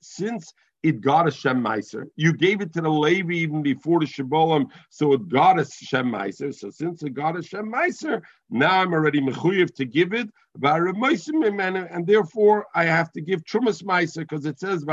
Since 0.00 0.54
it 0.82 1.00
got 1.00 1.28
a 1.28 1.30
Shem 1.30 1.62
Meiser. 1.62 2.06
You 2.16 2.32
gave 2.32 2.60
it 2.60 2.72
to 2.74 2.80
the 2.80 2.90
Levi 2.90 3.34
even 3.34 3.62
before 3.62 4.00
the 4.00 4.06
Shabbolim, 4.06 4.66
so 4.90 5.12
it 5.12 5.28
got 5.28 5.60
a 5.60 5.64
Shem 5.64 6.10
Meiser. 6.10 6.52
So 6.52 6.70
since 6.70 7.02
it 7.02 7.14
got 7.14 7.38
a 7.38 7.42
Shem 7.42 7.70
Meiser, 7.72 8.22
now 8.50 8.80
I'm 8.80 8.92
already 8.92 9.20
mechuyev 9.20 9.74
to 9.76 9.84
give 9.84 10.12
it, 10.12 10.28
and 10.60 12.06
therefore 12.06 12.66
I 12.74 12.84
have 12.84 13.12
to 13.12 13.20
give 13.20 13.44
Trumas 13.44 13.84
Meiser 13.84 14.20
because 14.20 14.44
it 14.44 14.58
says 14.58 14.84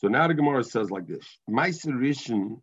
So 0.00 0.08
now 0.08 0.28
the 0.28 0.34
Gemara 0.34 0.64
says 0.64 0.90
like 0.90 1.06
this: 1.06 1.26
Meiser 1.50 1.92
Rishon 1.92 2.60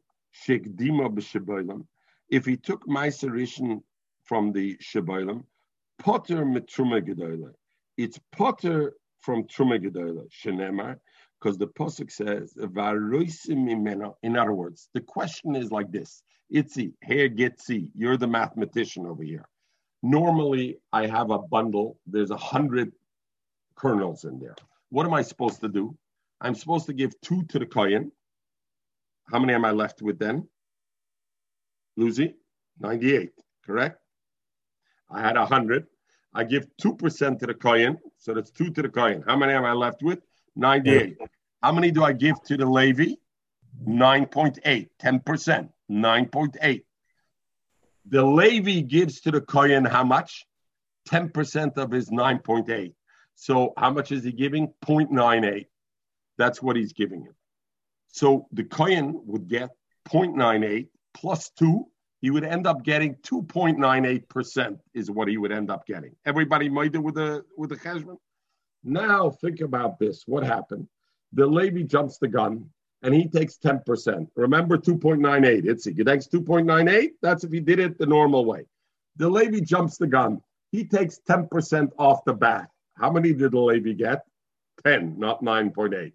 Shekdima 0.48 1.14
b'Shabbolim. 1.14 1.86
If 2.30 2.46
he 2.46 2.56
took 2.56 2.88
Meiser 2.88 3.30
Rishon 3.30 3.84
from 4.24 4.54
the 4.54 4.78
Sheboilim, 4.78 5.44
Potter 6.00 6.46
mit 6.46 6.68
Truma 6.68 7.02
Gedola. 7.02 7.54
It's 7.98 8.20
Potter 8.32 8.94
from 9.20 9.46
Truma 9.46 9.80
Gedola, 9.84 10.28
Shenemar, 10.30 10.98
because 11.40 11.58
the 11.58 11.68
Pasuk 11.68 12.12
says, 12.12 12.56
in 14.24 14.38
other 14.38 14.54
words, 14.54 14.90
the 14.94 15.02
question 15.02 15.56
is 15.56 15.72
like 15.72 15.92
this. 15.92 16.22
Itzi, 16.54 16.94
here 17.04 17.30
Gitzi, 17.30 17.90
you're 17.96 18.18
the 18.18 18.28
mathematician 18.28 19.06
over 19.06 19.24
here. 19.24 19.48
Normally, 20.04 20.78
I 20.94 21.08
have 21.08 21.32
a 21.32 21.40
bundle, 21.40 21.98
there's 22.06 22.32
a 22.32 22.38
hundred 22.38 22.92
kernels 23.76 24.26
in 24.26 24.40
there. 24.40 24.56
What 24.90 25.06
am 25.06 25.14
I 25.14 25.22
supposed 25.24 25.62
to 25.62 25.70
do? 25.70 25.98
I'm 26.42 26.54
supposed 26.54 26.86
to 26.88 26.94
give 26.94 27.20
two 27.22 27.44
to 27.44 27.60
the 27.60 27.66
Kohen. 27.66 28.12
How 29.32 29.40
many 29.40 29.54
am 29.54 29.66
I 29.66 29.72
left 29.72 30.02
with 30.02 30.20
then? 30.20 30.48
Lucy? 31.98 32.36
98, 32.80 33.32
correct? 33.66 34.00
I 35.10 35.22
had 35.22 35.38
100. 35.38 35.88
I 36.36 36.44
give 36.44 36.68
2% 36.84 37.40
to 37.40 37.46
the 37.46 37.54
Kohen, 37.54 37.98
so 38.18 38.34
that's 38.34 38.52
2 38.52 38.72
to 38.72 38.82
the 38.82 38.90
Kohen. 38.90 39.24
How 39.26 39.38
many 39.38 39.54
am 39.54 39.64
I 39.64 39.72
left 39.72 40.04
with? 40.04 40.20
98. 40.58 41.18
How 41.64 41.72
many 41.72 41.92
do 41.92 42.04
I 42.04 42.12
give 42.12 42.42
to 42.44 42.58
the 42.58 42.66
Levi? 42.66 43.14
9.8, 43.88 44.90
10%, 45.02 45.70
9.8. 45.90 46.84
The 48.08 48.26
Levi 48.26 48.82
gives 48.82 49.22
to 49.22 49.32
the 49.32 49.42
Kohen 49.42 49.86
how 49.86 50.04
much? 50.04 50.46
10% 51.10 51.78
of 51.78 51.92
his 51.92 52.10
9.8. 52.10 52.94
So 53.36 53.74
how 53.78 53.92
much 53.92 54.12
is 54.12 54.24
he 54.24 54.32
giving? 54.34 54.74
0.98. 54.86 55.68
That's 56.38 56.62
what 56.62 56.76
he's 56.76 56.94
giving 56.94 57.22
him. 57.22 57.36
So 58.10 58.48
the 58.52 58.64
Kohen 58.66 59.22
would 59.26 59.48
get 59.48 59.70
0.98 60.10 60.90
plus 61.14 61.50
2 61.52 61.86
he 62.26 62.32
would 62.32 62.44
end 62.44 62.66
up 62.66 62.84
getting 62.84 63.14
2.98% 63.18 64.80
is 64.96 65.12
what 65.12 65.28
he 65.28 65.38
would 65.38 65.52
end 65.52 65.70
up 65.70 65.86
getting. 65.86 66.16
Everybody 66.26 66.70
might 66.70 66.92
do 66.92 67.00
with 67.00 67.14
the 67.14 67.46
with 67.56 67.70
the 67.70 67.76
cheshbon. 67.76 68.18
Now 68.84 69.30
think 69.30 69.62
about 69.62 70.00
this. 70.00 70.24
What 70.26 70.44
happened? 70.44 70.88
The 71.34 71.46
Levi 71.46 71.84
jumps 71.84 72.18
the 72.18 72.28
gun 72.28 72.68
and 73.04 73.14
he 73.14 73.28
takes 73.28 73.60
10%. 73.60 74.28
Remember 74.36 74.76
2.98. 74.76 75.68
It's 75.68 75.86
he 75.86 76.04
takes 76.04 76.26
2.98. 76.26 77.10
That's 77.22 77.44
if 77.44 77.52
he 77.52 77.60
did 77.60 77.78
it 77.78 78.00
the 78.00 78.08
normal 78.08 78.44
way. 78.44 78.66
The 79.18 79.30
Levi 79.30 79.60
jumps 79.60 79.98
the 79.98 80.08
gun. 80.08 80.42
He 80.72 80.84
takes 80.84 81.20
10% 81.30 81.92
off 82.00 82.26
the 82.26 82.34
bat. 82.34 82.72
How 82.96 83.12
many 83.12 83.34
did 83.34 83.52
the 83.52 83.60
Levi 83.60 83.94
get? 83.94 84.26
10, 84.84 85.20
not 85.20 85.44
9.8. 85.44 86.12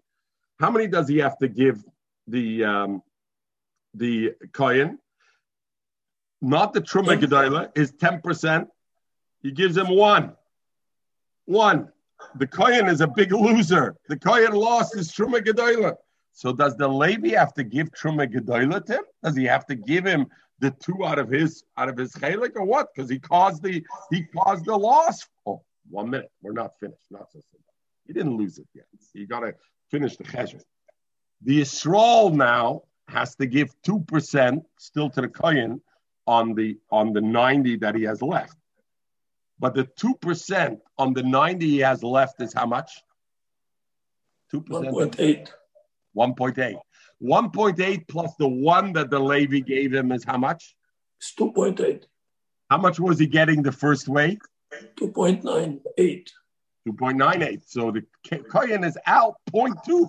How 0.59 0.73
many 0.73 0.89
does 0.89 1.07
he 1.07 1.19
have 1.19 1.39
to 1.39 1.47
give 1.47 1.85
the 2.27 2.65
um, 2.65 3.03
the 3.95 4.35
Kohen? 4.53 4.99
Not 6.41 6.73
the 6.73 6.81
Truma 6.81 7.19
Gedaila, 7.21 7.77
is 7.77 7.93
10%. 7.93 8.67
He 9.43 9.51
gives 9.53 9.77
him 9.77 9.89
one. 9.89 10.33
One. 11.47 11.89
The 12.37 12.47
Kohen 12.47 12.89
is 12.89 13.01
a 13.01 13.07
big 13.07 13.33
loser. 13.33 13.97
The 14.09 14.19
Kohen 14.19 14.53
lost 14.53 14.95
his 14.95 15.11
Truma 15.13 15.45
Gedaila. 15.45 15.95
So 16.33 16.53
does 16.53 16.77
the 16.77 16.89
Levi 16.89 17.31
have 17.31 17.53
to 17.55 17.65
give 17.65 17.91
Truma 17.93 18.33
Gedaila 18.33 18.85
to 18.87 18.93
him? 18.95 19.05
Does 19.23 19.37
he 19.37 19.45
have 19.45 19.67
to 19.67 19.75
give 19.75 20.05
him 20.05 20.27
the 20.59 20.71
two 20.71 21.05
out 21.05 21.19
of 21.19 21.31
his 21.31 21.65
out 21.77 21.89
of 21.89 21.97
his 21.97 22.13
chalik 22.13 22.53
or 22.57 22.65
what? 22.65 22.89
Because 22.95 23.11
he 23.11 23.19
caused 23.19 23.63
the 23.63 23.83
he 24.11 24.23
caused 24.25 24.67
the 24.67 24.77
loss. 24.77 25.27
Oh, 25.47 25.63
one 25.89 26.11
minute. 26.11 26.31
We're 26.43 26.53
not 26.53 26.79
finished. 26.79 27.07
Not 27.11 27.33
so 27.33 27.41
simple. 27.51 27.75
He 28.07 28.13
didn't 28.13 28.37
lose 28.37 28.59
it 28.59 28.67
yet. 28.75 28.87
You 29.13 29.27
got 29.27 29.41
to 29.41 29.55
finish 29.91 30.17
the 30.17 30.25
chesed. 30.25 30.63
The 31.43 31.63
Yisrael 31.63 32.33
now 32.33 32.83
has 33.09 33.35
to 33.37 33.47
give 33.47 33.75
two 33.83 34.01
percent 34.01 34.65
still 34.79 35.11
to 35.11 35.23
the 35.23 35.29
Kohen 35.29 35.81
on 36.31 36.55
the 36.55 36.79
on 36.93 37.13
the 37.13 37.21
90 37.21 37.77
that 37.79 37.97
he 37.97 38.05
has 38.05 38.23
left. 38.23 38.57
But 39.59 39.75
the 39.75 39.85
2% 39.85 40.79
on 40.97 41.13
the 41.13 41.25
90 41.25 41.69
he 41.69 41.79
has 41.79 42.05
left 42.05 42.41
is 42.41 42.55
how 42.55 42.67
much? 42.67 42.93
2%. 44.55 44.65
1.8. 44.65 45.49
1.8. 46.17 46.77
1.8 47.23 48.09
plus 48.09 48.35
the 48.39 48.49
one 48.49 48.93
that 48.93 49.11
the 49.11 49.19
Levy 49.19 49.61
gave 49.61 49.93
him 49.93 50.13
is 50.13 50.25
how 50.25 50.39
much? 50.39 50.77
It's 51.19 51.35
2.8. 51.35 52.05
How 52.71 52.79
much 52.79 53.01
was 53.01 53.19
he 53.19 53.27
getting 53.27 53.63
the 53.63 53.73
first 53.73 54.07
way? 54.09 54.39
2.98. 54.97 56.29
2.98. 56.89 57.63
So 57.67 57.91
the 57.91 58.05
Kohen 58.49 58.85
is 58.85 58.97
out 59.07 59.35
0.2. 59.53 60.09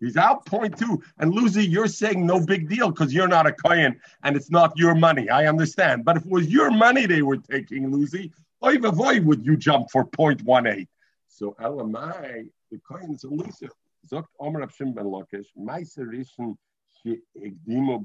He's 0.00 0.16
out 0.16 0.44
point 0.46 0.76
two. 0.76 1.02
And 1.18 1.32
Lucy, 1.32 1.64
you're 1.64 1.86
saying 1.86 2.26
no 2.26 2.44
big 2.44 2.68
deal 2.68 2.90
because 2.90 3.12
you're 3.14 3.28
not 3.28 3.46
a 3.46 3.52
Kohen 3.52 4.00
and 4.22 4.36
it's 4.36 4.50
not 4.50 4.76
your 4.76 4.94
money. 4.94 5.28
I 5.30 5.46
understand. 5.46 6.04
But 6.04 6.16
if 6.16 6.26
it 6.26 6.30
was 6.30 6.48
your 6.48 6.70
money 6.70 7.06
they 7.06 7.22
were 7.22 7.36
taking, 7.36 7.90
Lucy, 7.90 8.32
vavoy 8.62 9.24
would 9.24 9.44
you 9.44 9.56
jump 9.56 9.90
for 9.90 10.04
0.18. 10.04 10.86
So 11.28 11.56
Elamai, 11.60 12.48
the 12.70 12.80
Kohen 12.88 13.14
is 13.14 13.24
loser. 13.24 13.70
Sagt 14.04 14.28
Omer 14.40 14.66
Abshim 14.66 14.94
ben 14.94 15.04
Lakish, 15.04 15.46
Meiserischen 15.56 16.56
Egdimo 17.06 18.02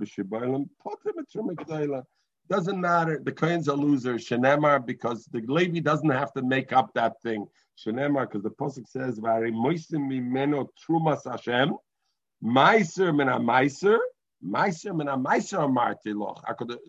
Potem 0.83 2.03
doesn't 2.49 2.79
matter. 2.79 3.19
The 3.23 3.31
Kohen's 3.31 3.67
a 3.67 3.73
loser. 3.73 4.15
Shenemar, 4.15 4.85
because 4.85 5.25
the 5.25 5.41
Levi 5.41 5.79
doesn't 5.79 6.09
have 6.09 6.31
to 6.33 6.41
make 6.41 6.71
up 6.71 6.93
that 6.93 7.21
thing. 7.21 7.47
Shenemar, 7.77 8.21
because 8.21 8.43
the 8.43 8.49
Pasuk 8.49 8.87
says, 8.87 9.19
Vari 9.19 9.51
moisim 9.51 10.09
mimeno 10.09 10.67
trumas 10.81 11.29
Hashem. 11.29 11.75
Meiser 12.43 13.15
min 13.15 13.27
meiser, 13.27 13.97
meiser 14.43 14.95
min 14.95 15.07
meiser 15.07 15.59
amarti 15.59 16.15
loch. 16.15 16.43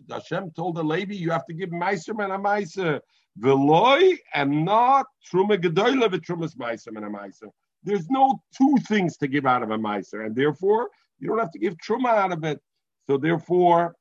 Hashem 0.09 0.51
told 0.51 0.75
the 0.75 0.83
Levi, 0.83 1.15
you 1.15 1.31
have 1.31 1.45
to 1.47 1.53
give 1.53 1.69
meiser 1.69 2.15
min 2.15 2.29
meiser. 2.29 2.99
Veloy 3.39 4.17
and 4.33 4.65
not 4.65 5.05
truma 5.31 5.57
gedoyle 5.57 6.07
v'trumas 6.07 6.55
meiser 6.55 6.91
min 6.91 7.03
meiser. 7.03 7.49
There's 7.83 8.09
no 8.09 8.41
two 8.55 8.77
things 8.87 9.17
to 9.17 9.27
give 9.27 9.45
out 9.45 9.63
of 9.63 9.71
a 9.71 9.77
meiser, 9.77 10.25
and 10.25 10.35
therefore 10.35 10.89
you 11.19 11.29
don't 11.29 11.39
have 11.39 11.51
to 11.51 11.59
give 11.59 11.75
truma 11.77 12.09
out 12.09 12.31
of 12.31 12.43
it. 12.43 12.59
So 13.07 13.17
therefore, 13.17 13.95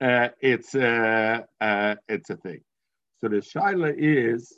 uh, 0.00 0.28
it's 0.40 0.74
uh, 0.74 1.40
uh, 1.60 1.94
it's 2.08 2.30
a 2.30 2.36
thing. 2.36 2.60
So 3.20 3.28
the 3.28 3.36
shaila 3.36 3.94
is 3.96 4.52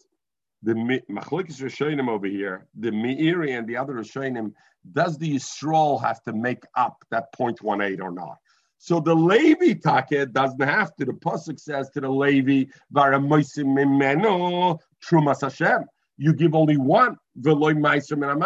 the 0.64 0.74
machlokes 1.10 1.60
Rishonim 1.60 2.08
over 2.08 2.26
here, 2.26 2.66
the 2.78 2.90
Meiri 2.90 3.56
and 3.56 3.66
the 3.68 3.76
other 3.76 3.94
Rishonim, 3.94 4.52
does 4.92 5.18
the 5.18 5.36
Yisrael 5.36 6.00
have 6.02 6.22
to 6.24 6.32
make 6.32 6.64
up 6.74 7.04
that 7.10 7.26
0.18 7.38 8.00
or 8.00 8.10
not? 8.10 8.38
So 8.78 9.00
the 9.00 9.14
Levi 9.14 9.74
take 9.74 10.32
doesn't 10.32 10.60
have 10.60 10.94
to. 10.96 11.04
The 11.04 11.12
pasuk 11.12 11.58
says 11.58 11.90
to 11.90 12.00
the 12.00 12.08
Levi, 12.08 12.70
mimeno 12.94 14.78
trumas 15.02 15.40
Hashem." 15.40 15.84
You 16.16 16.34
give 16.34 16.54
only 16.54 16.76
one 16.76 17.16
veloy 17.40 17.74
meiser 17.74 18.16
min 18.18 18.38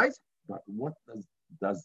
But 0.49 0.61
what 0.67 0.95
does 1.07 1.27
does 1.61 1.85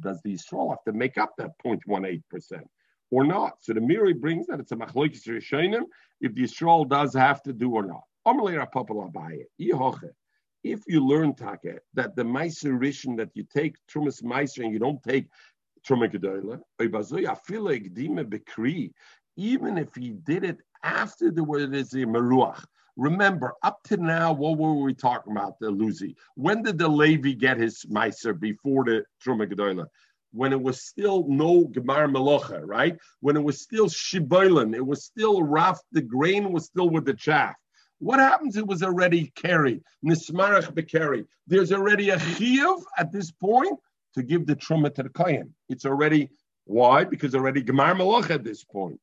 does 0.00 0.20
the 0.22 0.34
Yisrael 0.34 0.70
have 0.70 0.82
to 0.84 0.92
make 0.92 1.16
up 1.18 1.34
that 1.38 1.52
0.18 1.64 2.22
percent? 2.28 2.68
Or 3.10 3.24
not. 3.24 3.52
So 3.60 3.72
the 3.72 3.80
Meiri 3.80 4.18
brings 4.18 4.46
that 4.46 4.58
it's 4.58 4.72
a 4.72 4.76
machlokes 4.76 5.26
Rishonim 5.28 5.84
if 6.20 6.34
the 6.34 6.42
Yisrael 6.42 6.88
does 6.88 7.14
have 7.14 7.42
to 7.44 7.52
do 7.52 7.72
or 7.72 7.84
not. 7.84 8.02
If 10.64 10.80
you 10.86 11.04
learn 11.04 11.34
Taka 11.34 11.80
that 11.94 12.14
the 12.14 12.22
Meiser 12.22 13.16
that 13.16 13.30
you 13.34 13.44
take 13.52 13.76
Trumas 13.92 14.22
Meiser 14.22 14.62
and 14.64 14.72
you 14.72 14.78
don't 14.78 15.02
take 15.02 15.26
Truma 15.84 16.08
Gedola, 16.08 16.60
even 19.36 19.78
if 19.78 19.94
he 19.94 20.10
did 20.10 20.44
it 20.44 20.58
after 20.84 21.30
the 21.30 21.42
word 21.42 21.74
is 21.74 21.94
a 21.94 21.98
Meruach. 21.98 22.64
Remember, 22.96 23.54
up 23.62 23.82
to 23.84 23.96
now, 23.96 24.32
what 24.32 24.58
were 24.58 24.74
we 24.74 24.94
talking 24.94 25.32
about, 25.32 25.58
the 25.58 25.70
Luzi? 25.70 26.14
When 26.36 26.62
did 26.62 26.78
the 26.78 26.88
Levi 26.88 27.32
get 27.32 27.56
his 27.56 27.84
Meiser 27.90 28.38
before 28.38 28.84
the 28.84 29.04
Truma 29.24 29.50
Gedola? 29.50 29.86
When 30.32 30.52
it 30.52 30.60
was 30.60 30.82
still 30.82 31.26
no 31.26 31.66
Gemar 31.66 32.08
Melocha, 32.08 32.60
right? 32.64 32.96
When 33.20 33.36
it 33.36 33.42
was 33.42 33.60
still 33.60 33.86
Shiboilan, 33.86 34.76
it 34.76 34.86
was 34.86 35.04
still 35.04 35.42
rough, 35.42 35.80
the 35.90 36.02
grain 36.02 36.52
was 36.52 36.66
still 36.66 36.90
with 36.90 37.06
the 37.06 37.14
chaff. 37.14 37.56
What 38.02 38.18
happens? 38.18 38.56
It 38.56 38.66
was 38.66 38.82
already 38.82 39.32
carried. 39.36 39.80
Nismarach 40.04 40.74
bekeri. 40.74 41.24
There's 41.46 41.70
already 41.70 42.10
a 42.10 42.16
chiyuv 42.16 42.82
at 42.98 43.12
this 43.12 43.30
point 43.30 43.78
to 44.14 44.24
give 44.24 44.44
the 44.44 44.56
truma 44.56 44.92
to 44.96 45.04
the 45.04 45.08
kohen. 45.08 45.54
It's 45.68 45.86
already 45.86 46.28
why? 46.64 47.04
Because 47.04 47.36
already 47.36 47.62
gemar 47.62 47.94
malach 47.94 48.30
at 48.30 48.42
this 48.42 48.64
point. 48.64 48.98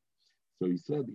So 0.58 0.68
he 0.68 0.76
said, 0.76 1.06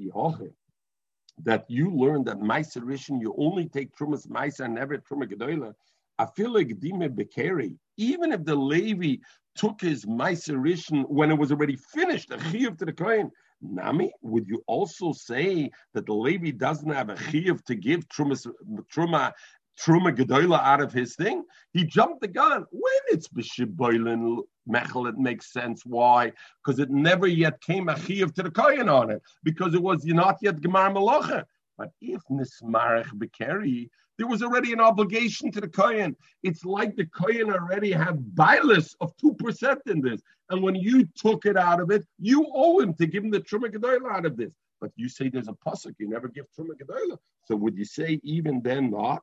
that 1.44 1.66
you 1.68 1.92
learn 1.92 2.24
that 2.24 2.40
meiser 2.40 2.82
rishon 2.82 3.22
you 3.22 3.36
only 3.38 3.70
take 3.70 3.96
trumas 3.96 4.26
and 4.60 4.74
never 4.74 4.98
truma 4.98 5.32
gedola. 5.32 5.76
I 6.18 6.26
feel 6.26 6.52
like 6.52 6.80
dime 6.80 7.08
bekeri. 7.16 7.76
Even 7.98 8.32
if 8.32 8.44
the 8.46 8.56
Levi 8.56 9.18
took 9.56 9.82
his 9.82 10.06
meiser 10.06 11.06
when 11.08 11.32
it 11.32 11.38
was 11.38 11.52
already 11.52 11.78
finished, 11.94 12.32
a 12.32 12.38
chiyuv 12.38 12.78
to 12.78 12.86
the 12.86 12.94
kohen. 12.94 13.32
Nami, 13.62 14.12
would 14.22 14.48
you 14.48 14.62
also 14.68 15.14
say 15.14 15.72
that 15.94 16.06
the 16.06 16.14
Levi 16.14 16.52
doesn't 16.52 16.92
have 16.92 17.10
a 17.10 17.16
chiyuv 17.16 17.64
to 17.66 17.76
give 17.76 18.08
truma 18.10 19.34
truma 19.80 20.16
gedola 20.16 20.62
out 20.62 20.82
of 20.82 20.92
his 20.94 21.16
thing? 21.16 21.44
He 21.72 21.86
jumped 21.86 22.22
the 22.22 22.28
gun 22.28 22.66
when 22.72 23.02
it's 23.08 23.28
b'shiboilin 23.30 24.40
mechel. 24.70 25.08
It 25.10 25.18
makes 25.18 25.52
sense. 25.52 25.84
Why? 25.86 26.34
Because 26.64 26.80
it 26.80 26.92
never 26.92 27.28
yet 27.28 27.62
came 27.62 27.90
a 27.90 27.94
chiyuv 27.94 28.34
to 28.36 28.44
the 28.44 28.52
kohen 28.52 28.90
on 28.90 29.10
it 29.10 29.22
because 29.44 29.74
it 29.74 29.82
was 29.82 30.06
not 30.06 30.38
yet 30.42 30.58
gemar 30.58 30.94
malacha. 30.94 31.46
But 31.78 31.92
if 32.02 32.22
nismarech 32.30 33.10
bekeri, 33.16 33.90
there 34.18 34.28
was 34.28 34.42
already 34.42 34.74
an 34.74 34.80
obligation 34.80 35.52
to 35.52 35.62
the 35.62 35.68
kohen. 35.68 36.16
It's 36.44 36.64
like 36.66 36.96
the 36.96 37.06
kohen 37.06 37.52
already 37.52 37.92
had 37.92 38.36
bilus 38.36 38.96
of 39.02 39.16
two 39.18 39.34
percent 39.34 39.82
in 39.88 40.02
this, 40.02 40.22
and 40.50 40.62
when 40.62 40.76
you 40.76 41.08
took 41.16 41.46
it 41.46 41.58
out 41.58 41.82
of 41.82 41.92
it, 41.92 42.06
you 42.20 42.46
owe 42.54 42.80
him 42.80 42.94
to 42.96 43.06
give 43.06 43.24
him 43.24 43.32
the 43.32 43.42
truma 43.42 43.72
gedola 43.72 44.12
out 44.12 44.26
of 44.26 44.38
this. 44.38 44.54
But 44.82 44.92
you 44.96 45.10
say 45.10 45.30
there's 45.30 45.48
a 45.48 45.54
pasuk, 45.54 45.96
you 45.98 46.10
never 46.10 46.28
give 46.28 46.46
truma 46.58 46.74
gedola. 46.82 47.18
So 47.46 47.56
would 47.56 47.78
you 47.78 47.86
say 47.86 48.20
even 48.24 48.62
then 48.62 48.92
not? 48.92 49.22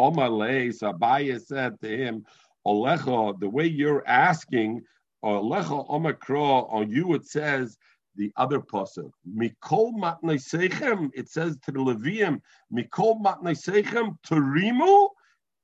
Omalei 0.00 0.76
Sabaya 0.76 1.40
said 1.40 1.80
to 1.80 1.96
him, 1.96 2.24
Olecha, 2.66 3.38
the 3.38 3.48
way 3.48 3.66
you're 3.66 4.06
asking, 4.08 4.82
Olecha 5.24 5.88
Omakra, 5.88 6.72
on 6.72 6.90
you 6.90 7.14
it 7.14 7.26
says 7.26 7.78
the 8.16 8.32
other 8.36 8.60
pasuk. 8.60 9.10
Mikol 9.28 9.92
matnei 9.94 11.10
It 11.14 11.28
says 11.28 11.56
to 11.64 11.72
the 11.72 11.78
Levium, 11.78 12.40
Mikol 12.72 13.22
matnei 13.22 13.56
sechem 13.56 14.16
terimu 14.26 15.08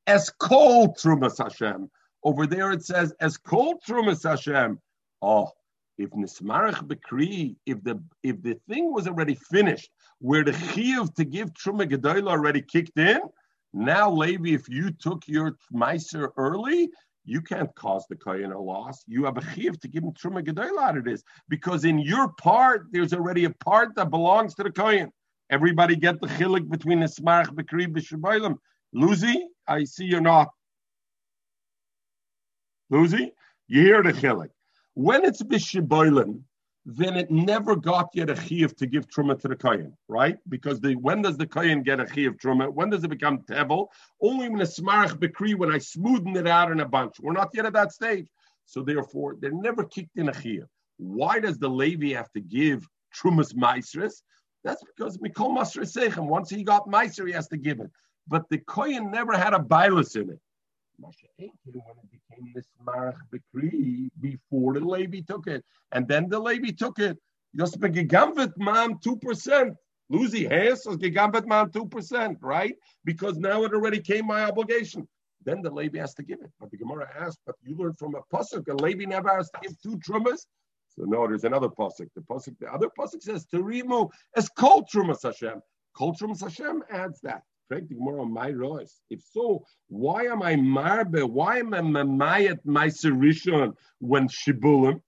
es 0.06 0.30
kol 0.30 0.94
trumas 0.94 1.38
Hashem. 1.38 1.90
Over 2.24 2.46
there 2.46 2.72
it 2.72 2.84
says 2.84 3.12
es 3.20 3.36
kol 3.36 3.80
trumas 3.86 4.28
Hashem. 4.28 4.78
Oh, 5.22 5.50
if 5.98 6.10
nismarach 6.10 6.86
bekri, 6.86 7.56
if 7.66 7.82
the 7.84 8.02
if 8.22 8.42
the 8.42 8.58
thing 8.68 8.92
was 8.92 9.06
already 9.06 9.34
finished, 9.34 9.90
where 10.18 10.44
the 10.44 10.52
chiyuv 10.52 11.14
to 11.14 11.24
give 11.24 11.52
truma 11.52 11.88
gedola 11.88 12.30
already 12.30 12.62
kicked 12.62 12.98
in, 12.98 13.20
now 13.72 14.10
Levi, 14.10 14.50
if 14.50 14.68
you 14.68 14.90
took 14.90 15.28
your 15.28 15.56
meiser 15.72 16.30
early, 16.36 16.90
you 17.24 17.40
can't 17.40 17.74
cause 17.74 18.06
the 18.08 18.16
kohen 18.16 18.52
a 18.52 18.60
loss. 18.60 19.02
You 19.06 19.24
have 19.24 19.36
a 19.36 19.54
chiv 19.54 19.78
to 19.80 19.88
give 19.88 20.02
him 20.02 20.12
truma 20.12 20.44
gedol 20.44 20.78
out 20.80 20.96
of 20.96 21.04
this 21.04 21.22
because 21.48 21.84
in 21.84 21.98
your 21.98 22.28
part 22.28 22.86
there's 22.90 23.12
already 23.12 23.44
a 23.44 23.50
part 23.50 23.94
that 23.96 24.10
belongs 24.10 24.54
to 24.54 24.62
the 24.62 24.70
kohen. 24.70 25.12
Everybody 25.50 25.96
get 25.96 26.20
the 26.20 26.28
chilik 26.28 26.68
between 26.70 27.00
the 27.00 27.06
smarach 27.06 27.48
bekri 27.48 27.86
b'shabaylam. 27.86 28.56
Lucy, 28.92 29.48
I 29.66 29.84
see 29.84 30.04
you're 30.04 30.20
not. 30.20 30.48
Lucy, 32.88 33.32
you 33.68 33.82
hear 33.82 34.02
the 34.02 34.12
chilik. 34.12 34.50
When 34.94 35.24
it's 35.24 35.42
b'shabaylam, 35.42 36.42
then 36.96 37.16
it 37.16 37.30
never 37.30 37.76
got 37.76 38.10
yet 38.14 38.30
a 38.30 38.34
chiyuv 38.34 38.76
to 38.76 38.86
give 38.86 39.08
truma 39.08 39.40
to 39.40 39.48
the 39.48 39.56
kohen, 39.56 39.96
right? 40.08 40.38
Because 40.48 40.80
the 40.80 40.94
when 40.94 41.22
does 41.22 41.36
the 41.36 41.46
kohen 41.46 41.82
get 41.82 42.00
a 42.00 42.04
chiyuv 42.04 42.40
truma? 42.40 42.72
When 42.72 42.90
does 42.90 43.04
it 43.04 43.08
become 43.08 43.38
tevel? 43.40 43.88
Only 44.22 44.48
when 44.48 44.60
a 44.60 44.64
smarach 44.64 45.18
bekri, 45.18 45.54
when 45.54 45.70
I 45.70 45.78
smoothen 45.78 46.36
it 46.36 46.46
out 46.46 46.70
in 46.70 46.80
a 46.80 46.88
bunch. 46.88 47.20
We're 47.20 47.32
not 47.32 47.50
yet 47.54 47.66
at 47.66 47.72
that 47.74 47.92
stage. 47.92 48.28
So 48.66 48.82
therefore, 48.82 49.36
they're 49.40 49.50
never 49.50 49.84
kicked 49.84 50.16
in 50.16 50.28
a 50.28 50.32
chiyuv. 50.32 50.66
Why 50.98 51.40
does 51.40 51.58
the 51.58 51.68
Levi 51.68 52.14
have 52.14 52.30
to 52.32 52.40
give 52.40 52.86
trumas 53.14 53.54
maestris? 53.54 54.22
That's 54.64 54.82
because 54.84 55.18
mikol 55.18 55.54
master 55.54 55.82
sechem. 55.82 56.26
Once 56.26 56.50
he 56.50 56.62
got 56.62 56.86
meiser, 56.86 57.26
he 57.26 57.32
has 57.32 57.48
to 57.48 57.56
give 57.56 57.80
it. 57.80 57.90
But 58.28 58.48
the 58.48 58.58
kohen 58.58 59.10
never 59.10 59.32
had 59.36 59.54
a 59.54 59.58
bilus 59.58 60.16
in 60.16 60.30
it. 60.30 60.40
When 61.00 61.12
it 61.38 62.10
became 62.10 62.52
this 62.54 62.66
Marach 62.84 63.16
Bekri 63.32 64.10
before 64.20 64.74
the 64.74 64.80
Levi 64.80 65.20
took 65.26 65.46
it. 65.46 65.64
And 65.92 66.06
then 66.06 66.28
the 66.28 66.38
Levi 66.38 66.70
took 66.70 66.98
it. 66.98 67.18
Just 67.56 67.80
begegambet 67.80 68.52
man 68.58 68.98
2%. 68.98 69.74
Lucy 70.10 70.44
has 70.46 70.84
gegambet 70.84 71.46
man 71.46 71.70
2%, 71.70 72.36
right? 72.40 72.74
Because 73.04 73.38
now 73.38 73.64
it 73.64 73.72
already 73.72 74.00
came 74.00 74.26
my 74.26 74.44
obligation. 74.44 75.08
Then 75.44 75.62
the 75.62 75.70
Levi 75.70 75.98
has 75.98 76.14
to 76.14 76.22
give 76.22 76.40
it. 76.42 76.50
But 76.60 76.70
the 76.70 76.76
Gemara 76.76 77.08
asked, 77.18 77.40
but 77.46 77.56
you 77.62 77.76
learned 77.76 77.98
from 77.98 78.14
a 78.14 78.20
pasuk, 78.34 78.68
a 78.68 78.74
Levi 78.74 79.04
never 79.04 79.34
has 79.34 79.50
to 79.50 79.60
give 79.62 79.80
two 79.80 79.98
trumas. 79.98 80.46
So 80.88 81.04
no, 81.04 81.26
there's 81.26 81.44
another 81.44 81.68
pasuk. 81.68 82.08
The 82.14 82.20
pasuk, 82.22 82.58
the 82.58 82.72
other 82.72 82.88
pasuk 82.98 83.22
says 83.22 83.46
to 83.46 83.62
remove 83.62 84.08
as 84.36 84.48
kol 84.48 84.84
trumas 84.92 85.22
Hashem. 85.22 85.62
Kol 85.96 86.14
trumas 86.14 86.42
Hashem 86.42 86.82
adds 86.90 87.20
that. 87.22 87.42
Correct 87.70 87.88
the 87.88 87.94
Gemara 87.94 88.22
on 88.22 88.32
my 88.32 88.50
rois. 88.50 89.00
If 89.10 89.22
so, 89.32 89.64
why 89.88 90.24
am 90.24 90.42
I 90.42 90.56
marbe? 90.56 91.22
Why 91.22 91.58
am 91.58 91.72
I 91.72 91.80
mamayat 91.80 92.58
my 92.64 92.88
serishon 92.88 93.74
when 94.00 94.28
shibulim? 94.28 95.00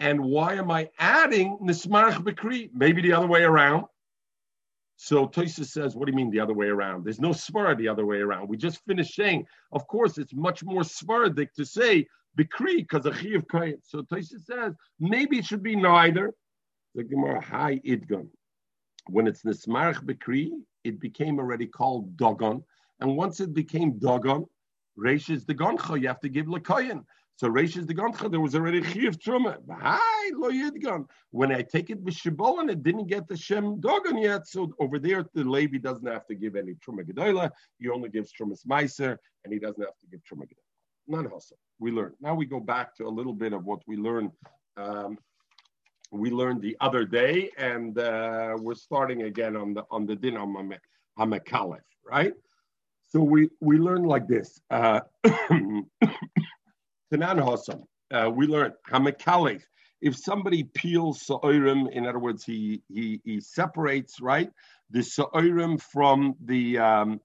And 0.00 0.24
why 0.24 0.54
am 0.54 0.70
I 0.70 0.88
adding 0.98 1.58
nismarach 1.62 2.22
bekri? 2.24 2.70
Maybe 2.72 3.02
the 3.02 3.12
other 3.12 3.26
way 3.26 3.42
around. 3.42 3.84
So 4.96 5.28
Toisa 5.28 5.66
says, 5.66 5.94
what 5.94 6.06
do 6.06 6.12
you 6.12 6.16
mean 6.16 6.30
the 6.30 6.40
other 6.40 6.54
way 6.54 6.68
around? 6.68 7.04
There's 7.04 7.20
no 7.20 7.30
svara 7.30 7.76
the 7.76 7.88
other 7.88 8.06
way 8.06 8.18
around. 8.18 8.48
We 8.48 8.56
just 8.56 8.82
finished 8.86 9.14
saying, 9.14 9.46
of 9.72 9.86
course, 9.86 10.16
it's 10.16 10.34
much 10.34 10.64
more 10.64 10.82
svaradik 10.82 11.52
to 11.56 11.66
say 11.66 12.06
bekri 12.38 12.78
because 12.78 13.04
of 13.04 13.18
chiv 13.18 13.46
kayit. 13.48 13.80
So 13.82 14.00
Toisa 14.02 14.40
says, 14.40 14.72
maybe 14.98 15.38
it 15.38 15.44
should 15.44 15.62
be 15.62 15.76
neither. 15.76 16.32
The 16.94 17.04
Gemara, 17.04 17.40
hi 17.40 17.80
idgon. 17.86 18.28
When 19.08 19.26
it's 19.26 19.42
nismarach 19.42 20.04
bekri, 20.04 20.50
it 20.84 21.00
became 21.00 21.38
already 21.38 21.66
called 21.66 22.16
Dogon. 22.16 22.62
And 23.00 23.16
once 23.16 23.40
it 23.40 23.54
became 23.54 23.98
Dogon, 23.98 24.46
Reish 24.98 25.30
is 25.30 25.44
the 25.44 25.54
Goncha, 25.54 26.00
you 26.00 26.08
have 26.08 26.20
to 26.20 26.28
give 26.28 26.46
Lakoyan. 26.46 27.04
So 27.36 27.48
Reish 27.48 27.76
is 27.78 27.86
the 27.86 27.94
Goncha, 27.94 28.30
there 28.30 28.40
was 28.40 28.54
already 28.54 28.82
Chiv 28.82 29.18
Truma. 29.18 29.56
Hi, 29.70 30.30
Lo 30.34 30.50
Yidgon. 30.50 31.06
When 31.30 31.52
I 31.52 31.62
take 31.62 31.88
it 31.88 32.00
with 32.00 32.14
Shibolin, 32.14 32.70
it 32.70 32.82
didn't 32.82 33.06
get 33.06 33.28
the 33.28 33.36
Shem 33.36 33.80
Dogon 33.80 34.18
yet. 34.18 34.46
So 34.48 34.72
over 34.80 34.98
there, 34.98 35.24
the 35.34 35.44
Levi 35.44 35.78
doesn't 35.78 36.06
have 36.06 36.26
to 36.26 36.34
give 36.34 36.56
any 36.56 36.74
Truma 36.74 37.08
Gedola. 37.08 37.50
He 37.78 37.88
only 37.88 38.08
gives 38.08 38.32
Trumas 38.32 38.66
Meiser, 38.66 39.16
and 39.44 39.52
he 39.52 39.58
doesn't 39.60 39.82
have 39.82 39.96
to 40.00 40.06
give 40.10 40.20
Truma 40.24 40.42
Gedola. 40.42 40.68
None 41.06 41.30
hustle. 41.30 41.58
We 41.78 41.92
learn. 41.92 42.12
Now 42.20 42.34
we 42.34 42.44
go 42.44 42.60
back 42.60 42.94
to 42.96 43.06
a 43.06 43.08
little 43.08 43.32
bit 43.32 43.52
of 43.52 43.64
what 43.64 43.80
we 43.86 43.96
learned 43.96 44.32
um, 44.76 45.16
we 46.10 46.30
learned 46.30 46.62
the 46.62 46.76
other 46.80 47.04
day, 47.04 47.50
and 47.58 47.98
uh, 47.98 48.56
we're 48.58 48.74
starting 48.74 49.22
again 49.22 49.56
on 49.56 49.74
the 49.74 49.84
on 49.90 50.06
the 50.06 50.16
din 50.16 50.36
on 50.36 50.74
Hamekalef, 51.18 51.80
right? 52.04 52.32
So 53.08 53.20
we 53.20 53.48
we 53.60 53.78
learned 53.78 54.06
like 54.06 54.26
this. 54.26 54.60
Uh, 54.70 55.00
Hossam, 57.12 57.84
uh, 58.12 58.30
we 58.32 58.46
learned 58.46 58.74
Hamekalef. 58.90 59.62
If 60.00 60.16
somebody 60.16 60.62
peels 60.62 61.26
sa'orim, 61.26 61.90
in 61.90 62.06
other 62.06 62.20
words, 62.20 62.44
he 62.44 62.82
he 62.88 63.20
he 63.24 63.40
separates 63.40 64.20
right 64.20 64.50
the 64.90 65.02
sa'orim 65.02 65.80
from 65.80 66.36
the 66.44 66.78
um, 66.78 67.20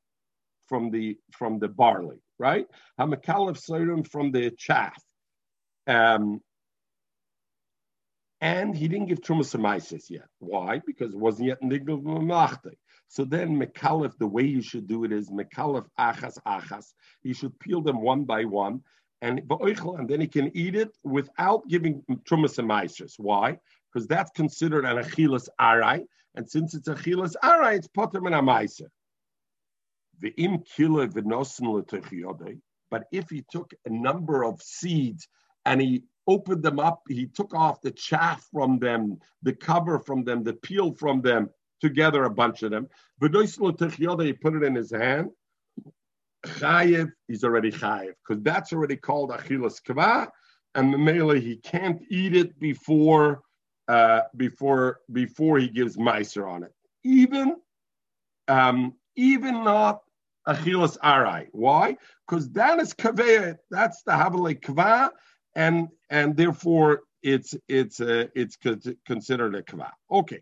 from 0.67 0.89
the 0.89 1.17
from 1.31 1.59
the 1.59 1.67
barley, 1.67 2.21
right? 2.39 2.65
Hamekalef 2.99 3.57
sa'orim 3.57 4.07
from 4.09 4.31
the 4.31 4.51
chaff. 4.57 5.01
Um, 5.87 6.41
and 8.43 8.75
he 8.75 8.89
didn't 8.89 9.07
give 9.07 9.21
Trumas 9.21 10.09
yet. 10.09 10.27
Why? 10.39 10.81
Because 10.85 11.13
it 11.13 11.19
wasn't 11.19 11.47
yet 11.47 11.63
Nigel 11.63 12.01
Mamachte. 12.01 12.73
So 13.07 13.23
then 13.23 13.57
Mekalef, 13.57 14.17
the 14.17 14.27
way 14.27 14.43
you 14.43 14.61
should 14.61 14.85
do 14.85 15.05
it 15.05 15.13
is 15.13 15.29
Mekalef 15.29 15.85
Achas 15.97 16.37
Achas. 16.45 16.87
You 17.23 17.33
should 17.33 17.57
peel 17.59 17.81
them 17.81 18.01
one 18.01 18.25
by 18.25 18.43
one, 18.43 18.81
and 19.21 19.41
and 19.49 20.09
then 20.09 20.19
he 20.19 20.27
can 20.27 20.51
eat 20.57 20.75
it 20.75 20.91
without 21.05 21.65
giving 21.69 22.03
Trumas. 22.29 23.13
Why? 23.17 23.57
Because 23.93 24.07
that's 24.07 24.31
considered 24.31 24.83
an 24.83 24.97
Achilas 24.97 25.47
Arai, 25.61 26.03
and 26.35 26.49
since 26.49 26.73
it's 26.73 26.89
Achilas 26.89 27.35
Arai, 27.41 27.77
it's 27.77 27.87
Potter 27.87 28.17
and 28.17 28.35
Amaiser. 28.35 28.89
The 30.19 30.31
im 30.31 30.63
kila 30.75 31.07
v'nosin 31.07 32.59
But 32.91 33.05
if 33.13 33.29
he 33.29 33.45
took 33.49 33.73
a 33.85 33.89
number 33.89 34.43
of 34.43 34.61
seeds 34.61 35.29
and 35.65 35.79
he 35.79 36.03
opened 36.27 36.63
them 36.63 36.79
up. 36.79 37.01
He 37.07 37.27
took 37.27 37.53
off 37.53 37.81
the 37.81 37.91
chaff 37.91 38.47
from 38.51 38.79
them, 38.79 39.19
the 39.41 39.53
cover 39.53 39.99
from 39.99 40.23
them, 40.23 40.43
the 40.43 40.53
peel 40.53 40.93
from 40.93 41.21
them, 41.21 41.49
together 41.81 42.23
a 42.23 42.29
bunch 42.29 42.63
of 42.63 42.71
them. 42.71 42.87
But 43.19 43.33
he 43.33 44.33
put 44.33 44.55
it 44.55 44.63
in 44.63 44.75
his 44.75 44.91
hand. 44.91 45.29
Chayev, 46.45 47.09
he's 47.27 47.43
already 47.43 47.71
chayev, 47.71 48.13
because 48.27 48.43
that's 48.43 48.73
already 48.73 48.97
called 48.97 49.29
achilas 49.29 49.81
kava, 49.81 50.29
and 50.75 50.93
Mamela, 50.93 51.39
he 51.39 51.55
can't 51.55 52.01
eat 52.09 52.35
it 52.35 52.59
before 52.59 53.41
uh, 53.87 54.21
before 54.35 54.99
before 55.11 55.57
he 55.57 55.69
gives 55.69 55.95
meiser 55.95 56.49
on 56.49 56.63
it. 56.63 56.73
Even 57.05 57.55
um, 58.49 58.93
even 59.15 59.63
not 59.63 60.01
achilas 60.47 60.97
arai. 60.99 61.47
Why? 61.53 61.97
Because 62.27 62.49
that 62.51 62.79
is 62.79 62.93
kaveya. 62.93 63.57
That's 63.71 64.03
the 64.03 64.11
havale 64.11 64.61
kava, 64.61 65.11
and 65.55 65.89
and 66.09 66.35
therefore 66.35 67.01
it's 67.21 67.55
it's 67.67 67.99
uh, 67.99 68.25
it's 68.35 68.57
considered 69.05 69.55
a 69.55 69.63
kva. 69.63 69.91
Okay. 70.11 70.41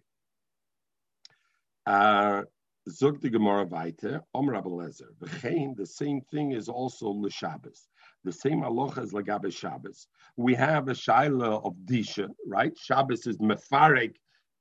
Uh, 1.85 2.43
Zog 2.89 3.21
the 3.21 3.29
Gemara 3.29 3.65
weiter, 3.65 4.23
Om 4.33 4.47
Lezer. 4.47 5.09
The 5.19 5.85
same 5.85 6.21
thing 6.21 6.51
is 6.51 6.67
also 6.67 7.09
l'Shabbos. 7.09 7.87
The 8.23 8.31
same 8.31 8.63
aloha 8.63 9.01
as 9.01 9.11
lagabe 9.11 9.53
Shabbos. 9.55 10.07
We 10.35 10.55
have 10.55 10.87
a 10.87 10.93
shaila 10.93 11.63
of 11.65 11.75
disha, 11.85 12.29
right? 12.47 12.75
Shabbos 12.77 13.27
is 13.27 13.37
mefarek. 13.37 14.15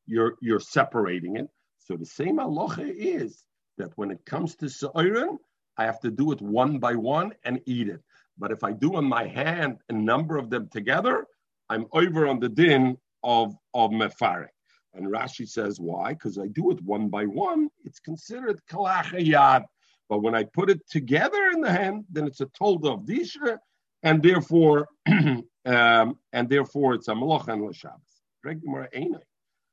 You're 0.06 0.34
you're 0.40 0.60
separating 0.60 1.36
it. 1.36 1.48
So 1.78 1.96
the 1.96 2.06
same 2.06 2.38
aloha 2.38 2.82
is 2.84 3.44
that 3.78 3.92
when 3.96 4.10
it 4.10 4.24
comes 4.26 4.54
to 4.56 4.68
sa'irin, 4.68 5.38
I 5.76 5.84
have 5.84 6.00
to 6.00 6.10
do 6.10 6.32
it 6.32 6.42
one 6.42 6.78
by 6.78 6.94
one 6.94 7.32
and 7.44 7.60
eat 7.66 7.88
it. 7.88 8.02
But 8.40 8.50
if 8.50 8.64
I 8.64 8.72
do 8.72 8.96
on 8.96 9.04
my 9.04 9.26
hand 9.26 9.78
a 9.90 9.92
number 9.92 10.38
of 10.38 10.48
them 10.48 10.68
together, 10.72 11.26
I'm 11.68 11.86
over 11.92 12.26
on 12.26 12.40
the 12.40 12.48
din 12.48 12.96
of, 13.22 13.54
of 13.74 13.90
mefarek. 13.90 14.48
And 14.94 15.06
Rashi 15.06 15.46
says, 15.48 15.78
why? 15.78 16.14
Because 16.14 16.38
I 16.38 16.48
do 16.48 16.70
it 16.72 16.82
one 16.82 17.08
by 17.08 17.26
one. 17.26 17.68
It's 17.84 18.00
considered 18.00 18.60
kalachayad. 18.68 19.64
But 20.08 20.22
when 20.22 20.34
I 20.34 20.44
put 20.44 20.70
it 20.70 20.80
together 20.88 21.50
in 21.52 21.60
the 21.60 21.70
hand, 21.70 22.06
then 22.10 22.26
it's 22.26 22.40
a 22.40 22.46
told 22.46 22.84
of 22.86 23.00
disha, 23.02 23.58
and 24.02 24.20
therefore, 24.20 24.88
um, 25.06 26.18
and 26.32 26.48
therefore 26.48 26.94
it's 26.94 27.08
a 27.08 27.12
malach 27.12 27.46
and 27.46 27.62
l'shabbos. 27.62 29.20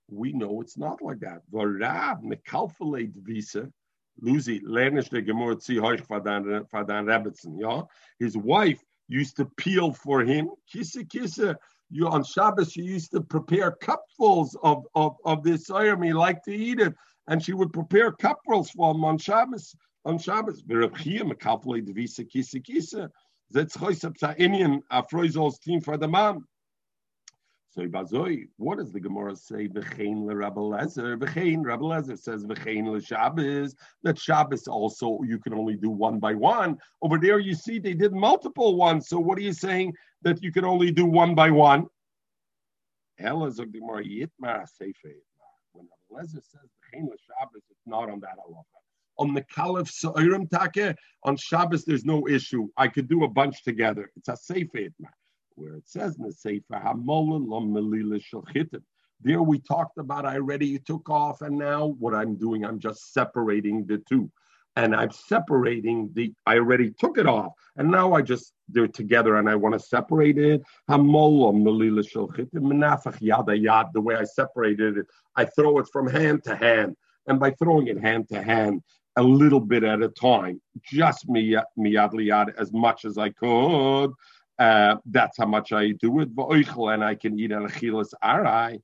We 0.09 0.33
know 0.33 0.61
it's 0.61 0.77
not 0.77 1.01
like 1.01 1.19
that. 1.21 1.41
V'rab 1.51 2.21
mekalfaleit 2.21 3.13
visa. 3.15 3.71
Lucy, 4.19 4.59
lernish 4.61 5.09
the 5.09 5.21
gemur 5.21 5.55
tzi 5.55 5.75
hoich 5.75 6.05
fadan 6.07 7.05
Rebbetzin. 7.05 7.59
Yeah, 7.59 7.81
his 8.19 8.35
wife 8.37 8.81
used 9.07 9.37
to 9.37 9.45
peel 9.57 9.93
for 9.93 10.21
him. 10.21 10.49
Kissa 10.73 11.07
kissa. 11.07 11.55
You 11.89 12.07
on 12.07 12.23
Shabbos, 12.23 12.73
she 12.73 12.81
used 12.81 13.11
to 13.11 13.21
prepare 13.21 13.71
cupfuls 13.81 14.55
of 14.61 14.85
of 14.95 15.15
of 15.23 15.43
this 15.43 15.69
iron. 15.69 16.03
He 16.03 16.13
liked 16.13 16.45
to 16.45 16.55
eat 16.55 16.79
it, 16.79 16.93
and 17.27 17.41
she 17.41 17.53
would 17.53 17.71
prepare 17.71 18.11
cupfuls 18.11 18.71
for 18.71 18.93
him 18.93 19.05
on 19.05 19.17
Shabbos 19.17 19.75
on 20.03 20.17
Shabbos. 20.17 20.61
Berabchia 20.63 21.21
mekalpulei 21.21 21.87
devisa 21.87 22.29
kisa 22.29 22.59
kisa. 22.59 23.09
That's 23.51 23.77
choisap 23.77 24.17
sa'inyan 24.17 24.81
afroizol's 24.91 25.59
team 25.59 25.79
for 25.79 25.97
the 25.97 26.07
mom. 26.07 26.45
So 27.77 27.83
Bazoi, 27.83 28.47
what 28.57 28.79
does 28.79 28.91
the 28.91 28.99
Gemara 28.99 29.35
say? 29.35 29.67
V'chein 29.67 30.25
le 30.25 30.35
Rabbi 30.35 30.59
Lezer. 30.59 31.15
V'chein, 31.15 31.63
Rabbi 31.63 31.83
Lezer 31.83 32.17
says 32.17 32.43
v'chein 32.43 32.91
le 32.91 32.99
Shabbos. 32.99 33.75
That 34.01 34.17
Shabbos 34.17 34.67
also 34.67 35.19
you 35.27 35.37
can 35.37 35.53
only 35.53 35.75
do 35.75 35.91
one 35.91 36.17
by 36.17 36.33
one. 36.33 36.79
Over 37.03 37.19
there 37.19 37.37
you 37.37 37.53
see 37.53 37.77
they 37.77 37.93
did 37.93 38.13
multiple 38.13 38.77
ones. 38.77 39.09
So 39.09 39.19
what 39.19 39.37
are 39.37 39.41
you 39.41 39.53
saying 39.53 39.93
that 40.23 40.41
you 40.41 40.51
can 40.51 40.65
only 40.65 40.89
do 40.89 41.05
one 41.05 41.35
by 41.35 41.51
one? 41.51 41.85
Ella 43.19 43.51
zog 43.51 43.71
Gemara 43.71 44.03
yitmar 44.03 44.65
When 45.73 45.87
Rabbi 46.11 46.23
Lezer 46.23 46.41
says 46.41 46.71
v'chein 46.81 47.03
le 47.03 47.15
Shabbos, 47.27 47.61
it's 47.69 47.85
not 47.85 48.09
on 48.09 48.19
that 48.21 48.39
halacha 48.39 48.63
on 49.19 49.33
the 49.33 49.43
Caliph 49.55 49.89
Sa'irim 49.89 50.47
Take, 50.49 50.95
on 51.23 51.37
Shabbos, 51.37 51.85
there's 51.85 52.05
no 52.05 52.27
issue. 52.27 52.69
I 52.77 52.87
could 52.87 53.07
do 53.07 53.23
a 53.23 53.27
bunch 53.27 53.63
together. 53.63 54.11
It's 54.15 54.29
a 54.29 54.37
Sefer 54.37 54.89
where 55.57 55.73
it 55.73 55.87
says 55.87 56.17
in 56.17 56.23
the 56.23 56.31
Sefer, 56.31 56.79
there 59.21 59.41
we 59.41 59.59
talked 59.59 59.97
about 59.97 60.25
I 60.25 60.35
already 60.35 60.77
took 60.77 61.09
off, 61.09 61.41
and 61.41 61.57
now 61.57 61.87
what 61.99 62.13
I'm 62.13 62.35
doing, 62.35 62.63
I'm 62.63 62.79
just 62.79 63.13
separating 63.13 63.87
the 63.87 63.97
two. 64.07 64.31
And 64.75 64.95
I'm 64.95 65.09
separating 65.09 66.11
the, 66.13 66.31
I 66.45 66.57
already 66.57 66.91
took 66.91 67.17
it 67.17 67.25
off, 67.25 67.53
and 67.77 67.89
now 67.89 68.13
I 68.13 68.21
just, 68.21 68.53
they're 68.69 68.87
together 68.87 69.37
and 69.37 69.49
I 69.49 69.55
want 69.55 69.73
to 69.73 69.79
separate 69.79 70.37
it. 70.37 70.61
The 70.87 70.97
way 73.95 74.15
I 74.15 74.23
separated 74.23 74.97
it, 74.97 75.07
I 75.35 75.45
throw 75.45 75.79
it 75.79 75.87
from 75.91 76.07
hand 76.07 76.43
to 76.43 76.55
hand. 76.55 76.95
And 77.25 77.39
by 77.39 77.51
throwing 77.51 77.87
it 77.87 77.99
hand 77.99 78.29
to 78.29 78.43
hand, 78.43 78.83
a 79.17 79.23
little 79.23 79.59
bit 79.59 79.83
at 79.83 80.03
a 80.03 80.09
time, 80.09 80.61
just 80.83 81.27
miyad 81.27 81.63
liyad 81.75 82.53
as 82.59 82.71
much 82.71 83.03
as 83.03 83.17
I 83.17 83.29
could. 83.29 84.11
Uh, 84.59 84.95
that's 85.05 85.37
how 85.37 85.45
much 85.45 85.71
I 85.71 85.91
do 85.91 86.19
it. 86.19 86.29
And 86.35 87.03
I 87.03 87.15
can 87.15 87.39
eat 87.39 87.51
an 87.51 87.67
achilas 87.67 88.13
arai. 88.23 88.81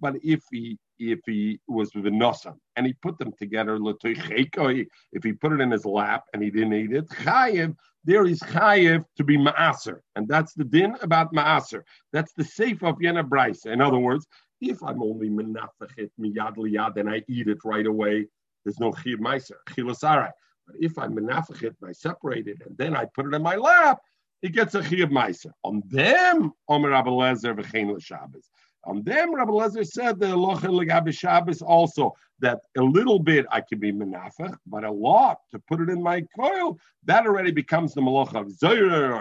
But 0.00 0.14
if 0.22 0.42
he 0.50 0.78
if 1.00 1.20
he 1.26 1.60
was 1.68 1.94
with 1.94 2.04
nosan 2.04 2.56
and 2.76 2.86
he 2.86 2.92
put 2.92 3.18
them 3.18 3.32
together, 3.38 3.78
if 3.80 5.24
he 5.24 5.32
put 5.32 5.52
it 5.52 5.60
in 5.60 5.70
his 5.70 5.84
lap 5.84 6.24
and 6.32 6.42
he 6.42 6.50
didn't 6.50 6.74
eat 6.74 6.92
it, 6.92 7.08
chayiv, 7.08 7.76
there 8.04 8.26
is 8.26 8.40
chayiv 8.40 9.04
to 9.16 9.24
be 9.24 9.36
ma'aser. 9.36 10.00
And 10.16 10.26
that's 10.26 10.54
the 10.54 10.64
din 10.64 10.96
about 11.02 11.32
ma'aser. 11.32 11.82
That's 12.12 12.32
the 12.32 12.44
safe 12.44 12.82
of 12.82 12.96
Yena 12.96 13.28
Bryce. 13.28 13.66
In 13.66 13.80
other 13.80 13.98
words, 13.98 14.26
if 14.60 14.82
I'm 14.82 15.02
only 15.02 15.28
menafachit 15.28 16.10
miyad 16.20 16.56
liyad 16.56 16.96
and 16.96 17.08
I 17.08 17.22
eat 17.28 17.48
it 17.48 17.58
right 17.64 17.86
away, 17.86 18.26
there's 18.64 18.80
no 18.80 18.92
chiv 18.92 19.18
meiser, 19.18 19.56
chilasarai. 19.68 20.32
But 20.66 20.76
if 20.80 20.98
I'm 20.98 21.16
it 21.16 21.26
and 21.28 21.74
I 21.86 21.92
separate 21.92 22.48
it 22.48 22.58
and 22.66 22.76
then 22.76 22.96
I 22.96 23.04
put 23.06 23.26
it 23.26 23.34
in 23.34 23.42
my 23.42 23.56
lap, 23.56 24.00
it 24.42 24.52
gets 24.52 24.74
a 24.74 24.82
chiv 24.82 25.08
meiser. 25.08 25.50
On 25.64 25.82
them, 25.86 26.52
Omer 26.68 26.90
Rabbi 26.90 27.10
v'chein 27.10 27.94
l'Shabbos. 27.94 28.48
On 28.84 29.02
them, 29.02 29.34
Rabbi 29.34 29.50
Lezer 29.50 29.86
said 29.86 30.18
the 30.18 30.26
locha 30.26 30.68
legabe 30.68 31.12
Shabbos 31.12 31.60
also 31.60 32.14
that 32.38 32.60
a 32.76 32.82
little 32.82 33.18
bit 33.18 33.44
I 33.50 33.60
can 33.60 33.80
be 33.80 33.92
menafach, 33.92 34.56
but 34.66 34.84
a 34.84 34.90
lot 34.90 35.38
to 35.50 35.58
put 35.58 35.80
it 35.80 35.90
in 35.90 36.02
my 36.02 36.22
coil 36.38 36.78
that 37.04 37.26
already 37.26 37.50
becomes 37.50 37.92
the 37.92 38.00
malacha 38.00 38.36
of 38.36 38.46
zoyer 38.48 39.12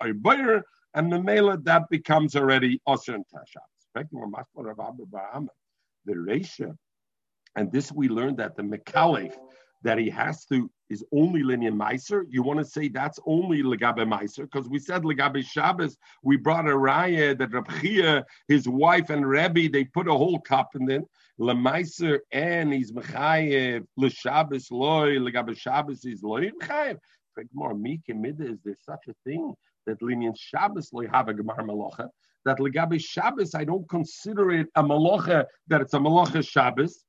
or 0.00 0.14
boyer, 0.14 0.62
and 0.94 1.10
the 1.10 1.20
mela 1.20 1.56
that 1.58 1.88
becomes 1.90 2.36
already 2.36 2.80
osher 2.86 3.14
and 3.14 3.24
tashabbos. 3.34 4.04
The 6.04 6.14
Reisha 6.14 6.76
and 7.56 7.72
this 7.72 7.90
we 7.90 8.08
learned 8.08 8.36
that 8.36 8.56
the 8.56 8.62
Mekalef 8.62 9.34
that 9.82 9.98
he 9.98 10.10
has 10.10 10.44
to 10.46 10.70
is 10.90 11.04
only 11.12 11.42
linear 11.42 11.70
Meiser. 11.70 12.24
You 12.28 12.42
want 12.42 12.58
to 12.58 12.64
say 12.64 12.88
that's 12.88 13.18
only 13.26 13.62
Legabe 13.62 13.98
Meiser? 13.98 14.42
Because 14.42 14.68
we 14.68 14.78
said 14.78 15.02
Legabe 15.02 15.44
Shabbos, 15.44 15.96
we 16.22 16.36
brought 16.36 16.66
a 16.66 16.70
raya 16.72 17.38
that 17.38 17.50
Rabchia, 17.50 18.24
his 18.48 18.68
wife 18.68 19.10
and 19.10 19.28
Rebbe, 19.28 19.68
they 19.68 19.84
put 19.84 20.08
a 20.08 20.12
whole 20.12 20.40
cup 20.40 20.70
in 20.74 20.86
then. 20.86 21.04
Le 21.38 21.54
Meiser 21.54 22.18
and 22.32 22.72
he's 22.72 22.92
Mechayev, 22.92 23.84
Le 23.96 24.10
Shabbos 24.10 24.70
loy, 24.70 25.16
Legabe 25.16 25.56
Shabbos 25.56 26.04
is 26.04 26.22
loy 26.22 26.50
Mechayev. 26.50 26.98
More 27.52 27.74
meek 27.74 28.00
and 28.08 28.26
is 28.26 28.58
there 28.64 28.74
such 28.84 29.06
a 29.08 29.14
thing 29.24 29.54
that 29.86 30.02
linear 30.02 30.32
Shabbos 30.34 30.92
loy 30.92 31.06
have 31.06 31.28
a 31.28 31.34
Gemar 31.34 31.60
Malacha? 31.60 32.08
That 32.44 32.58
Legabe 32.58 33.00
Shabbos, 33.00 33.54
I 33.54 33.62
don't 33.64 33.88
consider 33.88 34.50
it 34.50 34.66
a 34.74 34.82
Malacha, 34.82 35.44
that 35.68 35.80
it's 35.80 35.94
a 35.94 35.98
Malacha 35.98 36.44
Shabbos 36.48 37.04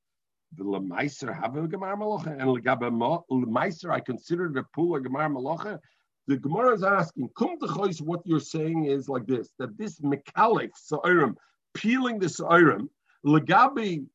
the 0.55 0.63
Lemeiser 0.63 1.33
have 1.33 1.55
a 1.55 1.67
Gemara 1.67 1.97
Malacha, 1.97 2.39
and 2.39 2.49
Lemeiser, 2.49 3.91
I 3.91 3.99
consider 3.99 4.49
the 4.49 4.63
pool 4.73 4.95
a 4.95 5.01
Gemara 5.01 5.29
Malacha. 5.29 5.79
The 6.27 6.37
Gemara 6.37 6.75
is 6.75 6.83
asking, 6.83 7.29
Kum 7.37 7.57
Chois, 7.59 8.01
what 8.01 8.21
you're 8.25 8.39
saying 8.39 8.85
is 8.85 9.09
like 9.09 9.25
this, 9.25 9.49
that 9.59 9.77
this 9.77 9.99
Mekalif, 9.99 10.71
Sa'irim, 10.75 11.35
peeling 11.73 12.19
the 12.19 12.29
Sa'irim, 12.29 12.89
Legabi 13.25 14.05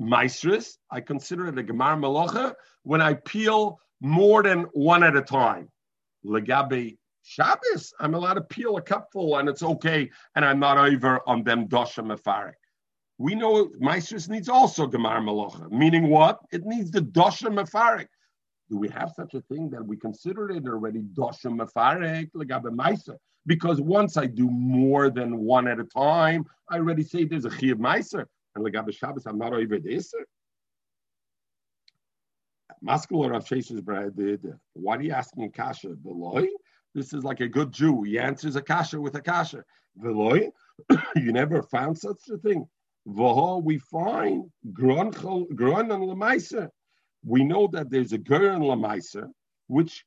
Meisris, 0.00 0.76
I 0.90 1.00
consider 1.00 1.46
it 1.48 1.58
a 1.58 1.62
Gemara 1.62 1.96
Malacha 1.96 2.54
when 2.82 3.00
I 3.00 3.14
peel 3.14 3.80
more 4.00 4.42
than 4.42 4.62
one 4.72 5.02
at 5.02 5.16
a 5.16 5.22
time. 5.22 5.68
Legabi 6.24 6.96
Shabbos, 7.22 7.92
I'm 8.00 8.14
allowed 8.14 8.34
to 8.34 8.40
peel 8.42 8.76
a 8.76 8.82
cupful 8.82 9.36
and 9.36 9.48
it's 9.48 9.62
okay, 9.62 10.10
and 10.34 10.44
I'm 10.44 10.60
not 10.60 10.78
over 10.78 11.20
on 11.26 11.42
them 11.42 11.68
Dosha 11.68 12.04
Mefarik 12.04 12.54
we 13.18 13.34
know 13.34 13.66
Meisters 13.82 14.28
needs 14.28 14.48
also 14.48 14.86
Gemar 14.86 15.20
Malacha, 15.20 15.70
meaning 15.72 16.08
what? 16.08 16.38
It 16.52 16.64
needs 16.64 16.92
the 16.92 17.00
Dosha 17.00 17.48
Mefarik. 17.48 18.06
Do 18.70 18.78
we 18.78 18.88
have 18.90 19.12
such 19.16 19.34
a 19.34 19.40
thing 19.42 19.70
that 19.70 19.84
we 19.84 19.96
consider 19.96 20.50
it 20.50 20.66
already 20.66 21.00
Dosha 21.00 21.50
Mefarik, 21.50 22.30
Legabe 22.32 22.70
Meiser? 22.74 23.16
Because 23.46 23.80
once 23.80 24.16
I 24.16 24.26
do 24.26 24.48
more 24.48 25.10
than 25.10 25.38
one 25.38 25.66
at 25.66 25.80
a 25.80 25.84
time, 25.84 26.44
I 26.70 26.76
already 26.76 27.02
say 27.02 27.24
there's 27.24 27.44
a 27.44 27.50
Chiyav 27.50 27.76
Meiser. 27.76 28.24
And 28.54 28.64
Legabe 28.64 28.94
Shabbos, 28.94 29.26
I'm 29.26 29.38
not 29.38 29.52
over 29.52 29.78
this. 29.80 30.12
Muscular 32.80 33.32
of 33.32 33.44
Sheshes 33.44 34.14
did. 34.14 34.52
Why 34.74 34.96
are 34.96 35.02
you 35.02 35.12
asking 35.12 35.50
Kasha? 35.50 35.88
Veloy? 35.88 36.46
This 36.94 37.12
is 37.12 37.24
like 37.24 37.40
a 37.40 37.48
good 37.48 37.72
Jew. 37.72 38.04
He 38.04 38.18
answers 38.18 38.54
a 38.54 39.00
with 39.00 39.16
a 39.16 39.20
Kasha. 39.20 39.64
Veloy? 40.00 40.50
you 41.16 41.32
never 41.32 41.62
found 41.64 41.98
such 41.98 42.20
a 42.32 42.36
thing 42.38 42.68
we 43.08 43.78
find 43.78 44.50
Gron 44.72 45.12
and 45.14 46.04
Lamaisa. 46.04 46.68
We 47.24 47.44
know 47.44 47.68
that 47.72 47.90
there's 47.90 48.12
a 48.12 48.18
Ger 48.18 48.50
and 48.50 48.62
Lamaisa, 48.62 49.28
which 49.66 50.04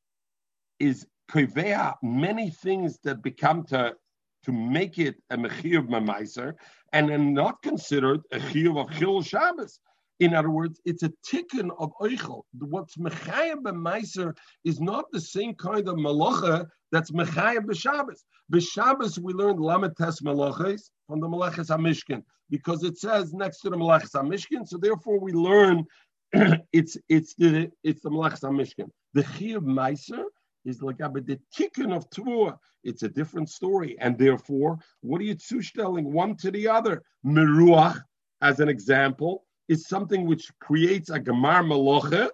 is 0.80 1.08
Kivea, 1.30 1.96
many 2.02 2.50
things 2.50 3.00
that 3.04 3.22
become 3.22 3.64
to 3.66 3.96
to 4.44 4.52
make 4.52 4.98
it 4.98 5.16
a 5.30 5.38
Mechir 5.38 5.78
of 5.78 5.86
Mamaiser 5.86 6.54
and 6.94 7.12
are 7.12 7.18
not 7.18 7.62
considered 7.62 8.22
a 8.32 8.40
Chiyuv 8.40 8.80
of 8.80 8.98
Chil 8.98 9.22
Shabbos. 9.22 9.80
In 10.22 10.36
other 10.36 10.52
words, 10.52 10.80
it's 10.86 11.02
a 11.02 11.12
tikkun 11.28 11.72
of 11.80 11.92
Eichel. 12.00 12.44
What's 12.60 12.96
Mechayah 12.96 13.56
b'Maiser 13.56 14.38
is 14.64 14.80
not 14.80 15.06
the 15.12 15.20
same 15.20 15.56
kind 15.56 15.88
of 15.88 15.96
malacha 15.96 16.68
that's 16.92 17.10
Mechayah 17.10 17.66
b'Shabbos. 17.66 18.20
B'Shabbos 18.54 19.18
we 19.18 19.34
learned 19.34 19.58
Lamites 19.58 20.22
malachas 20.22 20.92
from 21.08 21.22
the 21.22 21.28
Meleches 21.28 21.76
HaMishkin 21.76 22.22
because 22.52 22.84
it 22.84 23.00
says 23.00 23.34
next 23.34 23.62
to 23.62 23.72
the 23.72 23.76
Meleches 23.76 24.12
HaMishkin. 24.12 24.68
So 24.68 24.78
therefore, 24.78 25.20
we 25.20 25.32
learn 25.32 25.86
it's 26.72 26.98
it's 27.10 27.34
the 27.34 27.72
it's 27.84 28.02
the 28.02 28.12
Meleches 28.12 28.42
HaMishkin. 28.42 28.92
The 29.16 29.24
Chiyuv 29.24 29.64
Meiser 29.64 30.26
is 30.66 30.84
like 30.84 30.98
ah, 31.02 31.10
but 31.10 31.26
the 31.26 31.40
tikkun 31.58 31.96
of 31.96 32.08
Tvua. 32.12 32.60
It's 32.84 33.02
a 33.02 33.10
different 33.10 33.50
story, 33.50 33.98
and 34.00 34.16
therefore, 34.20 34.78
what 35.02 35.20
are 35.20 35.24
you 35.24 35.36
zustelling 35.36 36.06
one 36.06 36.36
to 36.38 36.52
the 36.52 36.68
other? 36.68 37.02
Meruach, 37.26 38.00
as 38.42 38.60
an 38.60 38.70
example, 38.70 39.46
is 39.72 39.88
something 39.88 40.26
which 40.26 40.52
creates 40.60 41.10
a 41.10 41.20
Gemar 41.20 41.64
Malocha, 41.64 42.30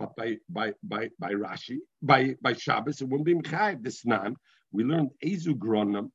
but 0.00 0.16
by 0.16 0.36
by 0.48 0.72
by 0.82 1.08
by 1.20 1.32
Rashi, 1.32 1.78
by 2.02 2.34
by 2.42 2.54
Shabbos, 2.54 3.00
it 3.00 3.08
wouldn't 3.08 3.24
be 3.24 3.34
Mechayv. 3.34 3.84
This 3.84 4.04
nan 4.04 4.34
we 4.72 4.82
learned 4.82 5.12
Ezu. 5.24 5.54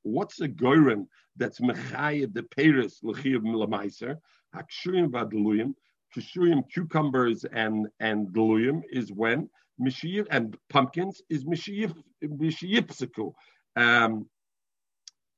What's 0.02 0.42
a 0.42 0.50
Goren 0.50 1.08
that's 1.38 1.62
mechayev 1.62 2.34
the 2.34 2.44
peris 2.44 3.00
l'chiyav 3.02 3.44
l'maiser 3.46 4.18
hakshurim 4.54 5.08
v'adluyim 5.14 5.74
kishurim 6.14 6.64
cucumbers 6.74 7.46
and 7.46 7.88
and 8.02 8.28
deluyim 8.28 8.82
is 8.92 9.10
when 9.10 9.50
mishiyiv 9.82 10.28
and 10.32 10.58
pumpkins 10.70 11.22
is 11.30 11.46
mishiyiv 11.46 11.96
mishiyipsiku. 12.22 13.32
Um, 13.78 14.30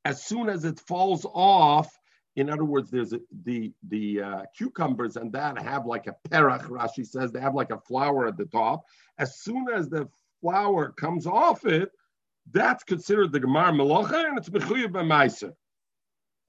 as 0.06 0.26
soon 0.26 0.50
as 0.50 0.66
it 0.66 0.80
falls 0.80 1.24
off, 1.32 1.96
in 2.36 2.50
other 2.50 2.66
words, 2.66 2.90
there's 2.90 3.14
a, 3.14 3.20
the 3.44 3.72
the 3.90 4.22
uh, 4.22 4.42
cucumbers 4.58 5.18
and 5.18 5.32
that 5.34 5.62
have 5.62 5.86
like 5.86 6.08
a 6.08 6.16
perach. 6.30 6.64
Rashi 6.68 7.06
says 7.06 7.32
they 7.32 7.40
have 7.40 7.54
like 7.54 7.72
a 7.72 7.80
flower 7.80 8.28
at 8.28 8.38
the 8.38 8.46
top. 8.46 8.86
As 9.20 9.40
soon 9.40 9.68
as 9.74 9.88
the 9.88 10.08
flower 10.42 10.92
comes 10.92 11.28
off 11.28 11.66
it, 11.66 11.92
that's 12.52 12.84
considered 12.84 13.32
the 13.32 13.40
gemar 13.40 13.72
melocha 13.72 14.28
and 14.28 14.38
it's 14.38 14.50
mechuyev 14.50 14.88
b'maiser. 14.88 15.54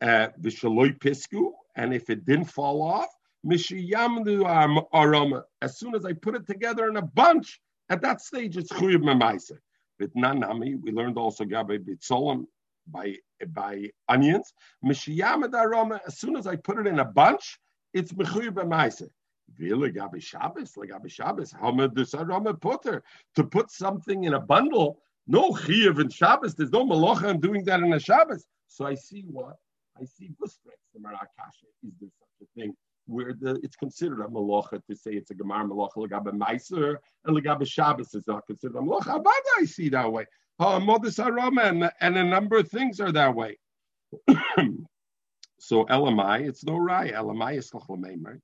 Vishaloi 0.02 0.98
pisku, 0.98 1.52
and 1.76 1.92
if 1.94 2.08
it 2.08 2.24
didn't 2.24 2.46
fall 2.46 2.82
off, 2.82 3.08
mishiyamdu 3.46 4.86
aroma. 4.94 5.44
As 5.60 5.78
soon 5.78 5.94
as 5.94 6.06
I 6.06 6.14
put 6.14 6.34
it 6.34 6.46
together 6.46 6.88
in 6.88 6.96
a 6.96 7.02
bunch, 7.02 7.60
at 7.90 8.00
that 8.00 8.22
stage 8.22 8.56
it's 8.56 8.72
chuyev 8.72 9.02
b'maiser. 9.02 9.58
But 9.98 10.14
nanami, 10.14 10.80
we 10.80 10.92
learned 10.92 11.18
also 11.18 11.44
gabe 11.44 11.86
bitzolim 11.86 12.46
by 12.86 13.16
by 13.48 13.90
onions. 14.08 14.52
As 14.88 14.98
soon 16.18 16.36
as 16.36 16.46
I 16.46 16.56
put 16.56 16.78
it 16.78 16.86
in 16.86 16.98
a 16.98 17.04
bunch, 17.04 17.58
it's 17.92 18.12
mechuyev 18.12 18.50
b'maiser. 18.50 19.08
Gabi 19.60 20.22
Shabbos, 20.22 20.72
Gabi 20.74 21.10
Shabbos, 21.10 21.52
Hamad 21.52 22.14
aroma 22.14 22.54
putter. 22.54 23.02
To 23.36 23.44
put 23.44 23.70
something 23.70 24.24
in 24.24 24.34
a 24.34 24.40
bundle, 24.40 24.98
no 25.26 25.50
chiyuv 25.50 26.00
in 26.00 26.08
Shabbos. 26.08 26.54
There's 26.54 26.72
no 26.72 26.84
malacha 26.84 27.30
in 27.30 27.40
doing 27.40 27.64
that 27.64 27.80
in 27.80 27.92
a 27.92 28.00
Shabbos. 28.00 28.46
So 28.68 28.86
I 28.86 28.94
see 28.94 29.24
what 29.26 29.56
I 30.00 30.04
see. 30.04 30.30
Gustreks 30.42 30.88
the 30.92 31.00
Marakasha. 31.00 31.68
Is 31.86 31.94
there 32.00 32.10
such 32.18 32.48
a 32.48 32.60
thing? 32.60 32.74
Where 33.06 33.34
the, 33.38 33.60
it's 33.62 33.76
considered 33.76 34.20
a 34.20 34.28
malacha 34.28 34.80
to 34.86 34.96
say 34.96 35.12
it's 35.12 35.30
a 35.30 35.34
gemar 35.34 35.68
malacha 35.68 35.96
legabe 35.96 36.32
meiser 36.32 36.96
and 37.24 37.36
legabe 37.36 37.66
Shabbos 37.66 38.14
is 38.14 38.26
not 38.26 38.46
considered 38.46 38.76
a 38.76 38.80
malacha. 38.80 39.22
But 39.22 39.32
I 39.58 39.64
see 39.66 39.88
that 39.90 40.10
way. 40.10 40.26
And, 40.58 41.90
and 42.00 42.16
a 42.16 42.24
number 42.24 42.58
of 42.58 42.68
things 42.68 43.00
are 43.00 43.12
that 43.12 43.34
way. 43.34 43.58
so 45.58 45.84
Elamai, 45.86 46.48
it's 46.48 46.64
no 46.64 46.76
rai. 46.76 47.10
Elamai 47.12 47.58
is 47.58 47.72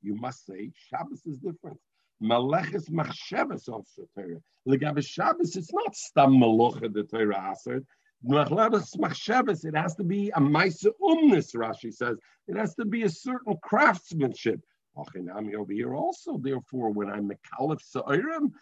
You 0.02 0.14
must 0.16 0.46
say 0.46 0.72
Shabbos 0.74 1.22
is 1.26 1.38
different. 1.38 1.78
Maleches 2.22 2.90
machshavas 2.90 3.68
also 3.68 4.02
Torah. 4.14 4.40
Legabe 4.68 5.06
Shabbos, 5.06 5.56
it's 5.56 5.72
not 5.72 5.96
stam 5.96 6.32
malacha 6.32 6.92
the 6.92 7.04
Torah 7.04 7.52
aser. 7.52 7.82
Maleches 8.26 8.96
machshavas, 8.96 9.64
it 9.64 9.74
has 9.74 9.94
to 9.94 10.04
be 10.04 10.30
a 10.30 10.40
maisa 10.40 10.90
umnis. 11.00 11.54
Rashi 11.54 11.92
says 11.92 12.18
it 12.46 12.56
has 12.56 12.74
to 12.74 12.84
be 12.84 13.04
a 13.04 13.08
certain 13.08 13.56
craftsmanship. 13.62 14.60
Ochinami 14.96 15.54
over 15.54 15.72
here 15.72 15.94
also. 15.94 16.36
Therefore, 16.36 16.90
when 16.90 17.08
I'm 17.08 17.30
mekalif 17.30 17.80
sa'irim, 17.80 18.52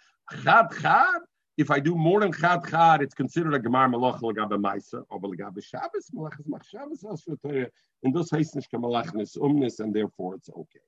chad 0.44 0.66
chad. 0.80 1.20
If 1.58 1.70
I 1.70 1.80
do 1.80 1.94
more 1.94 2.20
than 2.20 2.32
chad 2.32 2.66
chad, 2.70 3.02
it's 3.02 3.14
considered 3.14 3.52
a 3.54 3.58
gemar 3.58 3.92
malach 3.92 4.20
legabe 4.20 4.58
maisa 4.58 5.04
or 5.10 5.20
legabe 5.20 5.62
Shabbos 5.62 6.08
maleches 6.14 6.48
machshavas 6.48 7.04
also 7.04 7.36
Torah. 7.44 7.68
In 8.04 8.12
those 8.12 8.30
heißt 8.30 8.54
nicht 8.54 8.70
gemalachnis 8.72 9.36
umnis, 9.36 9.80
and 9.80 9.92
therefore 9.92 10.36
it's 10.36 10.48
okay 10.48 10.80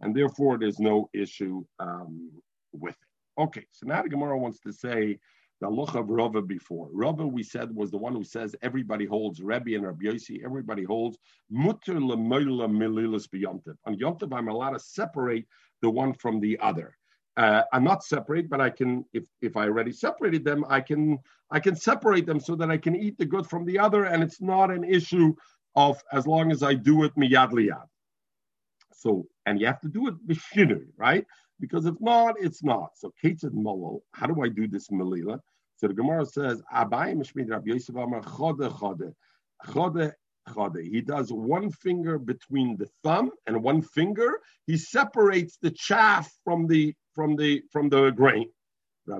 and 0.00 0.14
therefore 0.14 0.58
there's 0.58 0.80
no 0.80 1.08
issue 1.12 1.64
um, 1.78 2.30
with 2.72 2.94
it. 2.94 3.42
Okay, 3.42 3.66
so 3.70 3.86
now 3.86 4.02
the 4.02 4.08
Gemara 4.08 4.36
wants 4.36 4.60
to 4.60 4.72
say 4.72 5.18
the 5.60 5.68
look 5.68 5.94
of 5.94 6.08
Rava 6.08 6.42
before. 6.42 6.88
Rava, 6.92 7.26
we 7.26 7.42
said, 7.42 7.74
was 7.74 7.90
the 7.90 7.98
one 7.98 8.14
who 8.14 8.24
says 8.24 8.56
everybody 8.62 9.04
holds 9.04 9.40
Rebbe 9.42 9.74
and 9.74 9.84
Rabbi 9.84 10.06
Yossi, 10.06 10.44
everybody 10.44 10.84
holds 10.84 11.18
mutter 11.50 11.94
lemoila 11.94 12.66
mililis 12.66 13.28
b'yontiv. 13.28 13.76
On 13.84 13.96
yontiv, 13.96 14.34
I'm 14.36 14.48
allowed 14.48 14.70
to 14.70 14.80
separate 14.80 15.46
the 15.82 15.90
one 15.90 16.14
from 16.14 16.40
the 16.40 16.58
other. 16.60 16.96
Uh, 17.36 17.62
I'm 17.72 17.84
not 17.84 18.04
separate, 18.04 18.50
but 18.50 18.60
I 18.60 18.70
can, 18.70 19.04
if 19.12 19.24
if 19.40 19.56
I 19.56 19.64
already 19.64 19.92
separated 19.92 20.44
them, 20.44 20.64
I 20.68 20.80
can 20.80 21.18
I 21.50 21.60
can 21.60 21.76
separate 21.76 22.26
them 22.26 22.40
so 22.40 22.54
that 22.56 22.70
I 22.70 22.76
can 22.76 22.96
eat 22.96 23.18
the 23.18 23.24
good 23.24 23.46
from 23.46 23.64
the 23.64 23.78
other, 23.78 24.04
and 24.04 24.22
it's 24.22 24.40
not 24.40 24.70
an 24.70 24.84
issue 24.84 25.34
of 25.76 26.02
as 26.12 26.26
long 26.26 26.50
as 26.50 26.62
I 26.62 26.74
do 26.74 27.04
it 27.04 27.14
miyad 27.16 27.52
liyad. 27.52 27.86
So, 28.92 29.26
and 29.46 29.60
you 29.60 29.66
have 29.66 29.80
to 29.80 29.88
do 29.88 30.08
it 30.08 30.14
b'shinui, 30.26 30.88
right? 30.96 31.24
Because 31.60 31.86
if 31.86 31.94
not, 32.00 32.34
it's 32.40 32.62
not. 32.64 32.90
So, 32.96 33.12
Ketzad 33.22 33.52
Molol, 33.52 34.00
how 34.12 34.26
do 34.26 34.42
I 34.42 34.48
do 34.48 34.66
this 34.66 34.88
melila? 34.88 35.40
So 35.80 35.88
the 35.88 35.94
Gemara 35.94 36.26
says, 36.26 36.62
Abaye 36.74 37.14
Mishmid 37.14 37.50
Rabbi 37.50 37.72
Yosef 37.72 37.96
Amar 37.96 38.20
Chode 38.20 38.70
Chode. 38.70 39.14
Chode 39.66 40.12
Chode. 40.48 40.90
He 40.90 41.00
does 41.00 41.32
one 41.32 41.70
finger 41.70 42.18
between 42.18 42.76
the 42.76 42.86
thumb 43.02 43.30
and 43.46 43.62
one 43.62 43.80
finger. 43.80 44.40
He 44.66 44.76
separates 44.76 45.56
the 45.62 45.70
chaff 45.70 46.30
from 46.44 46.66
the 46.66 46.94
from 47.14 47.36
the 47.36 47.62
from 47.70 47.88
the 47.88 48.10
grain. 48.10 48.50
You 49.06 49.18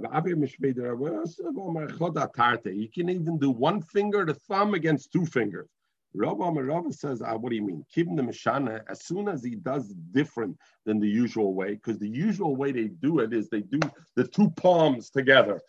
can 2.95 3.09
even 3.09 3.39
do 3.39 3.51
one 3.51 3.83
finger, 3.83 4.25
the 4.25 4.35
thumb 4.35 4.75
against 4.75 5.13
two 5.13 5.27
fingers. 5.27 5.69
Rabbi 6.13 6.49
Rabbi 6.49 6.91
says, 6.91 7.23
ah, 7.23 7.37
what 7.37 7.51
do 7.51 7.57
you 7.57 7.63
mean? 7.63 7.85
Keeping 7.93 8.17
the 8.17 8.23
Mishana, 8.23 8.83
as 8.89 9.05
soon 9.05 9.29
as 9.29 9.45
he 9.45 9.55
does 9.55 9.95
different 10.13 10.57
than 10.85 10.99
the 10.99 11.09
usual 11.09 11.55
way, 11.55 11.75
because 11.75 11.99
the 11.99 12.09
usual 12.09 12.57
way 12.57 12.73
they 12.73 12.89
do 12.89 13.21
it 13.21 13.33
is 13.33 13.49
they 13.49 13.61
do 13.61 13.79
the 14.17 14.27
two 14.27 14.51
palms 14.51 15.11
together. 15.11 15.61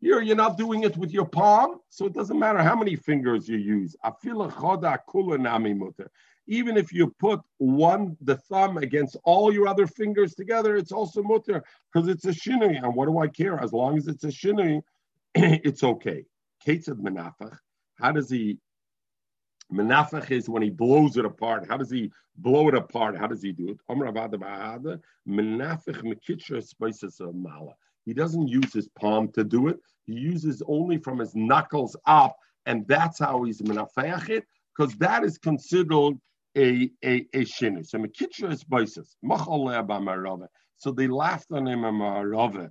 Here, 0.00 0.20
you're 0.20 0.36
not 0.36 0.58
doing 0.58 0.82
it 0.84 0.96
with 0.98 1.12
your 1.12 1.24
palm, 1.24 1.80
so 1.88 2.04
it 2.04 2.12
doesn't 2.12 2.38
matter 2.38 2.62
how 2.62 2.76
many 2.76 2.94
fingers 2.96 3.48
you 3.48 3.56
use. 3.56 3.96
Even 6.48 6.76
if 6.76 6.92
you 6.92 7.14
put 7.18 7.40
one, 7.58 8.16
the 8.20 8.36
thumb 8.36 8.78
against 8.78 9.16
all 9.24 9.52
your 9.52 9.66
other 9.66 9.86
fingers 9.86 10.34
together, 10.34 10.76
it's 10.76 10.92
also 10.92 11.22
mutter 11.22 11.64
because 11.92 12.08
it's 12.08 12.24
a 12.24 12.30
shinui. 12.30 12.82
And 12.82 12.94
what 12.94 13.06
do 13.06 13.18
I 13.18 13.28
care? 13.28 13.60
As 13.60 13.72
long 13.72 13.96
as 13.96 14.06
it's 14.06 14.24
a 14.24 14.28
shinui, 14.28 14.82
it's 15.34 15.82
okay. 15.82 16.24
Ketzad 16.64 17.00
menafach. 17.00 17.58
How 17.98 18.12
does 18.12 18.30
he 18.30 18.58
Menafech 19.72 20.30
is 20.30 20.48
when 20.48 20.62
he 20.62 20.70
blows 20.70 21.16
it 21.16 21.24
apart. 21.24 21.66
How 21.68 21.76
does 21.76 21.90
he 21.90 22.12
blow 22.36 22.68
it 22.68 22.74
apart? 22.74 23.16
How 23.18 23.26
does 23.26 23.42
he 23.42 23.50
do 23.52 23.70
it? 23.70 23.78
Menafach 23.90 24.30
mala. 27.34 27.74
He 28.04 28.14
doesn't 28.14 28.48
use 28.48 28.72
his 28.72 28.88
palm 28.88 29.28
to 29.32 29.42
do 29.42 29.66
it. 29.68 29.80
He 30.04 30.12
uses 30.12 30.62
only 30.68 30.98
from 30.98 31.18
his 31.18 31.34
knuckles 31.34 31.96
up, 32.06 32.36
and 32.66 32.86
that's 32.86 33.18
how 33.18 33.42
he's 33.42 33.60
menafech 33.60 34.28
it, 34.30 34.46
because 34.76 34.94
that 34.98 35.24
is 35.24 35.36
considered 35.38 36.14
a 36.56 36.90
a, 37.04 37.26
a 37.34 37.44
shinu. 37.44 37.86
So 37.86 37.98
mekitra 37.98 38.52
is 38.52 38.64
basis. 38.64 39.16
So 40.78 40.90
they 40.92 41.08
laughed 41.08 41.52
on 41.52 41.66
him. 41.66 42.70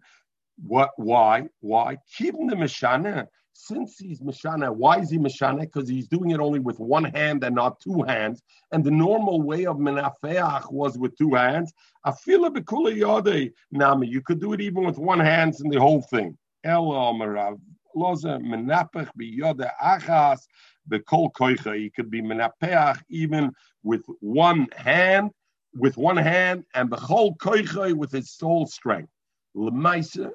What? 0.58 0.92
Why? 0.98 1.48
Why? 1.60 1.98
Keep 2.18 2.36
the 2.36 2.56
mishana 2.56 3.28
since 3.58 3.98
he's 3.98 4.20
Mishana, 4.20 4.74
why 4.76 5.00
is 5.00 5.10
he 5.10 5.18
Mishana? 5.18 5.62
Because 5.62 5.88
he's 5.88 6.08
doing 6.08 6.32
it 6.32 6.40
only 6.40 6.60
with 6.60 6.78
one 6.78 7.06
hand 7.06 7.44
and 7.44 7.56
not 7.56 7.80
two 7.80 8.04
hands. 8.04 8.42
And 8.72 8.84
the 8.84 8.92
normal 8.92 9.42
way 9.42 9.66
of 9.66 9.78
Menafeach 9.78 10.72
was 10.72 10.98
with 10.98 11.18
two 11.18 11.34
hands. 11.34 11.74
Afila 12.06 12.54
bekula 12.54 12.96
yode 12.96 13.54
nami. 13.72 14.08
You 14.08 14.22
could 14.22 14.42
do 14.42 14.54
it 14.54 14.62
even 14.62 14.86
with 14.86 14.98
one 14.98 15.22
hand 15.22 15.56
in 15.64 15.70
the 15.70 15.80
whole 15.80 16.02
thing. 16.02 16.38
Elo 16.66 17.14
marav 17.14 17.58
loza 17.96 18.39
menapech 18.39 19.10
biyode 19.18 19.70
achas 19.82 20.41
bekol 20.89 21.32
koicha. 21.32 21.78
He 21.78 21.89
could 21.89 22.10
be 22.10 22.22
Menapeach 22.22 23.02
even 23.10 23.52
with 23.84 24.04
one 24.20 24.68
hand, 24.76 25.32
with 25.74 25.98
one 25.98 26.18
hand, 26.18 26.64
and 26.74 26.89
the 26.89 26.98
whole 26.98 27.36
koicha 27.36 27.93
with 27.93 28.12
his 28.12 28.36
whole 28.39 28.68
strength. 28.68 29.12
Lemaisa, 29.56 30.32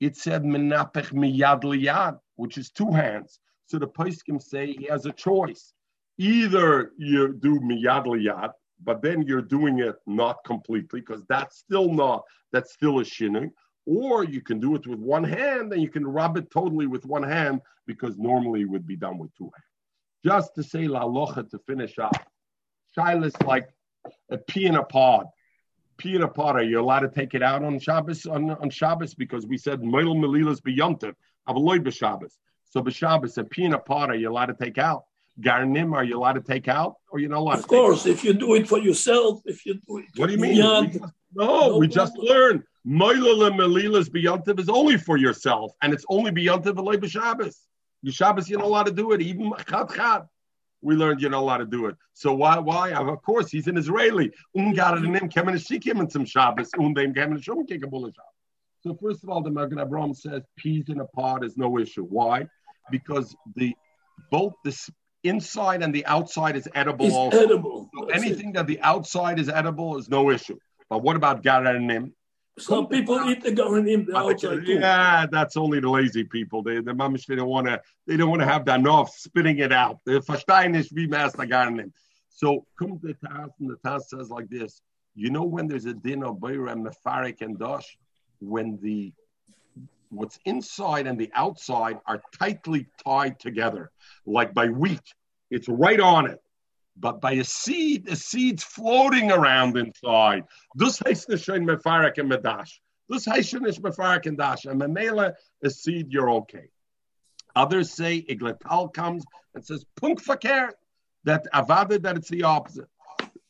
it 0.00 0.16
said 0.16 0.42
menapech 0.42 1.12
miyad 1.12 1.62
liyad 1.62 2.18
which 2.36 2.58
is 2.58 2.70
two 2.70 2.90
hands. 2.90 3.38
So 3.66 3.78
the 3.78 3.86
Paiskim 3.86 4.42
say 4.42 4.72
he 4.72 4.86
has 4.86 5.06
a 5.06 5.12
choice. 5.12 5.72
Either 6.18 6.92
you 6.98 7.34
do 7.34 7.60
miyad 7.60 8.06
liyad, 8.06 8.50
but 8.82 9.00
then 9.02 9.22
you're 9.22 9.42
doing 9.42 9.78
it 9.78 9.96
not 10.06 10.38
completely 10.44 11.00
because 11.00 11.22
that's 11.28 11.58
still 11.58 11.92
not, 11.92 12.22
that's 12.52 12.72
still 12.72 12.98
a 12.98 13.04
shinning. 13.04 13.52
Or 13.86 14.24
you 14.24 14.40
can 14.40 14.60
do 14.60 14.74
it 14.76 14.86
with 14.86 15.00
one 15.00 15.24
hand 15.24 15.72
and 15.72 15.82
you 15.82 15.88
can 15.88 16.06
rub 16.06 16.36
it 16.36 16.50
totally 16.50 16.86
with 16.86 17.04
one 17.04 17.22
hand 17.22 17.60
because 17.86 18.16
normally 18.16 18.62
it 18.62 18.70
would 18.70 18.86
be 18.86 18.96
done 18.96 19.18
with 19.18 19.34
two 19.34 19.44
hands. 19.44 19.66
Just 20.24 20.54
to 20.54 20.62
say 20.62 20.86
la 20.86 21.04
locha 21.04 21.48
to 21.50 21.58
finish 21.66 21.98
up. 21.98 22.16
Shilas 22.96 23.44
like 23.46 23.68
a 24.30 24.38
pea 24.38 24.66
in 24.66 24.76
a 24.76 24.84
pod. 24.84 25.26
Pea 25.98 26.16
in 26.16 26.22
a 26.22 26.28
pod, 26.28 26.56
are 26.56 26.62
you 26.62 26.80
allowed 26.80 27.00
to 27.00 27.08
take 27.08 27.34
it 27.34 27.42
out 27.42 27.64
on 27.64 27.78
Shabbos 27.78 28.26
on, 28.26 28.50
on 28.50 28.70
Shabbos? 28.70 29.14
Because 29.14 29.46
we 29.46 29.58
said 29.58 29.82
Meil 29.82 30.14
Melilas 30.14 30.60
beyontiv. 30.60 31.14
Avoid 31.48 31.84
b'Shabbos. 31.84 32.32
So 32.64 32.82
b'Shabbos, 32.82 33.36
a 33.38 33.44
peanut 33.44 33.84
pot 33.84 34.10
are 34.10 34.14
you 34.14 34.30
allowed 34.30 34.46
to 34.46 34.54
take 34.54 34.78
out? 34.78 35.04
Garnim 35.40 35.94
are 35.94 36.04
you 36.04 36.18
allowed 36.18 36.34
to 36.34 36.40
take 36.40 36.68
out, 36.68 36.96
or 37.10 37.18
you're 37.18 37.30
not 37.30 37.38
allowed? 37.38 37.58
Of 37.58 37.66
course, 37.66 38.06
if 38.06 38.22
you 38.22 38.34
do 38.34 38.54
it 38.54 38.68
for 38.68 38.78
yourself, 38.78 39.40
if 39.46 39.64
you 39.64 39.74
do 39.74 39.98
it. 39.98 40.06
What 40.16 40.26
do 40.26 40.32
you 40.32 40.38
mean? 40.38 40.56
We 40.56 40.86
just, 40.88 41.00
no, 41.34 41.68
no, 41.68 41.78
we 41.78 41.88
just 41.88 42.16
learned. 42.18 42.62
Moilala 42.86 43.52
Melilas 43.52 44.08
b'Yantiv 44.08 44.58
is 44.58 44.68
only 44.68 44.96
for 44.96 45.16
yourself, 45.16 45.72
and 45.82 45.92
it's 45.92 46.04
only 46.08 46.32
b'Yantiv 46.32 46.74
v'loy 46.74 46.96
b'Shabbos. 46.96 47.56
Your 48.02 48.12
Shabbos, 48.12 48.50
you're 48.50 48.58
not 48.58 48.66
allowed 48.66 48.86
to 48.86 48.92
do 48.92 49.12
it, 49.12 49.22
even 49.22 49.52
chad 49.68 49.88
chad. 49.94 50.22
we 50.80 50.96
learned 50.96 51.20
you're 51.20 51.30
not 51.30 51.42
allowed 51.42 51.58
to 51.58 51.66
do 51.66 51.86
it. 51.86 51.94
So 52.14 52.34
why? 52.34 52.58
Why? 52.58 52.92
Of 52.92 53.22
course, 53.22 53.50
he's 53.50 53.68
an 53.68 53.76
Israeli. 53.76 54.32
Um 54.58 54.74
Ungarim 54.74 55.32
kemen 55.32 55.54
shikim 55.54 56.00
and 56.00 56.10
some 56.10 56.24
Shabbos. 56.24 56.70
Undem 56.72 57.14
kemen 57.14 57.40
shum 57.40 57.64
kikabul 57.64 58.12
So 58.82 58.98
first 59.00 59.22
of 59.22 59.30
all, 59.30 59.42
the 59.42 59.50
Magen 59.50 59.78
Avraham 59.78 60.16
says 60.16 60.42
peas 60.56 60.88
in 60.88 60.98
a 60.98 61.06
pot 61.06 61.44
is 61.44 61.56
no 61.56 61.78
issue. 61.78 62.04
Why? 62.04 62.48
Because 62.90 63.36
the 63.54 63.74
both 64.32 64.54
the 64.64 64.76
inside 65.22 65.84
and 65.84 65.94
the 65.94 66.04
outside 66.06 66.56
is 66.56 66.68
edible. 66.74 67.06
It's 67.06 67.14
also. 67.14 67.38
edible. 67.38 67.88
So 67.96 68.06
anything 68.06 68.50
it. 68.50 68.54
that 68.54 68.66
the 68.66 68.80
outside 68.80 69.38
is 69.38 69.48
edible 69.48 69.98
is 69.98 70.08
no 70.08 70.30
issue. 70.30 70.58
But 70.90 71.04
what 71.04 71.14
about 71.14 71.44
garanim? 71.44 72.12
Some 72.58 72.86
people 72.88 73.18
eat 73.30 73.42
the 73.42 73.50
garanim 73.50 74.06
the 74.06 74.16
outside 74.16 74.66
too. 74.66 74.74
Yeah, 74.74 75.26
that's 75.30 75.56
only 75.56 75.80
the 75.80 75.88
lazy 75.88 76.24
people. 76.24 76.62
They, 76.62 76.76
the 76.80 76.92
mamish, 76.92 77.24
they 77.26 77.34
don't 77.34 77.48
want 77.48 77.66
to. 77.66 77.80
They 78.06 78.16
don't 78.16 78.28
want 78.28 78.42
to 78.42 78.46
have 78.46 78.66
the 78.66 78.74
enough 78.74 79.10
spitting 79.16 79.58
it 79.58 79.72
out. 79.72 80.00
The 80.04 80.20
verstehen 80.20 80.76
is 80.76 80.92
wie 80.92 81.06
master 81.06 81.46
gardening. 81.46 81.92
So 82.28 82.66
come 82.78 83.00
the 83.02 83.14
Taz, 83.14 83.50
and 83.58 83.70
the 83.70 83.76
Taz 83.76 84.02
says 84.02 84.28
like 84.28 84.48
this. 84.48 84.82
You 85.14 85.30
know 85.30 85.44
when 85.44 85.66
there's 85.66 85.86
a 85.86 85.94
din 85.94 86.22
of 86.24 86.36
bayra 86.36 86.74
mefarik 86.76 87.40
and 87.40 87.58
Dosh, 87.58 87.86
when 88.40 88.78
the 88.82 89.12
what's 90.10 90.38
inside 90.44 91.06
and 91.06 91.18
the 91.18 91.30
outside 91.34 91.98
are 92.06 92.20
tightly 92.38 92.86
tied 93.06 93.40
together, 93.40 93.90
like 94.26 94.52
by 94.52 94.66
wheat, 94.66 95.00
it's 95.50 95.68
right 95.68 96.00
on 96.00 96.28
it. 96.28 96.41
But 96.96 97.20
by 97.20 97.32
a 97.32 97.44
seed, 97.44 98.06
the 98.06 98.16
seed's 98.16 98.62
floating 98.62 99.30
around 99.30 99.76
inside. 99.76 100.44
This 100.74 100.98
heißt 101.00 101.28
mefarik 101.28 102.18
and 102.18 102.30
medash. 102.30 102.70
This 103.08 103.26
heißt 103.26 103.60
nicht 103.60 103.82
mefarik 103.82 104.26
and 104.26 104.38
dash. 104.38 104.66
And 104.66 104.80
memela, 104.80 105.32
a 105.64 105.70
seed, 105.70 106.12
you're 106.12 106.30
okay. 106.30 106.68
Others 107.54 107.92
say 107.92 108.22
Eglei 108.28 108.58
Tal 108.60 108.88
comes 108.88 109.24
and 109.54 109.64
says 109.64 109.84
punk 110.00 110.20
fakir 110.20 110.72
that 111.24 111.46
avada 111.52 112.00
that 112.02 112.16
it's 112.16 112.28
the 112.28 112.42
opposite. 112.42 112.88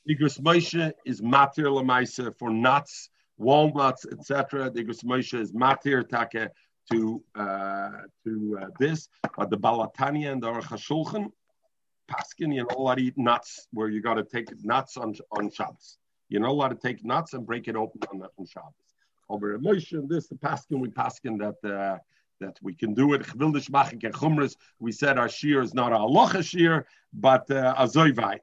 Igros 0.09 0.41
Moshe 0.41 0.93
is 1.07 1.21
matir 1.21 1.67
lemaisa 1.67 2.37
for 2.37 2.51
nuts, 2.51 3.09
walnuts, 3.39 4.05
etc. 4.11 4.71
The 4.71 4.85
Igros 4.85 5.05
Moshe 5.05 5.39
is 5.39 5.53
matir 5.53 6.03
take 6.09 6.49
to 6.93 7.23
uh, 7.37 7.91
to 8.25 8.59
uh, 8.61 8.67
this, 8.79 9.09
but 9.37 9.51
the 9.51 9.57
Baal 9.57 9.89
HaTanya 9.89 10.33
and 10.33 10.43
the 10.43 10.49
Aruch 10.49 10.65
Paskin, 12.11 12.55
you're 12.55 12.67
not 12.67 12.79
allowed 12.79 12.97
to 12.97 13.05
eat 13.05 13.19
nuts 13.19 13.69
where 13.73 13.89
you 13.89 14.01
got 14.01 14.15
to 14.15 14.25
take 14.25 14.49
nuts 14.65 14.97
on 14.97 15.15
on 15.31 15.51
Shabbos. 15.51 15.99
You're 16.29 16.41
not 16.41 16.51
allowed 16.51 16.69
to 16.69 16.75
take 16.77 17.05
nuts 17.05 17.35
and 17.35 17.47
break 17.47 17.69
it 17.69 17.77
open 17.77 18.01
on, 18.13 18.23
on 18.23 18.47
Shabbos. 18.47 18.73
Over 19.29 19.55
emotion, 19.55 20.09
this 20.09 20.29
the 20.29 20.37
Paskin 20.37 20.81
we 20.81 20.89
Paskin 20.89 21.39
that. 21.39 21.69
Uh, 21.69 21.99
that 22.41 22.59
we 22.61 22.75
can 22.75 22.93
do 22.93 23.15
it. 23.15 23.23
We 24.81 24.93
said 24.93 25.17
our 25.17 25.29
shear 25.29 25.63
is 25.63 25.75
not 25.75 25.93
a 25.93 25.97
halacha 25.97 26.43
shear, 26.45 26.87
but 27.13 27.49
uh, 27.51 27.75
a 27.79 27.85
zoivai. 27.85 28.41